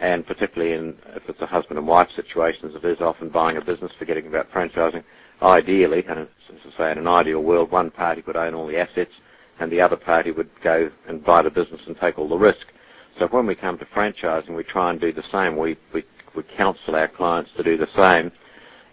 and 0.00 0.26
particularly 0.26 0.74
in 0.74 0.96
if 1.14 1.22
it's 1.28 1.40
a 1.40 1.46
husband 1.46 1.78
and 1.78 1.86
wife 1.86 2.08
situation, 2.16 2.68
as 2.68 2.74
it 2.74 2.84
is 2.84 3.00
often 3.00 3.28
buying 3.28 3.56
a 3.56 3.64
business, 3.64 3.92
forgetting 3.98 4.26
about 4.26 4.50
franchising, 4.50 5.04
ideally, 5.40 6.04
and 6.08 6.18
as 6.20 6.28
I 6.74 6.76
say, 6.76 6.92
in 6.92 6.98
an 6.98 7.06
ideal 7.06 7.42
world, 7.42 7.70
one 7.70 7.90
party 7.90 8.22
would 8.26 8.36
own 8.36 8.54
all 8.54 8.66
the 8.66 8.78
assets 8.78 9.12
and 9.60 9.70
the 9.70 9.80
other 9.80 9.96
party 9.96 10.32
would 10.32 10.50
go 10.62 10.90
and 11.06 11.24
buy 11.24 11.42
the 11.42 11.50
business 11.50 11.80
and 11.86 11.96
take 12.00 12.18
all 12.18 12.28
the 12.28 12.36
risk. 12.36 12.66
So 13.18 13.28
when 13.28 13.46
we 13.46 13.54
come 13.54 13.78
to 13.78 13.84
franchising, 13.86 14.54
we 14.56 14.64
try 14.64 14.90
and 14.90 15.00
do 15.00 15.12
the 15.12 15.22
same. 15.30 15.56
We, 15.56 15.76
we, 15.92 16.04
we 16.36 16.42
counsel 16.56 16.96
our 16.96 17.08
clients 17.08 17.50
to 17.56 17.62
do 17.62 17.76
the 17.76 17.88
same 17.96 18.32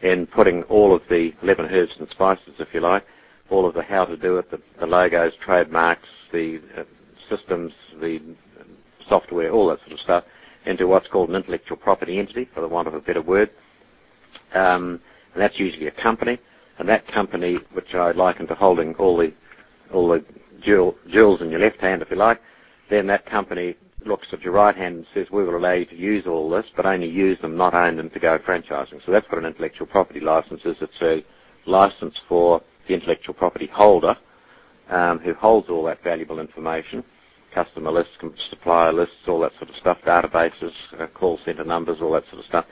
in 0.02 0.28
putting 0.28 0.64
all 0.64 0.96
of 0.96 1.02
the 1.10 1.34
11 1.44 1.66
herbs 1.68 1.96
and 2.00 2.10
spices, 2.10 2.54
if 2.60 2.68
you 2.74 2.80
like, 2.80 3.06
all 3.50 3.68
of 3.68 3.74
the 3.74 3.84
how 3.84 4.06
to 4.06 4.18
do 4.18 4.38
it, 4.38 4.50
the, 4.50 4.62
the 4.80 4.86
logos, 4.86 5.34
trademarks, 5.44 6.08
the 6.32 6.62
uh, 6.78 6.84
systems, 7.30 7.74
the 8.00 8.20
software, 9.08 9.52
all 9.52 9.68
that 9.68 9.80
sort 9.82 9.92
of 9.94 10.00
stuff, 10.00 10.24
into 10.66 10.88
what's 10.88 11.08
called 11.08 11.30
an 11.30 11.36
intellectual 11.36 11.78
property 11.78 12.20
entity, 12.20 12.48
for 12.54 12.62
the 12.62 12.68
want 12.68 12.88
of 12.88 12.94
a 12.94 13.00
better 13.02 13.22
word. 13.22 13.50
Um, 14.54 15.02
and 15.34 15.42
that's 15.42 15.60
usually 15.60 15.88
a 15.88 15.92
company. 15.92 16.40
And 16.78 16.88
that 16.90 17.08
company, 17.08 17.58
which 17.74 17.94
I 17.94 18.12
liken 18.12 18.48
to 18.48 18.56
holding 18.56 18.96
all 18.96 19.18
the 19.18 19.34
all 19.94 20.08
the 20.08 20.24
jewel, 20.62 20.96
jewels 21.10 21.42
in 21.42 21.50
your 21.52 21.60
left 21.60 21.82
hand, 21.82 22.02
if 22.02 22.10
you 22.10 22.16
like, 22.16 22.40
then 22.90 23.08
that 23.08 23.26
company 23.26 23.76
looks 24.06 24.28
at 24.32 24.42
your 24.42 24.54
right 24.54 24.76
hand 24.76 24.98
and 24.98 25.06
says, 25.14 25.28
we 25.32 25.44
will 25.44 25.58
allow 25.58 25.74
you 25.74 25.86
to 25.86 25.96
use 25.96 26.26
all 26.26 26.50
this, 26.50 26.66
but 26.76 26.86
only 26.86 27.08
use 27.08 27.40
them, 27.40 27.58
not 27.58 27.74
own 27.74 27.98
them 27.98 28.10
to 28.10 28.20
go 28.20 28.40
franchising. 28.40 29.06
So 29.06 29.12
that's 29.12 29.28
what 29.30 29.40
an 29.40 29.46
intellectual 29.46 29.88
property 29.88 30.20
license 30.20 30.62
is. 30.66 30.78
It's 30.82 31.02
a 31.02 31.24
license 31.70 32.20
for 32.28 32.62
the 32.88 32.94
intellectual 32.94 33.34
property 33.36 33.68
holder 33.72 34.16
um, 34.90 35.20
who 35.20 35.34
holds 35.34 35.70
all 35.70 35.84
that 35.86 36.04
valuable 36.04 36.40
information, 36.40 37.04
customer 37.54 37.92
lists, 37.92 38.14
supplier 38.50 38.94
lists, 38.94 39.16
all 39.28 39.40
that 39.42 39.54
sort 39.58 39.70
of 39.70 39.76
stuff, 39.76 39.98
databases, 40.06 40.72
uh, 41.00 41.08
call 41.08 41.40
center 41.46 41.64
numbers, 41.64 42.00
all 42.02 42.12
that 42.12 42.26
sort 42.26 42.40
of 42.40 42.46
stuff. 42.46 42.66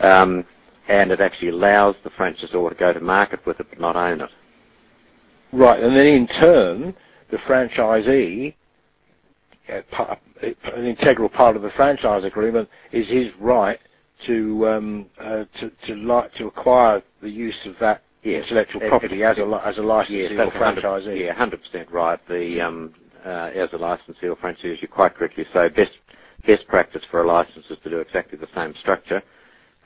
Um, 0.00 0.44
and 0.88 1.10
it 1.10 1.20
actually 1.20 1.48
allows 1.48 1.96
the 2.04 2.10
franchisor 2.10 2.52
to 2.68 2.76
go 2.78 2.92
to 2.92 3.00
market 3.00 3.44
with 3.46 3.58
it 3.60 3.66
but 3.70 3.80
not 3.80 3.96
own 3.96 4.20
it. 4.20 4.30
Right, 5.52 5.82
and 5.82 5.96
then 5.96 6.06
in 6.06 6.26
turn, 6.26 6.94
the 7.30 7.38
franchisee, 7.38 8.54
an 9.68 10.84
integral 10.84 11.28
part 11.28 11.56
of 11.56 11.62
the 11.62 11.70
franchise 11.70 12.24
agreement 12.24 12.68
is 12.92 13.08
his 13.08 13.28
right 13.40 13.78
to 14.26 14.66
um, 14.68 15.06
uh, 15.20 15.44
to 15.60 15.70
to, 15.86 15.94
like, 15.94 16.32
to 16.34 16.46
acquire 16.46 17.02
the 17.20 17.30
use 17.30 17.58
of 17.66 17.74
that 17.80 18.02
yes. 18.22 18.44
intellectual 18.44 18.80
property 18.88 19.22
as 19.22 19.38
a 19.38 19.62
as 19.64 19.78
a 19.78 19.82
licensee 19.82 20.22
yes, 20.22 20.32
or 20.32 20.50
franchisee. 20.52 21.20
Yeah, 21.24 21.34
hundred 21.34 21.60
percent 21.62 21.90
right. 21.90 22.18
The 22.28 22.60
um, 22.60 22.94
uh, 23.24 23.50
as 23.54 23.72
a 23.72 23.78
licensee 23.78 24.28
or 24.28 24.36
franchisee, 24.36 24.80
you 24.80 24.88
quite 24.88 25.14
correctly 25.14 25.44
say, 25.52 25.68
best 25.68 25.92
best 26.46 26.66
practice 26.68 27.02
for 27.10 27.22
a 27.22 27.26
license 27.26 27.66
is 27.70 27.78
to 27.82 27.90
do 27.90 27.98
exactly 27.98 28.38
the 28.38 28.48
same 28.54 28.74
structure, 28.74 29.22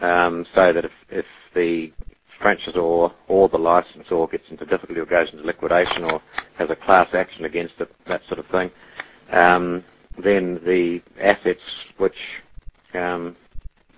um, 0.00 0.46
so 0.54 0.72
that 0.72 0.84
if 0.84 0.92
if 1.10 1.26
the 1.54 1.92
franchisor 2.40 3.12
or 3.28 3.48
the 3.48 3.58
licensor 3.58 4.26
gets 4.30 4.44
into 4.50 4.64
difficulty 4.64 5.00
or 5.00 5.06
goes 5.06 5.30
into 5.32 5.44
liquidation 5.44 6.04
or 6.04 6.22
has 6.56 6.70
a 6.70 6.76
class 6.76 7.08
action 7.12 7.44
against 7.44 7.74
it, 7.80 7.90
that 8.06 8.22
sort 8.28 8.38
of 8.38 8.46
thing, 8.46 8.70
um, 9.30 9.84
then 10.22 10.60
the 10.64 11.02
assets 11.20 11.62
which, 11.98 12.16
um, 12.94 13.36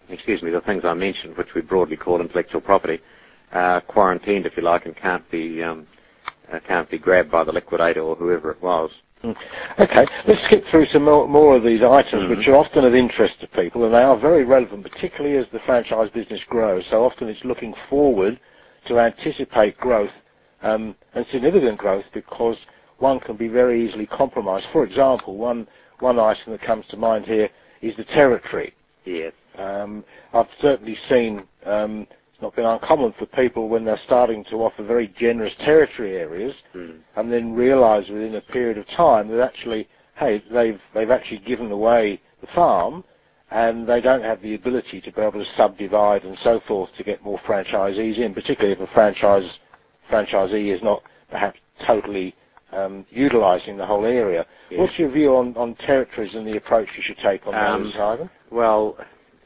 excuse 0.08 0.42
me, 0.42 0.50
the 0.50 0.60
things 0.60 0.84
I 0.84 0.94
mentioned, 0.94 1.36
which 1.36 1.54
we 1.54 1.60
broadly 1.60 1.96
call 1.96 2.20
intellectual 2.20 2.60
property, 2.60 3.00
are 3.52 3.80
quarantined, 3.82 4.46
if 4.46 4.56
you 4.56 4.62
like, 4.62 4.86
and 4.86 4.96
can't 4.96 5.28
be 5.30 5.62
um, 5.62 5.86
uh, 6.52 6.60
can't 6.66 6.90
be 6.90 6.98
grabbed 6.98 7.30
by 7.30 7.44
the 7.44 7.52
liquidator 7.52 8.00
or 8.00 8.16
whoever 8.16 8.50
it 8.50 8.62
was. 8.62 8.90
Hmm. 9.22 9.32
Okay, 9.78 10.06
let's 10.26 10.44
skip 10.46 10.64
through 10.70 10.86
some 10.86 11.04
more, 11.04 11.28
more 11.28 11.56
of 11.56 11.62
these 11.62 11.82
items, 11.82 12.24
mm-hmm. 12.24 12.36
which 12.36 12.48
are 12.48 12.56
often 12.56 12.84
of 12.84 12.94
interest 12.94 13.40
to 13.40 13.46
people, 13.46 13.84
and 13.84 13.94
they 13.94 14.02
are 14.02 14.18
very 14.18 14.44
relevant, 14.44 14.82
particularly 14.82 15.36
as 15.36 15.46
the 15.52 15.60
franchise 15.60 16.10
business 16.10 16.42
grows. 16.48 16.84
So 16.90 17.04
often 17.04 17.28
it's 17.28 17.44
looking 17.44 17.72
forward 17.88 18.40
to 18.86 18.98
anticipate 18.98 19.76
growth 19.78 20.10
um, 20.62 20.96
and 21.14 21.24
significant 21.30 21.78
growth 21.78 22.04
because 22.12 22.56
one 23.02 23.18
can 23.18 23.36
be 23.36 23.48
very 23.48 23.84
easily 23.84 24.06
compromised. 24.06 24.66
For 24.72 24.84
example, 24.84 25.36
one 25.36 25.66
one 25.98 26.18
item 26.18 26.52
that 26.52 26.62
comes 26.62 26.86
to 26.86 26.96
mind 26.96 27.26
here 27.26 27.48
is 27.80 27.96
the 27.96 28.04
territory. 28.04 28.72
Yes. 29.04 29.32
Um, 29.56 30.04
I've 30.32 30.46
certainly 30.60 30.96
seen 31.08 31.42
um, 31.66 32.06
it's 32.32 32.40
not 32.40 32.56
been 32.56 32.64
uncommon 32.64 33.12
for 33.18 33.26
people 33.26 33.68
when 33.68 33.84
they're 33.84 34.00
starting 34.04 34.44
to 34.50 34.56
offer 34.56 34.82
very 34.82 35.08
generous 35.16 35.54
territory 35.64 36.16
areas 36.16 36.54
mm. 36.74 36.98
and 37.16 37.32
then 37.32 37.54
realise 37.54 38.08
within 38.08 38.34
a 38.36 38.40
period 38.40 38.78
of 38.78 38.86
time 38.88 39.28
that 39.28 39.40
actually, 39.40 39.88
hey, 40.16 40.42
they've, 40.52 40.80
they've 40.94 41.10
actually 41.10 41.40
given 41.40 41.70
away 41.70 42.20
the 42.40 42.48
farm 42.48 43.04
and 43.50 43.86
they 43.86 44.00
don't 44.00 44.22
have 44.24 44.40
the 44.42 44.54
ability 44.54 45.00
to 45.02 45.12
be 45.12 45.20
able 45.20 45.44
to 45.44 45.52
subdivide 45.56 46.24
and 46.24 46.36
so 46.42 46.60
forth 46.66 46.90
to 46.96 47.04
get 47.04 47.22
more 47.22 47.38
franchisees 47.46 48.18
in, 48.18 48.32
particularly 48.32 48.72
if 48.72 48.80
a 48.80 48.92
franchise 48.92 49.58
franchisee 50.10 50.74
is 50.74 50.82
not 50.82 51.02
perhaps 51.30 51.60
totally 51.86 52.34
um, 52.72 53.06
utilising 53.10 53.76
the 53.76 53.86
whole 53.86 54.04
area. 54.04 54.46
Yes. 54.70 54.80
What's 54.80 54.98
your 54.98 55.10
view 55.10 55.36
on, 55.36 55.56
on 55.56 55.74
territories 55.76 56.34
and 56.34 56.46
the 56.46 56.56
approach 56.56 56.88
you 56.96 57.02
should 57.02 57.18
take 57.18 57.46
on 57.46 57.54
um, 57.54 57.84
those, 57.84 57.96
Ivan? 57.96 58.30
Well, 58.50 58.96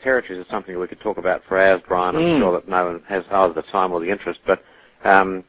territories 0.03 0.41
is 0.41 0.51
something 0.51 0.79
we 0.79 0.87
could 0.87 1.01
talk 1.01 1.19
about 1.19 1.43
for 1.49 1.59
hours, 1.59 1.83
Brian. 1.87 2.17
I'm 2.17 2.23
mm. 2.23 2.41
sure 2.41 2.53
that 2.53 2.69
no 2.69 2.87
one 2.87 3.03
has 3.09 3.25
either 3.31 3.55
the 3.55 3.63
time 3.63 3.93
or 3.93 4.01
the 4.01 4.11
interest, 4.11 4.41
but 4.47 4.63
um, 5.05 5.45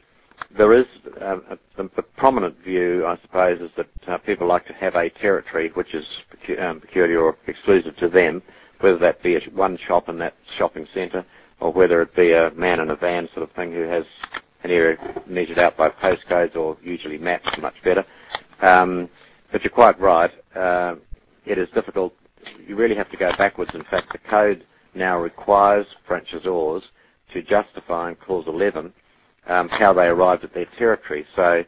there 0.55 0.73
is 0.73 0.85
uh, 1.21 1.39
a, 1.77 1.83
a, 1.83 2.01
prominent 2.17 2.57
view, 2.63 3.05
I 3.05 3.17
suppose, 3.21 3.59
is 3.59 3.71
that 3.77 3.87
uh, 4.07 4.17
people 4.19 4.47
like 4.47 4.65
to 4.67 4.73
have 4.73 4.95
a 4.95 5.09
territory 5.09 5.71
which 5.73 5.93
is 5.93 6.05
pecu- 6.31 6.59
um, 6.61 6.79
peculiar 6.81 7.21
or 7.21 7.37
exclusive 7.47 7.95
to 7.97 8.09
them, 8.09 8.41
whether 8.79 8.97
that 8.99 9.21
be 9.23 9.39
one 9.53 9.77
shop 9.77 10.09
in 10.09 10.17
that 10.19 10.35
shopping 10.57 10.87
centre 10.93 11.25
or 11.59 11.73
whether 11.73 12.01
it 12.01 12.15
be 12.15 12.33
a 12.33 12.51
man 12.51 12.79
in 12.79 12.91
a 12.91 12.95
van 12.95 13.27
sort 13.33 13.47
of 13.47 13.55
thing 13.55 13.71
who 13.71 13.81
has 13.81 14.05
an 14.63 14.71
area 14.71 14.97
measured 15.27 15.59
out 15.59 15.77
by 15.77 15.89
postcodes 15.89 16.55
or 16.55 16.77
usually 16.81 17.17
maps 17.17 17.47
much 17.61 17.75
better. 17.83 18.05
Um, 18.61 19.09
but 19.51 19.63
you're 19.63 19.71
quite 19.71 19.99
right. 19.99 20.31
Uh, 20.55 20.95
it 21.45 21.57
is 21.57 21.69
difficult 21.73 22.13
you 22.65 22.75
really 22.75 22.95
have 22.95 23.09
to 23.11 23.17
go 23.17 23.31
backwards. 23.37 23.71
In 23.73 23.83
fact, 23.85 24.11
the 24.11 24.19
code 24.29 24.65
now 24.93 25.19
requires 25.19 25.85
franchisors 26.09 26.83
to 27.33 27.43
justify 27.43 28.09
in 28.09 28.15
Clause 28.15 28.45
11 28.47 28.93
um, 29.47 29.69
how 29.69 29.93
they 29.93 30.07
arrived 30.07 30.43
at 30.43 30.53
their 30.53 30.67
territory. 30.77 31.25
So 31.35 31.63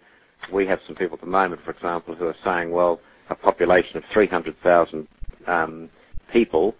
we 0.53 0.65
have 0.67 0.79
some 0.87 0.95
people 0.95 1.15
at 1.15 1.21
the 1.21 1.27
moment, 1.27 1.61
for 1.63 1.71
example, 1.71 2.15
who 2.15 2.27
are 2.27 2.35
saying, 2.43 2.71
well, 2.71 2.99
a 3.29 3.35
population 3.35 3.97
of 3.97 4.03
300,000 4.13 5.07
um, 5.47 5.89
people 6.31 6.75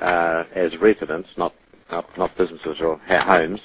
uh, 0.00 0.44
as 0.54 0.76
residents, 0.78 1.28
not, 1.36 1.54
not, 1.90 2.06
not 2.18 2.36
businesses 2.36 2.78
or 2.80 2.98
homes, 3.06 3.60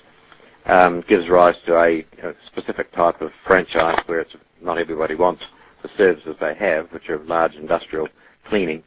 um, 0.68 1.04
gives 1.08 1.30
rise 1.30 1.56
to 1.66 1.76
a, 1.76 2.06
a, 2.24 2.34
specific 2.46 2.92
type 2.92 3.22
of 3.22 3.32
franchise 3.46 4.00
where 4.06 4.20
it's 4.20 4.36
not 4.62 4.78
everybody 4.78 5.16
wants 5.16 5.44
the 5.82 5.90
services 5.98 6.36
they 6.40 6.56
have, 6.56 6.92
which 6.92 7.10
are 7.10 7.20
large 7.20 7.56
industrial 7.56 8.08
cleaning. 8.48 8.84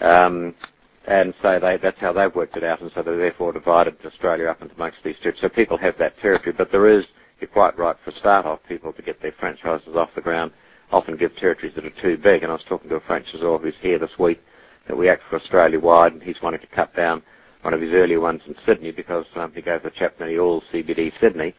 Um, 0.00 0.54
and 1.06 1.34
so 1.42 1.58
they, 1.60 1.78
that's 1.78 1.98
how 2.00 2.12
they've 2.12 2.34
worked 2.34 2.56
it 2.56 2.64
out, 2.64 2.80
and 2.80 2.90
so 2.92 3.02
they 3.02 3.16
therefore 3.16 3.52
divided 3.52 3.96
Australia 4.04 4.46
up 4.46 4.62
into 4.62 4.74
amongst 4.74 4.98
these 5.04 5.16
territories. 5.22 5.40
So 5.40 5.48
people 5.48 5.78
have 5.78 5.96
that 5.98 6.18
territory, 6.18 6.54
but 6.56 6.70
there 6.72 6.88
is, 6.88 7.06
you're 7.40 7.48
quite 7.48 7.78
right, 7.78 7.96
for 8.04 8.10
start-off 8.12 8.60
people 8.68 8.92
to 8.92 9.02
get 9.02 9.20
their 9.20 9.32
franchises 9.38 9.94
off 9.96 10.10
the 10.14 10.20
ground, 10.20 10.52
often 10.90 11.16
give 11.16 11.34
territories 11.36 11.74
that 11.74 11.84
are 11.84 12.02
too 12.02 12.16
big. 12.16 12.42
And 12.42 12.50
I 12.50 12.54
was 12.54 12.64
talking 12.68 12.88
to 12.90 12.96
a 12.96 13.00
franchisor 13.00 13.60
who's 13.60 13.74
here 13.80 13.98
this 13.98 14.18
week 14.18 14.40
that 14.88 14.96
we 14.96 15.08
act 15.08 15.22
for 15.28 15.36
Australia-wide, 15.36 16.12
and 16.12 16.22
he's 16.22 16.40
wanting 16.42 16.60
to 16.60 16.66
cut 16.68 16.94
down 16.94 17.22
one 17.62 17.74
of 17.74 17.80
his 17.80 17.92
earlier 17.92 18.20
ones 18.20 18.42
in 18.46 18.54
Sydney 18.64 18.92
because 18.92 19.26
um, 19.34 19.52
he 19.54 19.62
gave 19.62 19.82
the 19.82 19.90
chap 19.90 20.14
nearly 20.20 20.38
all 20.38 20.62
CBD 20.72 21.12
Sydney 21.20 21.54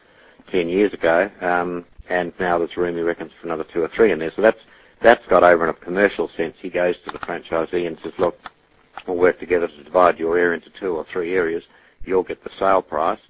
10 0.50 0.68
years 0.68 0.92
ago, 0.94 1.30
um, 1.40 1.84
and 2.08 2.32
now 2.40 2.58
there's 2.58 2.76
room, 2.76 2.96
he 2.96 3.02
reckons, 3.02 3.32
for 3.40 3.46
another 3.46 3.64
two 3.72 3.82
or 3.82 3.88
three 3.94 4.12
in 4.12 4.18
there. 4.18 4.32
So 4.34 4.42
that's 4.42 4.58
that's 5.02 5.24
got 5.28 5.44
over 5.44 5.64
in 5.64 5.70
a 5.70 5.74
commercial 5.74 6.28
sense. 6.36 6.56
He 6.60 6.70
goes 6.70 6.96
to 7.04 7.12
the 7.12 7.18
franchisee 7.18 7.86
and 7.86 7.96
says, 8.02 8.12
look, 8.18 8.36
we'll 9.06 9.16
work 9.16 9.38
together 9.38 9.68
to 9.68 9.84
divide 9.84 10.18
your 10.18 10.36
area 10.36 10.56
into 10.58 10.70
two 10.80 10.96
or 10.96 11.06
three 11.12 11.34
areas. 11.34 11.62
You'll 12.04 12.24
get 12.24 12.42
the 12.42 12.50
sale 12.58 12.82
price. 12.82 13.20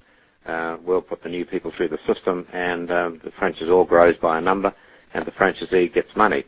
Uh, 0.47 0.79
we'll 0.83 1.03
put 1.03 1.23
the 1.23 1.29
new 1.29 1.45
people 1.45 1.71
through 1.77 1.89
the 1.89 1.99
system, 2.07 2.47
and 2.55 2.91
um, 2.91 3.21
the 3.23 3.31
franchisor 3.33 3.87
grows 3.87 4.17
by 4.17 4.39
a 4.39 4.41
number, 4.41 4.73
and 5.13 5.27
the 5.27 5.31
franchisee 5.33 5.93
gets 5.93 6.09
money. 6.17 6.45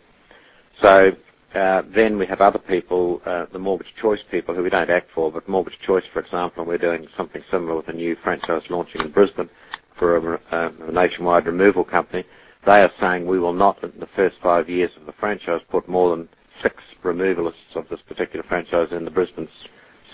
So 0.81 1.11
then 1.53 2.19
we 2.19 2.27
have 2.27 2.41
other 2.41 2.59
people, 2.59 3.21
uh, 3.27 3.47
the 3.53 3.59
mortgage 3.59 3.93
choice 4.01 4.21
people, 4.31 4.55
who 4.55 4.63
we 4.63 4.71
don't 4.71 4.91
act 4.91 5.11
for, 5.15 5.31
but 5.33 5.49
mortgage 5.49 5.79
choice, 5.85 6.05
for 6.13 6.21
example, 6.21 6.63
and 6.63 6.69
we're 6.69 6.79
doing 6.79 7.07
something 7.17 7.43
similar 7.51 7.77
with 7.77 7.89
a 7.89 7.93
new 7.93 8.17
franchise 8.23 8.63
launching 8.71 9.01
in 9.01 9.11
Brisbane 9.11 9.51
for 9.99 10.17
a, 10.17 10.41
a, 10.53 10.73
a 10.89 10.93
nationwide 10.93 11.47
removal 11.47 11.85
company. 11.85 12.25
They 12.67 12.83
are 12.83 12.93
saying 13.01 13.27
we 13.27 13.39
will 13.39 13.53
not, 13.53 13.83
in 13.83 13.93
the 13.99 14.09
first 14.15 14.37
five 14.43 14.69
years 14.69 14.91
of 14.97 15.07
the 15.07 15.13
franchise, 15.13 15.63
put 15.71 15.89
more 15.89 16.15
than 16.17 16.29
six 16.63 16.77
removalists 17.03 17.75
of 17.75 17.89
this 17.89 18.01
particular 18.07 18.45
franchise 18.47 18.89
in 18.93 19.05
the 19.05 19.11
Brisbane 19.11 19.49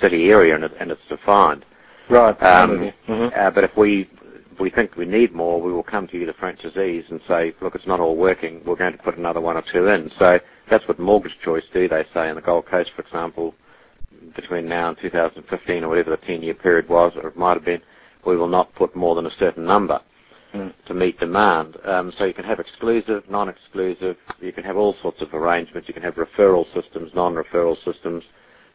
city 0.01 0.31
area, 0.31 0.55
and, 0.55 0.64
it, 0.64 0.72
and 0.79 0.90
it's 0.90 1.07
defined. 1.09 1.64
Right. 2.09 2.40
Um, 2.42 2.92
mm-hmm. 3.09 3.29
uh, 3.37 3.51
but 3.51 3.64
if 3.64 3.77
we 3.77 4.09
if 4.53 4.61
we 4.61 4.70
think 4.70 4.96
we 4.96 5.05
need 5.05 5.35
more, 5.35 5.61
we 5.61 5.72
will 5.72 5.83
come 5.83 6.07
to 6.09 6.16
you, 6.16 6.25
the 6.25 6.33
franchisees, 6.33 7.11
and 7.11 7.20
say, 7.29 7.55
look, 7.61 7.75
it's 7.75 7.87
not 7.87 8.01
all 8.01 8.16
working. 8.16 8.62
We're 8.64 8.77
going 8.77 8.92
to 8.92 9.03
put 9.03 9.18
another 9.18 9.40
one 9.40 9.57
or 9.57 9.64
two 9.70 9.88
in. 9.88 10.11
So 10.18 10.38
that's 10.70 10.87
what 10.88 10.98
Mortgage 10.98 11.37
Choice 11.44 11.64
do. 11.72 11.88
They 11.88 12.05
say 12.12 12.29
in 12.29 12.37
the 12.37 12.42
Gold 12.42 12.66
Coast, 12.66 12.90
for 12.94 13.02
example, 13.02 13.55
between 14.35 14.68
now 14.68 14.88
and 14.88 14.98
2015 14.98 15.85
or 15.85 15.88
whatever 15.88 16.11
the 16.11 16.18
10-year 16.18 16.55
period 16.55 16.88
was, 16.88 17.12
or 17.16 17.29
it 17.29 17.37
might 17.37 17.55
have 17.55 17.64
been, 17.64 17.83
we 18.26 18.37
will 18.37 18.48
not 18.48 18.74
put 18.74 18.96
more 18.96 19.14
than 19.14 19.26
a 19.26 19.31
certain 19.31 19.64
number 19.64 20.00
mm. 20.52 20.72
to 20.87 20.94
meet 20.94 21.18
demand. 21.20 21.76
Um, 21.85 22.12
so 22.18 22.24
you 22.24 22.35
can 22.35 22.44
have 22.44 22.59
exclusive, 22.59 23.22
non-exclusive. 23.31 24.16
You 24.40 24.52
can 24.52 24.64
have 24.64 24.76
all 24.76 24.94
sorts 25.00 25.22
of 25.22 25.33
arrangements. 25.33 25.88
You 25.88 25.94
can 25.94 26.02
have 26.02 26.14
referral 26.16 26.64
systems, 26.74 27.12
non-referral 27.14 27.83
systems. 27.85 28.24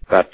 But 0.10 0.32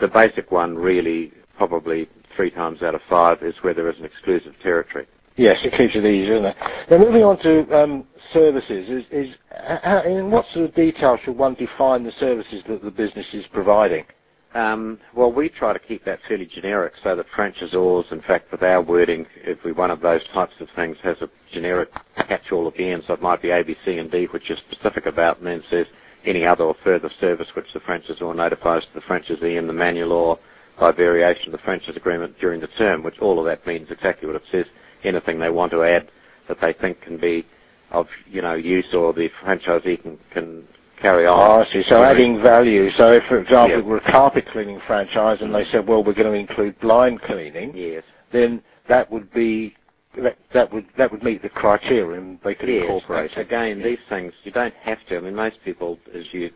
the 0.00 0.08
basic 0.08 0.50
one, 0.50 0.76
really, 0.76 1.32
probably 1.56 2.08
three 2.36 2.50
times 2.50 2.82
out 2.82 2.94
of 2.94 3.02
five, 3.08 3.42
is 3.42 3.54
where 3.62 3.74
there 3.74 3.90
is 3.90 3.98
an 3.98 4.04
exclusive 4.04 4.54
territory. 4.62 5.06
Yes, 5.40 5.56
it 5.64 5.72
keeps 5.72 5.96
it 5.96 6.04
easy, 6.04 6.28
doesn't 6.28 6.44
it? 6.44 6.56
Now, 6.90 6.98
moving 6.98 7.24
on 7.24 7.38
to 7.38 7.64
um, 7.82 8.04
services, 8.30 8.90
is, 8.90 9.04
is 9.10 9.34
how, 9.82 10.02
in 10.02 10.30
what 10.30 10.44
sort 10.52 10.66
of 10.68 10.74
detail 10.74 11.16
should 11.24 11.38
one 11.38 11.54
define 11.54 12.04
the 12.04 12.12
services 12.12 12.62
that 12.68 12.82
the 12.84 12.90
business 12.90 13.26
is 13.32 13.46
providing? 13.50 14.04
Um, 14.52 14.98
well, 15.16 15.32
we 15.32 15.48
try 15.48 15.72
to 15.72 15.78
keep 15.78 16.04
that 16.04 16.18
fairly 16.28 16.44
generic 16.44 16.92
so 17.02 17.16
that 17.16 17.24
franchisors, 17.34 18.12
in 18.12 18.20
fact, 18.20 18.52
with 18.52 18.62
our 18.62 18.82
wording, 18.82 19.24
every 19.46 19.72
one 19.72 19.90
of 19.90 20.02
those 20.02 20.20
types 20.34 20.52
of 20.60 20.68
things 20.76 20.98
has 21.02 21.16
a 21.22 21.30
generic 21.50 21.88
catch-all 22.28 22.68
at 22.68 22.74
the 22.76 22.90
end, 22.90 23.04
so 23.06 23.14
it 23.14 23.22
might 23.22 23.40
be 23.40 23.48
A, 23.48 23.64
B, 23.64 23.74
C, 23.86 23.96
and 23.96 24.10
D, 24.10 24.26
which 24.34 24.50
is 24.50 24.58
specific 24.70 25.06
about, 25.06 25.38
and 25.38 25.46
then 25.46 25.62
says, 25.70 25.86
any 26.26 26.44
other 26.44 26.64
or 26.64 26.76
further 26.84 27.08
service 27.18 27.48
which 27.56 27.72
the 27.72 27.80
franchisor 27.80 28.36
notifies 28.36 28.82
to 28.84 28.92
the 28.94 29.00
franchisee 29.00 29.56
in 29.58 29.66
the 29.66 29.72
manual 29.72 30.12
or 30.12 30.38
by 30.78 30.92
variation 30.92 31.46
of 31.46 31.52
the 31.52 31.64
franchise 31.64 31.96
agreement 31.96 32.38
during 32.40 32.60
the 32.60 32.68
term, 32.78 33.02
which 33.02 33.18
all 33.20 33.38
of 33.38 33.46
that 33.46 33.66
means 33.66 33.90
exactly 33.90 34.26
what 34.26 34.36
it 34.36 34.42
says. 34.52 34.66
Anything 35.04 35.38
they 35.38 35.50
want 35.50 35.72
to 35.72 35.82
add 35.82 36.10
that 36.48 36.60
they 36.60 36.72
think 36.72 37.00
can 37.00 37.18
be 37.18 37.46
of 37.90 38.06
you 38.26 38.42
know 38.42 38.54
use 38.54 38.94
or 38.94 39.12
the 39.12 39.28
franchisee 39.42 40.02
can, 40.02 40.18
can 40.32 40.66
carry 41.00 41.26
on. 41.26 41.38
Oh, 41.38 41.62
I 41.62 41.64
see. 41.66 41.82
So 41.82 42.02
adding 42.02 42.42
value. 42.42 42.90
So 42.90 43.12
if, 43.12 43.24
for 43.24 43.40
example, 43.40 43.78
yeah. 43.78 43.84
we're 43.84 43.98
a 43.98 44.10
carpet 44.10 44.46
cleaning 44.52 44.80
franchise 44.86 45.38
and 45.40 45.54
they 45.54 45.64
said, 45.64 45.86
well, 45.88 46.04
we're 46.04 46.14
going 46.14 46.32
to 46.32 46.38
include 46.38 46.78
blind 46.80 47.22
cleaning, 47.22 47.74
yes. 47.74 48.04
then 48.32 48.62
that 48.88 49.10
would 49.10 49.32
be 49.32 49.74
that, 50.16 50.36
that 50.52 50.72
would 50.72 50.86
that 50.98 51.10
would 51.10 51.22
meet 51.22 51.42
the 51.42 51.48
criterion 51.48 52.38
they 52.44 52.54
could 52.54 52.68
yes. 52.68 52.82
incorporate. 52.82 53.36
Again, 53.36 53.78
yeah. 53.78 53.84
these 53.84 53.98
things 54.08 54.32
you 54.44 54.52
don't 54.52 54.74
have 54.74 54.98
to. 55.08 55.16
I 55.16 55.20
mean, 55.20 55.34
most 55.34 55.58
people, 55.64 55.98
as 56.14 56.26
you 56.32 56.50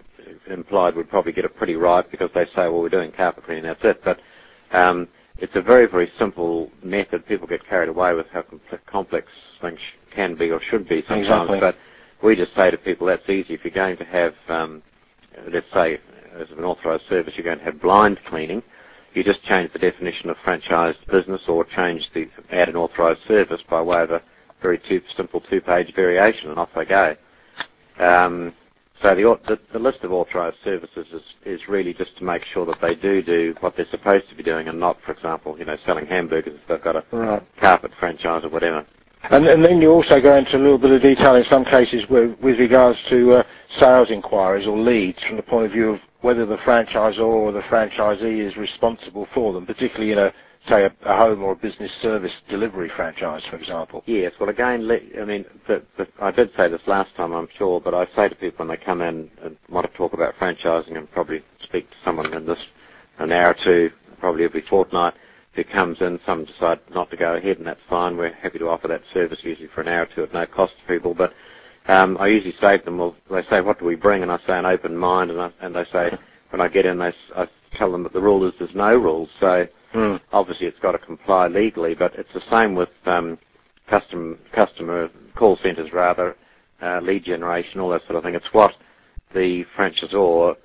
implied, 0.48 0.96
would 0.96 1.08
probably 1.08 1.32
get 1.32 1.44
it 1.44 1.56
pretty 1.56 1.76
right 1.76 2.08
because 2.10 2.30
they 2.34 2.46
say, 2.46 2.68
well, 2.68 2.80
we're 2.80 2.88
doing 2.88 3.12
carpet 3.12 3.44
cleaning, 3.44 3.64
that's 3.64 3.84
it. 3.84 4.00
But 4.04 4.20
um, 4.72 5.08
it's 5.38 5.56
a 5.56 5.62
very, 5.62 5.86
very 5.86 6.10
simple 6.18 6.70
method. 6.82 7.26
People 7.26 7.46
get 7.46 7.66
carried 7.66 7.88
away 7.88 8.14
with 8.14 8.26
how 8.28 8.44
complex 8.86 9.28
things 9.60 9.78
can 10.14 10.36
be 10.36 10.50
or 10.50 10.60
should 10.60 10.88
be 10.88 11.02
sometimes. 11.08 11.50
Exactly. 11.50 11.60
But 11.60 11.76
we 12.22 12.36
just 12.36 12.54
say 12.54 12.70
to 12.70 12.78
people, 12.78 13.06
that's 13.06 13.28
easy. 13.28 13.54
If 13.54 13.64
you're 13.64 13.74
going 13.74 13.96
to 13.96 14.04
have, 14.04 14.34
um, 14.48 14.82
let's 15.48 15.66
say, 15.72 15.98
as 16.38 16.50
an 16.50 16.64
authorised 16.64 17.04
service, 17.08 17.34
you're 17.36 17.44
going 17.44 17.58
to 17.58 17.64
have 17.64 17.80
blind 17.80 18.20
cleaning, 18.28 18.62
you 19.14 19.22
just 19.22 19.42
change 19.44 19.72
the 19.72 19.78
definition 19.78 20.30
of 20.30 20.36
franchised 20.38 21.06
business 21.10 21.42
or 21.48 21.64
change 21.64 22.08
the 22.14 22.28
add 22.50 22.68
an 22.68 22.76
authorised 22.76 23.20
service 23.28 23.62
by 23.68 23.80
way 23.80 24.02
of 24.02 24.10
a 24.10 24.22
very 24.60 24.80
two, 24.88 25.00
simple 25.16 25.40
two-page 25.40 25.94
variation, 25.94 26.50
and 26.50 26.58
off 26.58 26.70
they 26.74 26.84
go. 26.84 27.16
Um, 27.98 28.52
so 29.04 29.14
the, 29.14 29.38
the, 29.46 29.60
the, 29.74 29.78
list 29.78 29.98
of 30.02 30.12
authorised 30.12 30.56
services 30.64 31.06
is, 31.12 31.22
is 31.44 31.68
really 31.68 31.92
just 31.92 32.16
to 32.16 32.24
make 32.24 32.42
sure 32.42 32.64
that 32.64 32.80
they 32.80 32.94
do 32.94 33.22
do 33.22 33.54
what 33.60 33.76
they're 33.76 33.84
supposed 33.90 34.30
to 34.30 34.34
be 34.34 34.42
doing, 34.42 34.66
and 34.68 34.80
not, 34.80 34.96
for 35.04 35.12
example, 35.12 35.58
you 35.58 35.66
know, 35.66 35.76
selling 35.84 36.06
hamburgers 36.06 36.58
if 36.58 36.66
they've 36.66 36.82
got 36.82 36.96
a 36.96 37.04
right. 37.12 37.42
carpet 37.60 37.90
franchise 38.00 38.44
or 38.44 38.48
whatever. 38.48 38.86
And, 39.24 39.46
and, 39.46 39.62
then 39.62 39.82
you 39.82 39.90
also 39.90 40.22
go 40.22 40.36
into 40.36 40.56
a 40.56 40.58
little 40.58 40.78
bit 40.78 40.90
of 40.90 41.02
detail 41.02 41.34
in 41.36 41.44
some 41.44 41.66
cases 41.66 42.06
with, 42.08 42.38
with 42.40 42.58
regards 42.58 42.98
to 43.10 43.32
uh, 43.32 43.42
sales 43.78 44.10
inquiries 44.10 44.66
or 44.66 44.78
leads 44.78 45.22
from 45.24 45.36
the 45.36 45.42
point 45.42 45.66
of 45.66 45.72
view 45.72 45.90
of 45.90 46.00
whether 46.22 46.46
the 46.46 46.56
franchisor 46.58 47.20
or 47.20 47.52
the 47.52 47.60
franchisee 47.60 48.40
is 48.40 48.56
responsible 48.56 49.28
for 49.34 49.52
them, 49.52 49.66
particularly 49.66 50.12
in 50.12 50.18
a 50.18 50.32
say 50.68 50.84
a, 50.84 50.94
a 51.04 51.16
home 51.16 51.42
or 51.42 51.52
a 51.52 51.56
business 51.56 51.90
service 52.02 52.32
delivery 52.48 52.90
franchise, 52.96 53.42
for 53.50 53.56
example. 53.56 54.02
Yes. 54.06 54.32
Well, 54.40 54.48
again, 54.48 54.88
I 55.20 55.24
mean, 55.24 55.44
I 56.20 56.30
did 56.30 56.50
say 56.56 56.68
this 56.68 56.82
last 56.86 57.14
time, 57.16 57.32
I'm 57.32 57.48
sure, 57.58 57.80
but 57.80 57.94
I 57.94 58.06
say 58.16 58.28
to 58.28 58.34
people 58.34 58.66
when 58.66 58.76
they 58.76 58.82
come 58.84 59.00
in 59.00 59.30
and 59.42 59.56
want 59.68 59.90
to 59.90 59.96
talk 59.96 60.12
about 60.12 60.34
franchising 60.36 60.96
and 60.96 61.10
probably 61.12 61.42
speak 61.62 61.88
to 61.90 61.96
someone 62.04 62.32
in 62.34 62.46
this 62.46 62.58
an 63.18 63.32
hour 63.32 63.50
or 63.50 63.56
two, 63.64 63.90
probably 64.18 64.44
every 64.44 64.62
fortnight, 64.68 65.14
who 65.54 65.64
comes 65.64 66.00
in, 66.00 66.18
some 66.26 66.44
decide 66.44 66.80
not 66.90 67.10
to 67.10 67.16
go 67.16 67.34
ahead, 67.34 67.58
and 67.58 67.66
that's 67.66 67.80
fine. 67.88 68.16
We're 68.16 68.32
happy 68.32 68.58
to 68.58 68.68
offer 68.68 68.88
that 68.88 69.02
service 69.12 69.38
usually 69.42 69.68
for 69.68 69.82
an 69.82 69.88
hour 69.88 70.02
or 70.02 70.08
two 70.14 70.24
at 70.24 70.32
no 70.32 70.46
cost 70.46 70.72
to 70.80 70.92
people. 70.92 71.14
But 71.14 71.32
um, 71.86 72.16
I 72.18 72.26
usually 72.28 72.54
say 72.60 72.78
to 72.78 72.84
them, 72.84 72.98
well, 72.98 73.14
they 73.30 73.42
say, 73.44 73.60
what 73.60 73.78
do 73.78 73.84
we 73.84 73.94
bring? 73.94 74.22
And 74.22 74.32
I 74.32 74.38
say 74.38 74.58
an 74.58 74.66
open 74.66 74.96
mind, 74.96 75.30
and, 75.30 75.40
I, 75.40 75.52
and 75.60 75.74
they 75.74 75.84
say, 75.92 76.10
when 76.50 76.60
I 76.60 76.68
get 76.68 76.86
in, 76.86 76.98
they, 76.98 77.12
I 77.36 77.46
tell 77.74 77.92
them 77.92 78.02
that 78.02 78.12
the 78.12 78.20
rule 78.20 78.46
is 78.48 78.54
there's 78.58 78.74
no 78.74 78.96
rules. 78.96 79.28
So 79.38 79.66
mm. 79.94 80.20
obviously 80.32 80.66
it's 80.66 80.78
got 80.80 80.92
to 80.92 80.98
comply 80.98 81.48
legally, 81.48 81.94
but 81.94 82.14
it's 82.16 82.32
the 82.34 82.42
same 82.50 82.74
with 82.74 82.90
um, 83.06 83.38
custom, 83.88 84.38
customer 84.52 85.08
call 85.36 85.56
centres, 85.56 85.92
rather, 85.92 86.36
uh, 86.82 87.00
lead 87.00 87.24
generation, 87.24 87.80
all 87.80 87.90
that 87.90 88.02
sort 88.02 88.16
of 88.16 88.24
thing. 88.24 88.34
It's 88.34 88.52
what 88.52 88.72
the 89.34 89.64
franchisor 89.76 90.56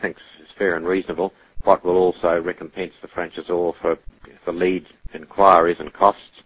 thinks 0.00 0.22
is 0.42 0.48
fair 0.58 0.76
and 0.76 0.86
reasonable 0.86 1.32
what 1.64 1.84
will 1.84 1.96
also 1.96 2.40
recompense 2.40 2.92
the 3.02 3.08
franchisor 3.08 3.74
for, 3.80 3.98
for 4.44 4.52
lead 4.52 4.86
inquiries 5.14 5.78
and 5.80 5.92
costs 5.92 6.42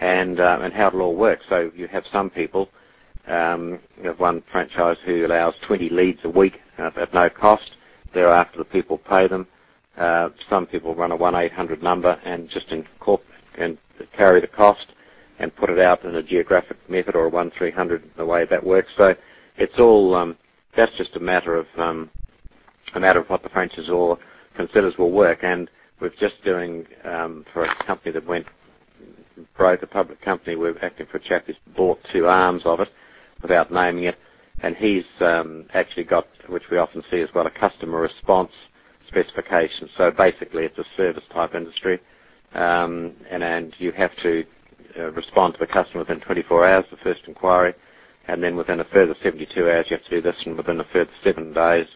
and, 0.00 0.40
uh, 0.40 0.58
and 0.62 0.72
how 0.72 0.88
it'll 0.88 1.02
all 1.02 1.16
work. 1.16 1.40
So 1.48 1.70
you 1.74 1.88
have 1.88 2.04
some 2.12 2.30
people, 2.30 2.70
um, 3.26 3.80
you 4.00 4.08
have 4.08 4.20
one 4.20 4.42
franchise 4.50 4.96
who 5.04 5.26
allows 5.26 5.54
20 5.66 5.90
leads 5.90 6.20
a 6.24 6.30
week 6.30 6.58
uh, 6.78 6.90
at 6.96 7.12
no 7.12 7.28
cost. 7.28 7.72
Thereafter 8.14 8.58
the 8.58 8.64
people 8.64 8.98
pay 8.98 9.28
them. 9.28 9.46
Uh, 9.96 10.30
some 10.48 10.66
people 10.66 10.94
run 10.94 11.12
a 11.12 11.16
1-800 11.16 11.82
number 11.82 12.18
and 12.24 12.48
just 12.48 12.68
incorporate 12.70 13.26
and 13.58 13.76
carry 14.16 14.40
the 14.40 14.46
cost 14.46 14.86
and 15.38 15.54
put 15.56 15.70
it 15.70 15.78
out 15.78 16.04
in 16.04 16.14
a 16.14 16.22
geographic 16.22 16.76
method 16.88 17.14
or 17.16 17.26
a 17.26 17.30
1-300 17.30 18.02
the 18.16 18.24
way 18.24 18.46
that 18.46 18.64
works. 18.64 18.90
So 18.96 19.14
it's 19.56 19.78
all, 19.78 20.14
um, 20.14 20.36
that's 20.76 20.96
just 20.96 21.16
a 21.16 21.20
matter 21.20 21.56
of, 21.56 21.66
um, 21.76 22.10
a 22.94 23.00
matter 23.00 23.20
of 23.20 23.28
what 23.28 23.42
the 23.42 23.48
franchisor 23.48 24.18
considers 24.56 24.96
will 24.98 25.10
work. 25.12 25.40
And 25.42 25.68
we're 26.00 26.10
just 26.18 26.42
doing 26.44 26.86
um, 27.04 27.44
for 27.52 27.64
a 27.64 27.84
company 27.84 28.12
that 28.12 28.26
went 28.26 28.46
broke, 29.56 29.82
a 29.82 29.86
public 29.86 30.20
company. 30.20 30.56
We're 30.56 30.78
acting 30.82 31.06
for 31.06 31.18
a 31.18 31.22
chap 31.22 31.44
who's 31.46 31.56
bought 31.76 31.98
two 32.12 32.26
arms 32.26 32.62
of 32.64 32.80
it 32.80 32.88
without 33.42 33.72
naming 33.72 34.04
it, 34.04 34.16
and 34.60 34.76
he's 34.76 35.04
um, 35.20 35.66
actually 35.72 36.04
got, 36.04 36.26
which 36.48 36.64
we 36.70 36.76
often 36.78 37.02
see 37.10 37.20
as 37.20 37.30
well, 37.34 37.46
a 37.46 37.50
customer 37.50 38.00
response 38.00 38.52
specification. 39.10 39.88
So 39.96 40.10
basically, 40.10 40.64
it's 40.64 40.78
a 40.78 40.84
service 40.96 41.24
type 41.32 41.54
industry, 41.54 42.00
um, 42.54 43.12
and 43.30 43.74
you 43.78 43.92
have 43.92 44.12
to 44.22 44.44
uh, 44.98 45.12
respond 45.12 45.54
to 45.54 45.60
the 45.60 45.66
customer 45.66 46.00
within 46.04 46.20
24 46.20 46.66
hours, 46.66 46.84
the 46.90 46.96
first 46.98 47.22
inquiry, 47.26 47.74
and 48.28 48.42
then 48.42 48.56
within 48.56 48.80
a 48.80 48.84
further 48.86 49.14
72 49.22 49.68
hours 49.68 49.86
you 49.90 49.96
have 49.96 50.04
to 50.06 50.10
do 50.10 50.20
this, 50.22 50.36
and 50.46 50.56
within 50.56 50.80
a 50.80 50.84
further 50.92 51.10
seven 51.24 51.52
days 51.52 51.86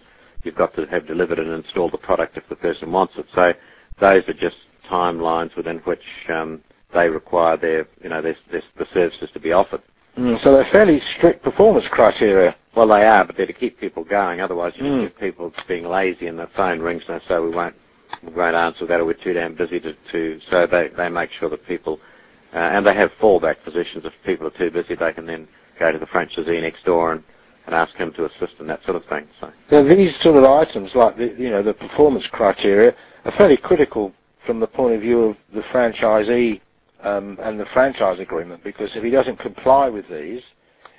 you've 0.42 0.56
got 0.56 0.74
to 0.76 0.86
have 0.86 1.06
delivered 1.06 1.38
and 1.38 1.50
installed 1.52 1.92
the 1.92 1.98
product 1.98 2.36
if 2.36 2.44
the 2.48 2.56
person 2.56 2.92
wants 2.92 3.14
it. 3.16 3.26
So 3.34 3.52
those 4.00 4.24
are 4.28 4.34
just 4.34 4.56
timelines 4.90 5.56
within 5.56 5.78
which 5.78 6.02
um, 6.28 6.62
they 6.92 7.08
require 7.08 7.56
their, 7.56 7.86
you 8.02 8.10
know, 8.10 8.22
their, 8.22 8.36
their, 8.50 8.62
the 8.78 8.86
services 8.92 9.30
to 9.32 9.40
be 9.40 9.52
offered. 9.52 9.82
Mm, 10.18 10.42
so 10.42 10.52
they're 10.52 10.68
fairly 10.72 11.00
strict 11.16 11.42
performance 11.42 11.86
criteria. 11.90 12.54
Well, 12.76 12.88
they 12.88 13.04
are, 13.04 13.24
but 13.24 13.36
they're 13.36 13.46
to 13.46 13.52
keep 13.52 13.78
people 13.78 14.04
going. 14.04 14.40
Otherwise, 14.40 14.72
you 14.76 14.84
mm. 14.84 15.02
get 15.02 15.18
people 15.18 15.52
being 15.68 15.84
lazy 15.84 16.26
and 16.26 16.38
the 16.38 16.48
phone 16.56 16.80
rings 16.80 17.04
and 17.08 17.20
they 17.20 17.24
say 17.26 17.38
we 17.38 17.50
won't, 17.50 17.76
we 18.22 18.32
won't 18.32 18.56
answer 18.56 18.86
that 18.86 19.00
or 19.00 19.04
we're 19.04 19.14
too 19.14 19.32
damn 19.32 19.54
busy 19.54 19.80
to. 19.80 19.94
to 20.12 20.40
so 20.50 20.66
they, 20.66 20.88
they 20.96 21.08
make 21.08 21.30
sure 21.30 21.48
that 21.50 21.64
people, 21.66 22.00
uh, 22.52 22.58
and 22.58 22.86
they 22.86 22.94
have 22.94 23.10
fallback 23.20 23.62
positions. 23.62 24.04
If 24.04 24.12
people 24.24 24.46
are 24.46 24.58
too 24.58 24.70
busy, 24.70 24.94
they 24.96 25.12
can 25.12 25.26
then 25.26 25.46
go 25.78 25.92
to 25.92 25.98
the 25.98 26.06
franchisee 26.06 26.60
next 26.60 26.84
door 26.84 27.12
and 27.12 27.22
and 27.66 27.74
ask 27.74 27.94
him 27.96 28.12
to 28.12 28.26
assist 28.26 28.54
in 28.60 28.66
that 28.66 28.82
sort 28.84 28.96
of 28.96 29.04
thing. 29.06 29.26
So 29.40 29.50
now, 29.70 29.82
these 29.82 30.14
sort 30.20 30.36
of 30.36 30.44
items, 30.44 30.94
like 30.94 31.16
the, 31.16 31.34
you 31.38 31.50
know 31.50 31.62
the 31.62 31.74
performance 31.74 32.28
criteria, 32.30 32.94
are 33.24 33.32
fairly 33.32 33.56
critical 33.56 34.12
from 34.46 34.60
the 34.60 34.66
point 34.66 34.94
of 34.94 35.00
view 35.00 35.20
of 35.22 35.36
the 35.54 35.62
franchisee 35.72 36.60
um, 37.02 37.38
and 37.42 37.58
the 37.58 37.66
franchise 37.72 38.20
agreement, 38.20 38.62
because 38.62 38.94
if 38.94 39.02
he 39.02 39.10
doesn't 39.10 39.38
comply 39.38 39.88
with 39.88 40.06
these, 40.08 40.42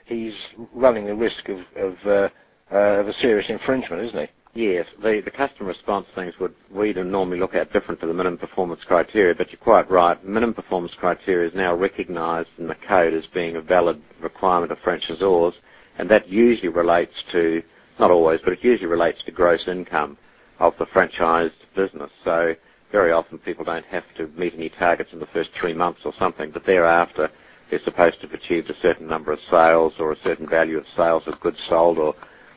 he's 0.06 0.34
running 0.74 1.06
the 1.06 1.16
risk 1.16 1.50
of 1.50 1.60
of, 1.76 1.96
uh, 2.06 2.30
uh, 2.72 2.78
of 3.02 3.08
a 3.08 3.14
serious 3.14 3.50
infringement, 3.50 4.04
isn't 4.04 4.20
he? 4.20 4.28
Yes, 4.58 4.88
the, 5.04 5.22
the 5.26 5.32
customer 5.32 5.68
response 5.70 6.08
things 6.16 6.34
would 6.40 6.56
we'd 6.72 6.96
normally 6.98 7.40
look 7.40 7.56
at 7.56 7.74
different 7.74 8.00
to 8.02 8.08
the 8.08 8.14
minimum 8.14 8.40
performance 8.40 8.82
criteria, 8.88 9.36
but 9.36 9.52
you're 9.52 9.60
quite 9.60 9.90
right. 9.92 10.24
Minimum 10.24 10.54
performance 10.56 10.94
criteria 10.98 11.50
is 11.50 11.56
now 11.56 11.76
recognised 11.76 12.50
in 12.58 12.68
the 12.68 12.76
code 12.88 13.14
as 13.14 13.26
being 13.34 13.58
a 13.58 13.62
valid 13.62 14.02
requirement 14.22 14.72
of 14.72 14.78
franchisors 14.80 15.54
and 15.98 16.10
that 16.10 16.28
usually 16.30 16.70
relates 16.70 17.14
to, 17.32 17.62
not 18.00 18.12
always, 18.12 18.40
but 18.44 18.54
it 18.54 18.60
usually 18.64 18.88
relates 18.90 19.24
to 19.24 19.32
gross 19.32 19.68
income 19.68 20.18
of 20.60 20.74
the 20.80 20.86
franchised 20.88 21.52
business. 21.76 22.12
So 22.24 22.56
very 22.92 23.12
often 23.12 23.38
people 23.40 23.66
don't 23.66 23.86
have 23.86 24.04
to 24.18 24.28
meet 24.38 24.54
any 24.54 24.70
targets 24.70 25.12
in 25.14 25.20
the 25.20 25.28
first 25.28 25.50
three 25.60 25.74
months 25.74 26.02
or 26.06 26.14
something, 26.20 26.52
but 26.52 26.66
thereafter 26.66 27.30
they're 27.70 27.80
supposed 27.84 28.22
to 28.22 28.28
have 28.28 28.34
achieved 28.40 28.70
a 28.70 28.80
certain 28.82 29.08
number 29.08 29.32
of 29.32 29.40
sales 29.50 29.94
or 30.00 30.12
a 30.12 30.20
certain 30.24 30.48
value 30.48 30.78
of 30.78 30.86
sales 30.96 31.24
of 31.28 31.40
goods 31.40 31.58
sold 31.68 31.98
or 31.98 32.14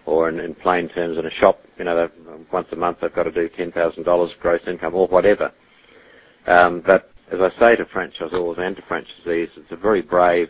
or 0.07 0.29
in, 0.31 0.40
in 0.40 0.55
plain 0.55 0.88
terms 0.88 1.18
in 1.18 1.27
a 1.27 1.31
shop, 1.31 1.61
you 1.79 1.85
know, 1.85 2.09
once 2.51 2.66
a 2.73 2.77
month 2.77 2.97
they've 3.01 3.14
got 3.14 3.25
to 3.25 3.31
do 3.33 3.47
$10,000 3.51 4.38
gross 4.40 4.61
income 4.66 4.94
or 4.94 5.07
whatever. 5.07 5.53
Um, 6.47 6.83
but 6.87 7.11
as 7.31 7.40
I 7.42 7.51
say 7.61 7.77
to 7.77 7.85
franchisors 7.85 8.59
and 8.59 8.75
to 8.77 8.83
franchisees, 8.83 9.51
it's 9.59 9.71
a 9.71 9.77
very 9.77 10.01
brave 10.01 10.49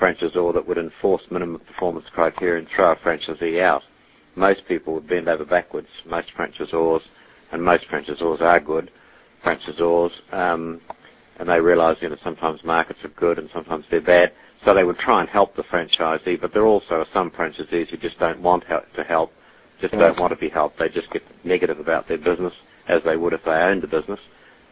franchisor 0.00 0.52
that 0.54 0.66
would 0.66 0.78
enforce 0.78 1.22
minimum 1.30 1.60
performance 1.60 2.06
criteria 2.12 2.58
and 2.58 2.68
throw 2.74 2.90
a 2.92 2.96
franchisee 2.96 3.60
out. 3.60 3.82
Most 4.34 4.66
people 4.66 4.94
would 4.94 5.06
bend 5.08 5.28
over 5.28 5.44
backwards. 5.44 5.86
Most 6.04 6.32
franchisors, 6.36 7.02
and 7.52 7.62
most 7.62 7.86
franchisors 7.88 8.40
are 8.40 8.58
good 8.58 8.90
franchisors, 9.44 10.10
um, 10.32 10.80
and 11.38 11.48
they 11.48 11.60
realise 11.60 11.98
you 12.00 12.08
know 12.08 12.16
sometimes 12.22 12.64
markets 12.64 13.00
are 13.04 13.08
good 13.10 13.38
and 13.38 13.48
sometimes 13.52 13.84
they're 13.90 14.00
bad. 14.00 14.32
So 14.64 14.74
they 14.74 14.84
would 14.84 14.98
try 14.98 15.20
and 15.20 15.28
help 15.28 15.54
the 15.54 15.62
franchisee, 15.62 16.40
but 16.40 16.52
there 16.52 16.66
also 16.66 16.96
are 16.96 17.06
some 17.12 17.30
franchisees 17.30 17.90
who 17.90 17.96
just 17.96 18.18
don't 18.18 18.40
want 18.40 18.64
help 18.64 18.84
to 18.94 19.04
help, 19.04 19.32
just 19.80 19.92
don't 19.92 20.18
want 20.18 20.32
to 20.32 20.38
be 20.38 20.48
helped. 20.48 20.78
They 20.78 20.88
just 20.88 21.10
get 21.10 21.22
negative 21.44 21.78
about 21.78 22.08
their 22.08 22.18
business 22.18 22.54
as 22.88 23.02
they 23.04 23.16
would 23.16 23.32
if 23.32 23.44
they 23.44 23.52
owned 23.52 23.84
a 23.84 23.88
business. 23.88 24.20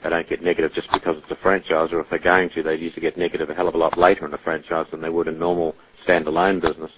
They 0.03 0.11
don't 0.11 0.29
get 0.29 0.43
negative 0.43 0.73
just 0.73 0.91
because 0.93 1.17
it's 1.17 1.31
a 1.31 1.37
franchise, 1.37 1.93
or 1.93 2.01
if 2.01 2.11
they're 2.11 2.19
going 2.19 2.51
to, 2.51 2.63
they'd 2.63 2.81
usually 2.81 3.03
get 3.03 3.17
negative 3.17 3.49
a 3.51 3.55
hell 3.55 3.69
of 3.69 3.75
a 3.75 3.79
lot 3.79 3.97
later 3.97 4.27
in 4.27 4.35
a 4.35 4.39
franchise 4.39 4.87
than 4.91 5.01
they 5.01 5.09
would 5.09 5.29
in 5.29 5.39
normal 5.39 5.75
standalone 6.07 6.61
business. 6.61 6.91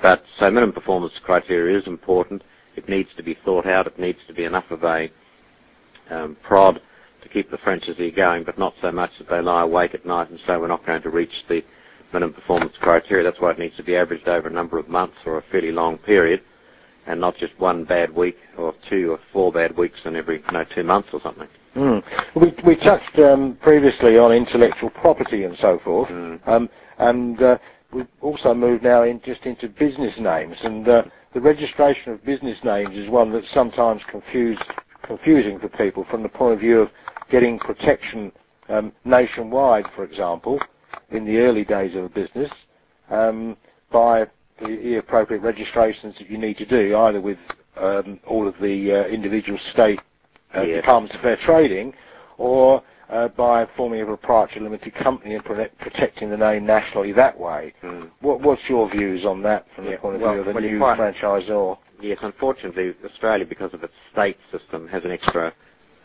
But 0.00 0.24
so 0.38 0.50
minimum 0.50 0.72
performance 0.74 1.12
criteria 1.22 1.78
is 1.78 1.86
important. 1.86 2.42
It 2.74 2.88
needs 2.88 3.10
to 3.16 3.22
be 3.22 3.36
thought 3.44 3.66
out. 3.66 3.86
It 3.86 3.98
needs 3.98 4.18
to 4.26 4.34
be 4.34 4.44
enough 4.44 4.70
of 4.70 4.82
a 4.82 5.10
um, 6.10 6.36
prod 6.42 6.80
to 7.22 7.28
keep 7.28 7.50
the 7.50 7.58
franchisee 7.58 8.14
going, 8.14 8.44
but 8.44 8.58
not 8.58 8.74
so 8.80 8.92
much 8.92 9.10
that 9.18 9.28
they 9.28 9.40
lie 9.40 9.62
awake 9.62 9.94
at 9.94 10.04
night 10.04 10.30
and 10.30 10.38
say 10.40 10.56
we're 10.56 10.68
not 10.68 10.84
going 10.86 11.02
to 11.02 11.10
reach 11.10 11.44
the 11.48 11.62
minimum 12.12 12.34
performance 12.34 12.74
criteria. 12.80 13.24
That's 13.24 13.40
why 13.40 13.52
it 13.52 13.58
needs 13.58 13.76
to 13.76 13.82
be 13.82 13.96
averaged 13.96 14.28
over 14.28 14.48
a 14.48 14.52
number 14.52 14.78
of 14.78 14.88
months 14.88 15.16
or 15.24 15.38
a 15.38 15.42
fairly 15.50 15.72
long 15.72 15.98
period, 15.98 16.42
and 17.06 17.20
not 17.20 17.36
just 17.36 17.58
one 17.58 17.84
bad 17.84 18.14
week 18.14 18.36
or 18.58 18.74
two 18.88 19.12
or 19.12 19.18
four 19.32 19.52
bad 19.52 19.76
weeks 19.76 20.00
in 20.04 20.16
every 20.16 20.36
you 20.46 20.52
know, 20.52 20.64
two 20.74 20.84
months 20.84 21.08
or 21.12 21.20
something. 21.20 21.48
Mm. 21.74 22.02
We, 22.36 22.54
we 22.66 22.76
touched 22.76 23.18
um, 23.18 23.56
previously 23.62 24.18
on 24.18 24.32
intellectual 24.32 24.90
property 24.90 25.44
and 25.44 25.56
so 25.58 25.78
forth, 25.82 26.08
Mm. 26.10 26.46
um, 26.46 26.68
and 26.98 27.40
uh, 27.42 27.58
we've 27.92 28.06
also 28.20 28.52
moved 28.52 28.82
now 28.82 29.04
in 29.04 29.20
just 29.24 29.46
into 29.46 29.68
business 29.68 30.12
names, 30.18 30.56
and 30.62 30.86
uh, 30.86 31.04
the 31.32 31.40
registration 31.40 32.12
of 32.12 32.22
business 32.24 32.58
names 32.62 32.94
is 32.96 33.08
one 33.08 33.32
that's 33.32 33.50
sometimes 33.54 34.02
confused, 34.10 34.62
confusing 35.02 35.58
for 35.58 35.68
people 35.70 36.04
from 36.10 36.22
the 36.22 36.28
point 36.28 36.52
of 36.52 36.60
view 36.60 36.80
of 36.80 36.90
getting 37.32 37.58
protection 37.58 38.30
um, 38.68 38.92
nationwide, 39.04 39.86
for 39.96 40.04
example, 40.04 40.60
in 41.10 41.24
the 41.24 41.38
early 41.38 41.64
days 41.64 41.96
of 41.96 42.04
a 42.04 42.08
business, 42.10 42.50
um, 43.10 43.56
by 43.90 44.26
the, 44.60 44.66
the 44.76 44.96
appropriate 44.98 45.40
registrations 45.40 46.14
that 46.18 46.28
you 46.30 46.36
need 46.38 46.58
to 46.58 46.66
do, 46.66 46.94
either 46.96 47.20
with 47.20 47.38
um, 47.78 48.20
all 48.26 48.46
of 48.46 48.54
the 48.60 48.92
uh, 48.92 49.08
individual 49.08 49.58
state 49.72 49.98
uh, 50.54 50.60
Yes. 50.62 50.82
departments 50.82 51.16
of 51.16 51.22
fair 51.22 51.38
trading, 51.42 51.94
or 52.36 52.82
uh, 53.08 53.28
by 53.28 53.66
forming 53.76 54.02
a 54.02 54.04
proprietary 54.06 54.60
limited 54.60 54.94
company 54.94 55.34
and 55.34 55.44
protect, 55.44 55.78
protecting 55.78 56.28
the 56.28 56.36
name 56.36 56.66
nationally 56.66 57.12
that 57.12 57.38
way. 57.38 57.72
Mm. 57.82 58.10
What, 58.20 58.40
what's 58.42 58.62
your 58.68 58.90
views 58.90 59.24
on 59.24 59.42
that 59.42 59.66
from 59.74 59.86
Yeah, 59.86 59.92
the 59.92 59.96
point 59.98 60.16
of 60.16 60.20
well, 60.22 60.32
view 60.32 60.40
of 60.42 60.48
a 60.48 60.52
well, 60.52 60.62
new 60.62 60.78
franchisor? 60.78 61.78
Yes, 62.00 62.18
unfortunately, 62.20 62.94
Australia, 63.04 63.46
because 63.46 63.72
of 63.72 63.82
its 63.82 63.94
state 64.12 64.36
system, 64.50 64.86
has 64.88 65.04
an 65.04 65.10
extra 65.12 65.54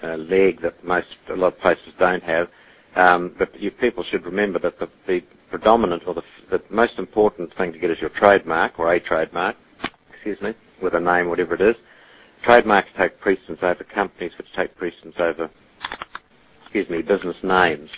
leg 0.04 0.62
that 0.62 0.84
most 0.84 1.08
a 1.30 1.36
lot 1.36 1.54
of 1.54 1.60
places 1.60 1.94
don't 2.00 2.24
have. 2.24 2.48
Um, 2.96 3.36
but 3.38 3.60
you, 3.60 3.72
people 3.72 4.04
should 4.04 4.26
remember 4.26 4.60
that 4.60 4.80
the, 4.80 4.90
the 5.08 5.24
predominant 5.50 6.04
or 6.08 6.14
the, 6.14 6.24
the 6.50 6.62
most 6.70 6.98
important 7.00 7.54
thing 7.56 7.74
to 7.74 7.80
get 7.80 7.90
is 7.92 8.00
your 8.02 8.10
trademark 8.10 8.80
or 8.80 8.92
a 8.94 9.00
trademark, 9.00 9.56
excuse 10.12 10.42
me, 10.42 10.54
with 10.82 10.94
a 10.94 11.00
name, 11.00 11.30
whatever 11.30 11.56
it 11.56 11.62
is. 11.62 11.76
Trademarks 12.44 12.90
take 12.98 13.20
precedence 13.20 13.60
over 13.62 13.84
companies, 13.84 14.34
which 14.38 14.48
take 14.56 14.76
precedence 14.78 15.16
over, 15.20 15.50
excuse 16.62 16.90
me, 16.90 17.02
business 17.02 17.38
names. 17.44 17.90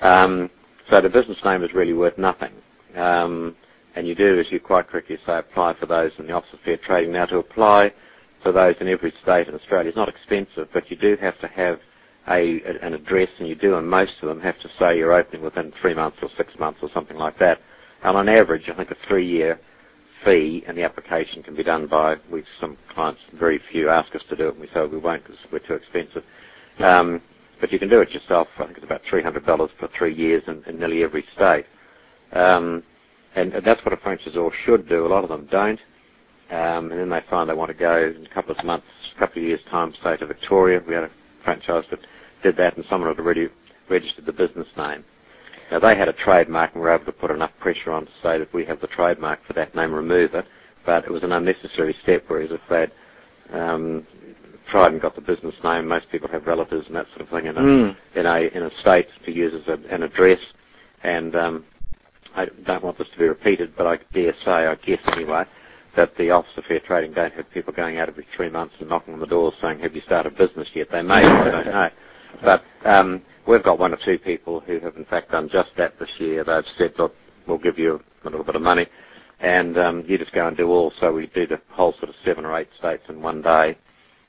Um, 0.00 0.50
so 0.90 1.00
the 1.00 1.08
business 1.08 1.38
name 1.44 1.62
is 1.62 1.72
really 1.74 1.92
worth 1.92 2.18
nothing. 2.18 2.52
Um, 2.96 3.56
and 3.94 4.06
you 4.06 4.14
do, 4.14 4.38
as 4.38 4.50
you 4.50 4.60
quite 4.60 4.88
correctly 4.88 5.18
say, 5.26 5.38
apply 5.38 5.74
for 5.78 5.86
those 5.86 6.12
in 6.18 6.26
the 6.26 6.32
Office 6.32 6.52
of 6.52 6.60
Fair 6.60 6.76
Trading. 6.78 7.12
Now, 7.12 7.26
to 7.26 7.38
apply 7.38 7.92
for 8.42 8.52
those 8.52 8.76
in 8.80 8.88
every 8.88 9.12
state 9.22 9.48
in 9.48 9.54
Australia 9.54 9.90
is 9.90 9.96
not 9.96 10.08
expensive, 10.08 10.68
but 10.72 10.90
you 10.90 10.96
do 10.96 11.16
have 11.20 11.38
to 11.40 11.48
have 11.48 11.80
a, 12.28 12.62
an 12.82 12.94
address, 12.94 13.28
and 13.38 13.48
you 13.48 13.54
do, 13.54 13.76
and 13.76 13.88
most 13.88 14.14
of 14.22 14.28
them 14.28 14.40
have 14.40 14.58
to 14.60 14.68
say 14.78 14.98
you're 14.98 15.12
opening 15.12 15.42
within 15.42 15.72
three 15.80 15.94
months 15.94 16.18
or 16.22 16.28
six 16.36 16.52
months 16.58 16.80
or 16.82 16.90
something 16.92 17.16
like 17.16 17.38
that. 17.38 17.58
And 18.04 18.16
on 18.16 18.28
average, 18.28 18.68
I 18.68 18.76
think 18.76 18.90
a 18.90 18.96
three-year 19.08 19.58
fee 20.24 20.64
and 20.66 20.76
the 20.76 20.82
application 20.84 21.42
can 21.42 21.56
be 21.56 21.64
done 21.64 21.86
by, 21.86 22.16
we 22.30 22.44
some 22.60 22.76
clients, 22.90 23.20
very 23.38 23.60
few 23.72 23.88
ask 23.88 24.14
us 24.14 24.22
to 24.28 24.36
do 24.36 24.48
it, 24.48 24.52
and 24.52 24.60
we 24.60 24.68
say 24.74 24.86
we 24.86 24.98
won't 24.98 25.22
because 25.24 25.38
we're 25.52 25.58
too 25.60 25.74
expensive. 25.74 26.22
Um, 26.78 27.22
but 27.60 27.72
you 27.72 27.78
can 27.78 27.88
do 27.88 28.00
it 28.00 28.10
yourself. 28.10 28.48
I 28.58 28.64
think 28.64 28.76
it's 28.78 28.84
about 28.84 29.02
$300 29.10 29.44
for 29.78 29.88
three 29.98 30.14
years 30.14 30.42
in, 30.46 30.62
in 30.66 30.78
nearly 30.78 31.02
every 31.02 31.24
state. 31.34 31.66
Um, 32.32 32.82
and, 33.34 33.52
and 33.54 33.64
that's 33.66 33.84
what 33.84 33.92
a 33.92 33.96
franchisor 33.98 34.50
should 34.64 34.88
do. 34.88 35.06
A 35.06 35.08
lot 35.08 35.24
of 35.24 35.30
them 35.30 35.46
don't. 35.50 35.80
Um, 36.50 36.90
and 36.90 37.00
then 37.00 37.08
they 37.10 37.22
find 37.30 37.48
they 37.48 37.54
want 37.54 37.68
to 37.70 37.74
go 37.76 38.12
in 38.16 38.26
a 38.26 38.34
couple 38.34 38.56
of 38.56 38.64
months, 38.64 38.86
a 39.14 39.18
couple 39.18 39.40
of 39.40 39.48
years' 39.48 39.60
time, 39.70 39.92
say 40.02 40.16
to 40.16 40.26
Victoria. 40.26 40.82
We 40.86 40.94
had 40.94 41.04
a 41.04 41.10
franchise 41.44 41.84
that 41.90 42.00
did 42.42 42.56
that, 42.56 42.76
and 42.76 42.84
someone 42.86 43.08
had 43.14 43.20
already 43.20 43.48
registered 43.88 44.26
the 44.26 44.32
business 44.32 44.66
name. 44.76 45.04
Now 45.70 45.78
they 45.78 45.96
had 45.96 46.08
a 46.08 46.12
trademark, 46.12 46.72
and 46.72 46.82
we 46.82 46.88
were 46.88 46.94
able 46.94 47.04
to 47.04 47.12
put 47.12 47.30
enough 47.30 47.52
pressure 47.60 47.92
on 47.92 48.06
to 48.06 48.12
say 48.22 48.38
that 48.38 48.52
we 48.52 48.64
have 48.64 48.80
the 48.80 48.88
trademark 48.88 49.44
for 49.46 49.52
that 49.52 49.74
name, 49.76 49.92
remove 49.92 50.34
it. 50.34 50.44
But 50.84 51.04
it 51.04 51.10
was 51.10 51.22
an 51.22 51.32
unnecessary 51.32 51.94
step, 52.02 52.24
whereas 52.26 52.50
if 52.50 52.60
they'd 52.68 52.90
um, 53.56 54.04
tried 54.70 54.92
and 54.92 55.00
got 55.00 55.14
the 55.14 55.20
business 55.20 55.54
name, 55.62 55.86
most 55.86 56.10
people 56.10 56.28
have 56.30 56.46
relatives 56.46 56.86
and 56.88 56.96
that 56.96 57.06
sort 57.10 57.20
of 57.22 57.28
thing 57.28 57.46
in 57.46 57.56
a 57.56 57.60
Mm. 57.60 57.96
in 58.16 58.26
a 58.26 58.40
in 58.56 58.62
a 58.64 58.70
state 58.80 59.06
to 59.24 59.30
use 59.32 59.54
as 59.54 59.68
a, 59.68 59.94
an 59.94 60.02
address. 60.02 60.40
And 61.04 61.36
um, 61.36 61.64
I 62.34 62.46
don't 62.66 62.82
want 62.82 62.98
this 62.98 63.08
to 63.10 63.18
be 63.18 63.28
repeated, 63.28 63.74
but 63.76 63.86
I 63.86 63.98
dare 64.12 64.34
say, 64.44 64.66
I 64.66 64.74
guess 64.76 65.00
anyway, 65.12 65.44
that 65.96 66.16
the 66.16 66.30
Office 66.30 66.52
of 66.56 66.64
Fair 66.64 66.80
Trading 66.80 67.12
don't 67.12 67.32
have 67.34 67.50
people 67.50 67.72
going 67.72 67.98
out 67.98 68.08
every 68.08 68.26
three 68.36 68.48
months 68.50 68.74
and 68.80 68.88
knocking 68.88 69.14
on 69.14 69.20
the 69.20 69.26
doors 69.26 69.54
saying, 69.60 69.80
"Have 69.80 69.94
you 69.94 70.00
started 70.02 70.36
business 70.36 70.68
yet?" 70.74 70.88
They 70.90 71.02
may, 71.02 71.24
I 71.24 71.50
don't 71.50 71.66
know. 71.66 71.90
But 72.42 72.62
um, 72.84 73.22
we've 73.46 73.62
got 73.62 73.78
one 73.78 73.92
or 73.92 73.98
two 74.04 74.18
people 74.18 74.60
who 74.60 74.78
have 74.80 74.96
in 74.96 75.04
fact 75.04 75.32
done 75.32 75.48
just 75.50 75.70
that 75.76 75.98
this 75.98 76.10
year. 76.18 76.44
They've 76.44 76.64
said, 76.78 76.94
"Look, 76.98 77.14
we'll 77.46 77.58
give 77.58 77.78
you 77.78 78.00
a 78.24 78.28
little 78.28 78.44
bit 78.44 78.56
of 78.56 78.62
money." 78.62 78.86
And 79.40 79.78
um, 79.78 80.04
you 80.06 80.18
just 80.18 80.32
go 80.34 80.46
and 80.46 80.56
do 80.56 80.68
all. 80.68 80.92
So 81.00 81.12
we 81.12 81.26
do 81.28 81.46
the 81.46 81.60
whole 81.70 81.92
sort 81.94 82.10
of 82.10 82.14
seven 82.24 82.44
or 82.44 82.56
eight 82.58 82.68
states 82.78 83.04
in 83.08 83.22
one 83.22 83.40
day 83.40 83.76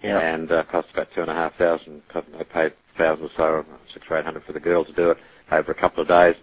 Yeah. 0.01 0.19
and 0.19 0.49
uh, 0.51 0.63
cost 0.63 0.87
about 0.93 1.09
two 1.13 1.21
and 1.21 1.29
a 1.29 1.33
half 1.33 1.55
thousand. 1.57 2.01
They 2.13 2.43
paid 2.45 2.73
thousand 2.97 3.25
or 3.25 3.29
so, 3.35 3.65
six 3.93 4.05
or 4.09 4.17
eight 4.17 4.25
hundred 4.25 4.43
for 4.45 4.53
the 4.53 4.59
girl 4.59 4.85
to 4.85 4.93
do 4.93 5.11
it 5.11 5.17
over 5.51 5.71
a 5.71 5.75
couple 5.75 6.01
of 6.01 6.07
days, 6.07 6.35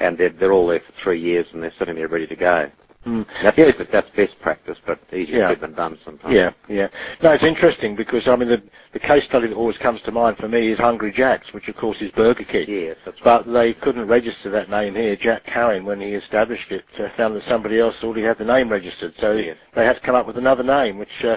and 0.00 0.16
they're 0.16 0.30
they're 0.30 0.52
all 0.52 0.66
there 0.66 0.80
for 0.80 0.92
three 1.02 1.20
years, 1.20 1.46
and 1.52 1.62
they're 1.62 1.72
sitting 1.78 1.94
there 1.96 2.08
ready 2.08 2.26
to 2.26 2.36
go. 2.36 2.70
Mm. 3.06 3.24
That's 3.42 3.56
Yeah. 3.56 3.70
that's 3.92 4.10
best 4.10 4.38
practice, 4.40 4.78
but 4.84 4.98
easier 5.12 5.38
Yeah. 5.38 5.48
said 5.50 5.60
than 5.60 5.74
done 5.74 5.96
sometimes. 6.04 6.34
Yeah, 6.34 6.50
yeah. 6.68 6.88
No, 7.22 7.32
it's 7.32 7.44
interesting 7.44 7.94
because 7.94 8.26
I 8.26 8.34
mean 8.34 8.48
the 8.48 8.60
the 8.92 8.98
case 8.98 9.24
study 9.24 9.46
that 9.46 9.54
always 9.54 9.78
comes 9.78 10.00
to 10.02 10.10
mind 10.10 10.38
for 10.38 10.48
me 10.48 10.68
is 10.72 10.78
Hungry 10.78 11.12
Jack's, 11.12 11.52
which 11.52 11.68
of 11.68 11.76
course 11.76 12.02
is 12.02 12.10
Burger 12.10 12.42
King. 12.44 12.64
Yes, 12.68 12.96
that's 13.04 13.24
right. 13.24 13.44
But 13.44 13.52
they 13.52 13.74
couldn't 13.74 14.08
register 14.08 14.50
that 14.50 14.68
name 14.68 14.96
here. 14.96 15.14
Jack 15.14 15.44
Cowin, 15.46 15.84
when 15.84 16.00
he 16.00 16.14
established 16.14 16.72
it, 16.72 16.84
uh, 16.98 17.08
found 17.16 17.36
that 17.36 17.44
somebody 17.44 17.78
else 17.78 17.94
already 18.02 18.22
had 18.22 18.38
the 18.38 18.44
name 18.44 18.68
registered, 18.68 19.14
so 19.18 19.32
Yes. 19.36 19.56
they 19.74 19.84
had 19.84 19.94
to 19.94 20.00
come 20.00 20.16
up 20.16 20.26
with 20.26 20.36
another 20.36 20.64
name, 20.64 20.98
which 20.98 21.24
uh, 21.24 21.36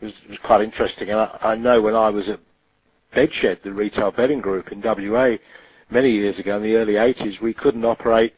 was, 0.00 0.12
was 0.28 0.38
quite 0.38 0.62
interesting. 0.62 1.10
And 1.10 1.20
I, 1.20 1.36
I 1.42 1.54
know 1.54 1.82
when 1.82 1.94
I 1.94 2.08
was 2.08 2.30
at 2.30 2.40
Bedshed, 3.14 3.62
the 3.62 3.72
retail 3.74 4.10
bedding 4.10 4.40
group 4.40 4.72
in 4.72 4.80
WA, 4.80 5.36
many 5.90 6.10
years 6.10 6.38
ago 6.38 6.56
in 6.56 6.62
the 6.62 6.76
early 6.76 6.94
80s, 6.94 7.40
we 7.42 7.52
couldn't 7.52 7.84
operate 7.84 8.32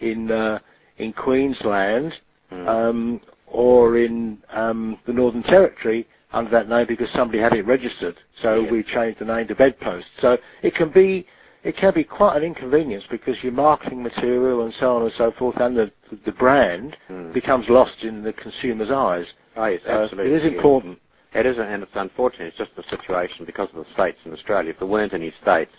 in 0.00 0.30
uh, 0.30 0.60
in 0.98 1.12
Queensland 1.12 2.12
Mm. 2.52 2.68
um, 2.68 3.20
or 3.46 3.96
in 3.96 4.36
um, 4.50 4.98
the 5.06 5.12
Northern 5.12 5.42
Territory 5.42 6.06
under 6.32 6.50
that 6.50 6.68
name 6.68 6.86
because 6.86 7.08
somebody 7.10 7.38
had 7.38 7.54
it 7.54 7.64
registered. 7.66 8.16
So 8.42 8.60
Yeah. 8.60 8.70
we 8.70 8.82
changed 8.82 9.20
the 9.20 9.24
name 9.24 9.46
to 9.48 9.54
Bedpost. 9.54 10.06
So 10.20 10.36
it 10.62 10.74
can 10.74 10.90
be 10.90 11.26
it 11.64 11.76
can 11.76 11.94
be 11.94 12.02
quite 12.04 12.36
an 12.36 12.42
inconvenience 12.42 13.04
because 13.10 13.42
your 13.42 13.52
marketing 13.52 14.02
material 14.02 14.62
and 14.64 14.74
so 14.74 14.96
on 14.96 15.02
and 15.02 15.12
so 15.12 15.30
forth 15.30 15.56
and 15.58 15.76
the 15.76 15.90
the 16.26 16.32
brand 16.32 16.96
Mm. 17.08 17.32
becomes 17.32 17.68
lost 17.70 18.04
in 18.04 18.22
the 18.22 18.32
consumer's 18.34 18.90
eyes. 18.90 19.32
Oh, 19.56 19.64
yes, 19.66 19.80
So 19.86 19.90
absolutely. 19.90 20.32
it 20.32 20.42
is 20.44 20.52
important. 20.52 20.98
It 21.34 21.46
is, 21.46 21.56
and 21.56 21.82
it's 21.82 21.92
unfortunate. 21.94 22.48
It's 22.48 22.58
just 22.58 22.76
the 22.76 22.82
situation 22.82 23.46
because 23.46 23.70
of 23.70 23.76
the 23.86 23.90
states 23.94 24.18
in 24.26 24.32
Australia. 24.34 24.70
If 24.70 24.78
there 24.80 24.88
weren't 24.88 25.14
any 25.14 25.30
states, 25.40 25.72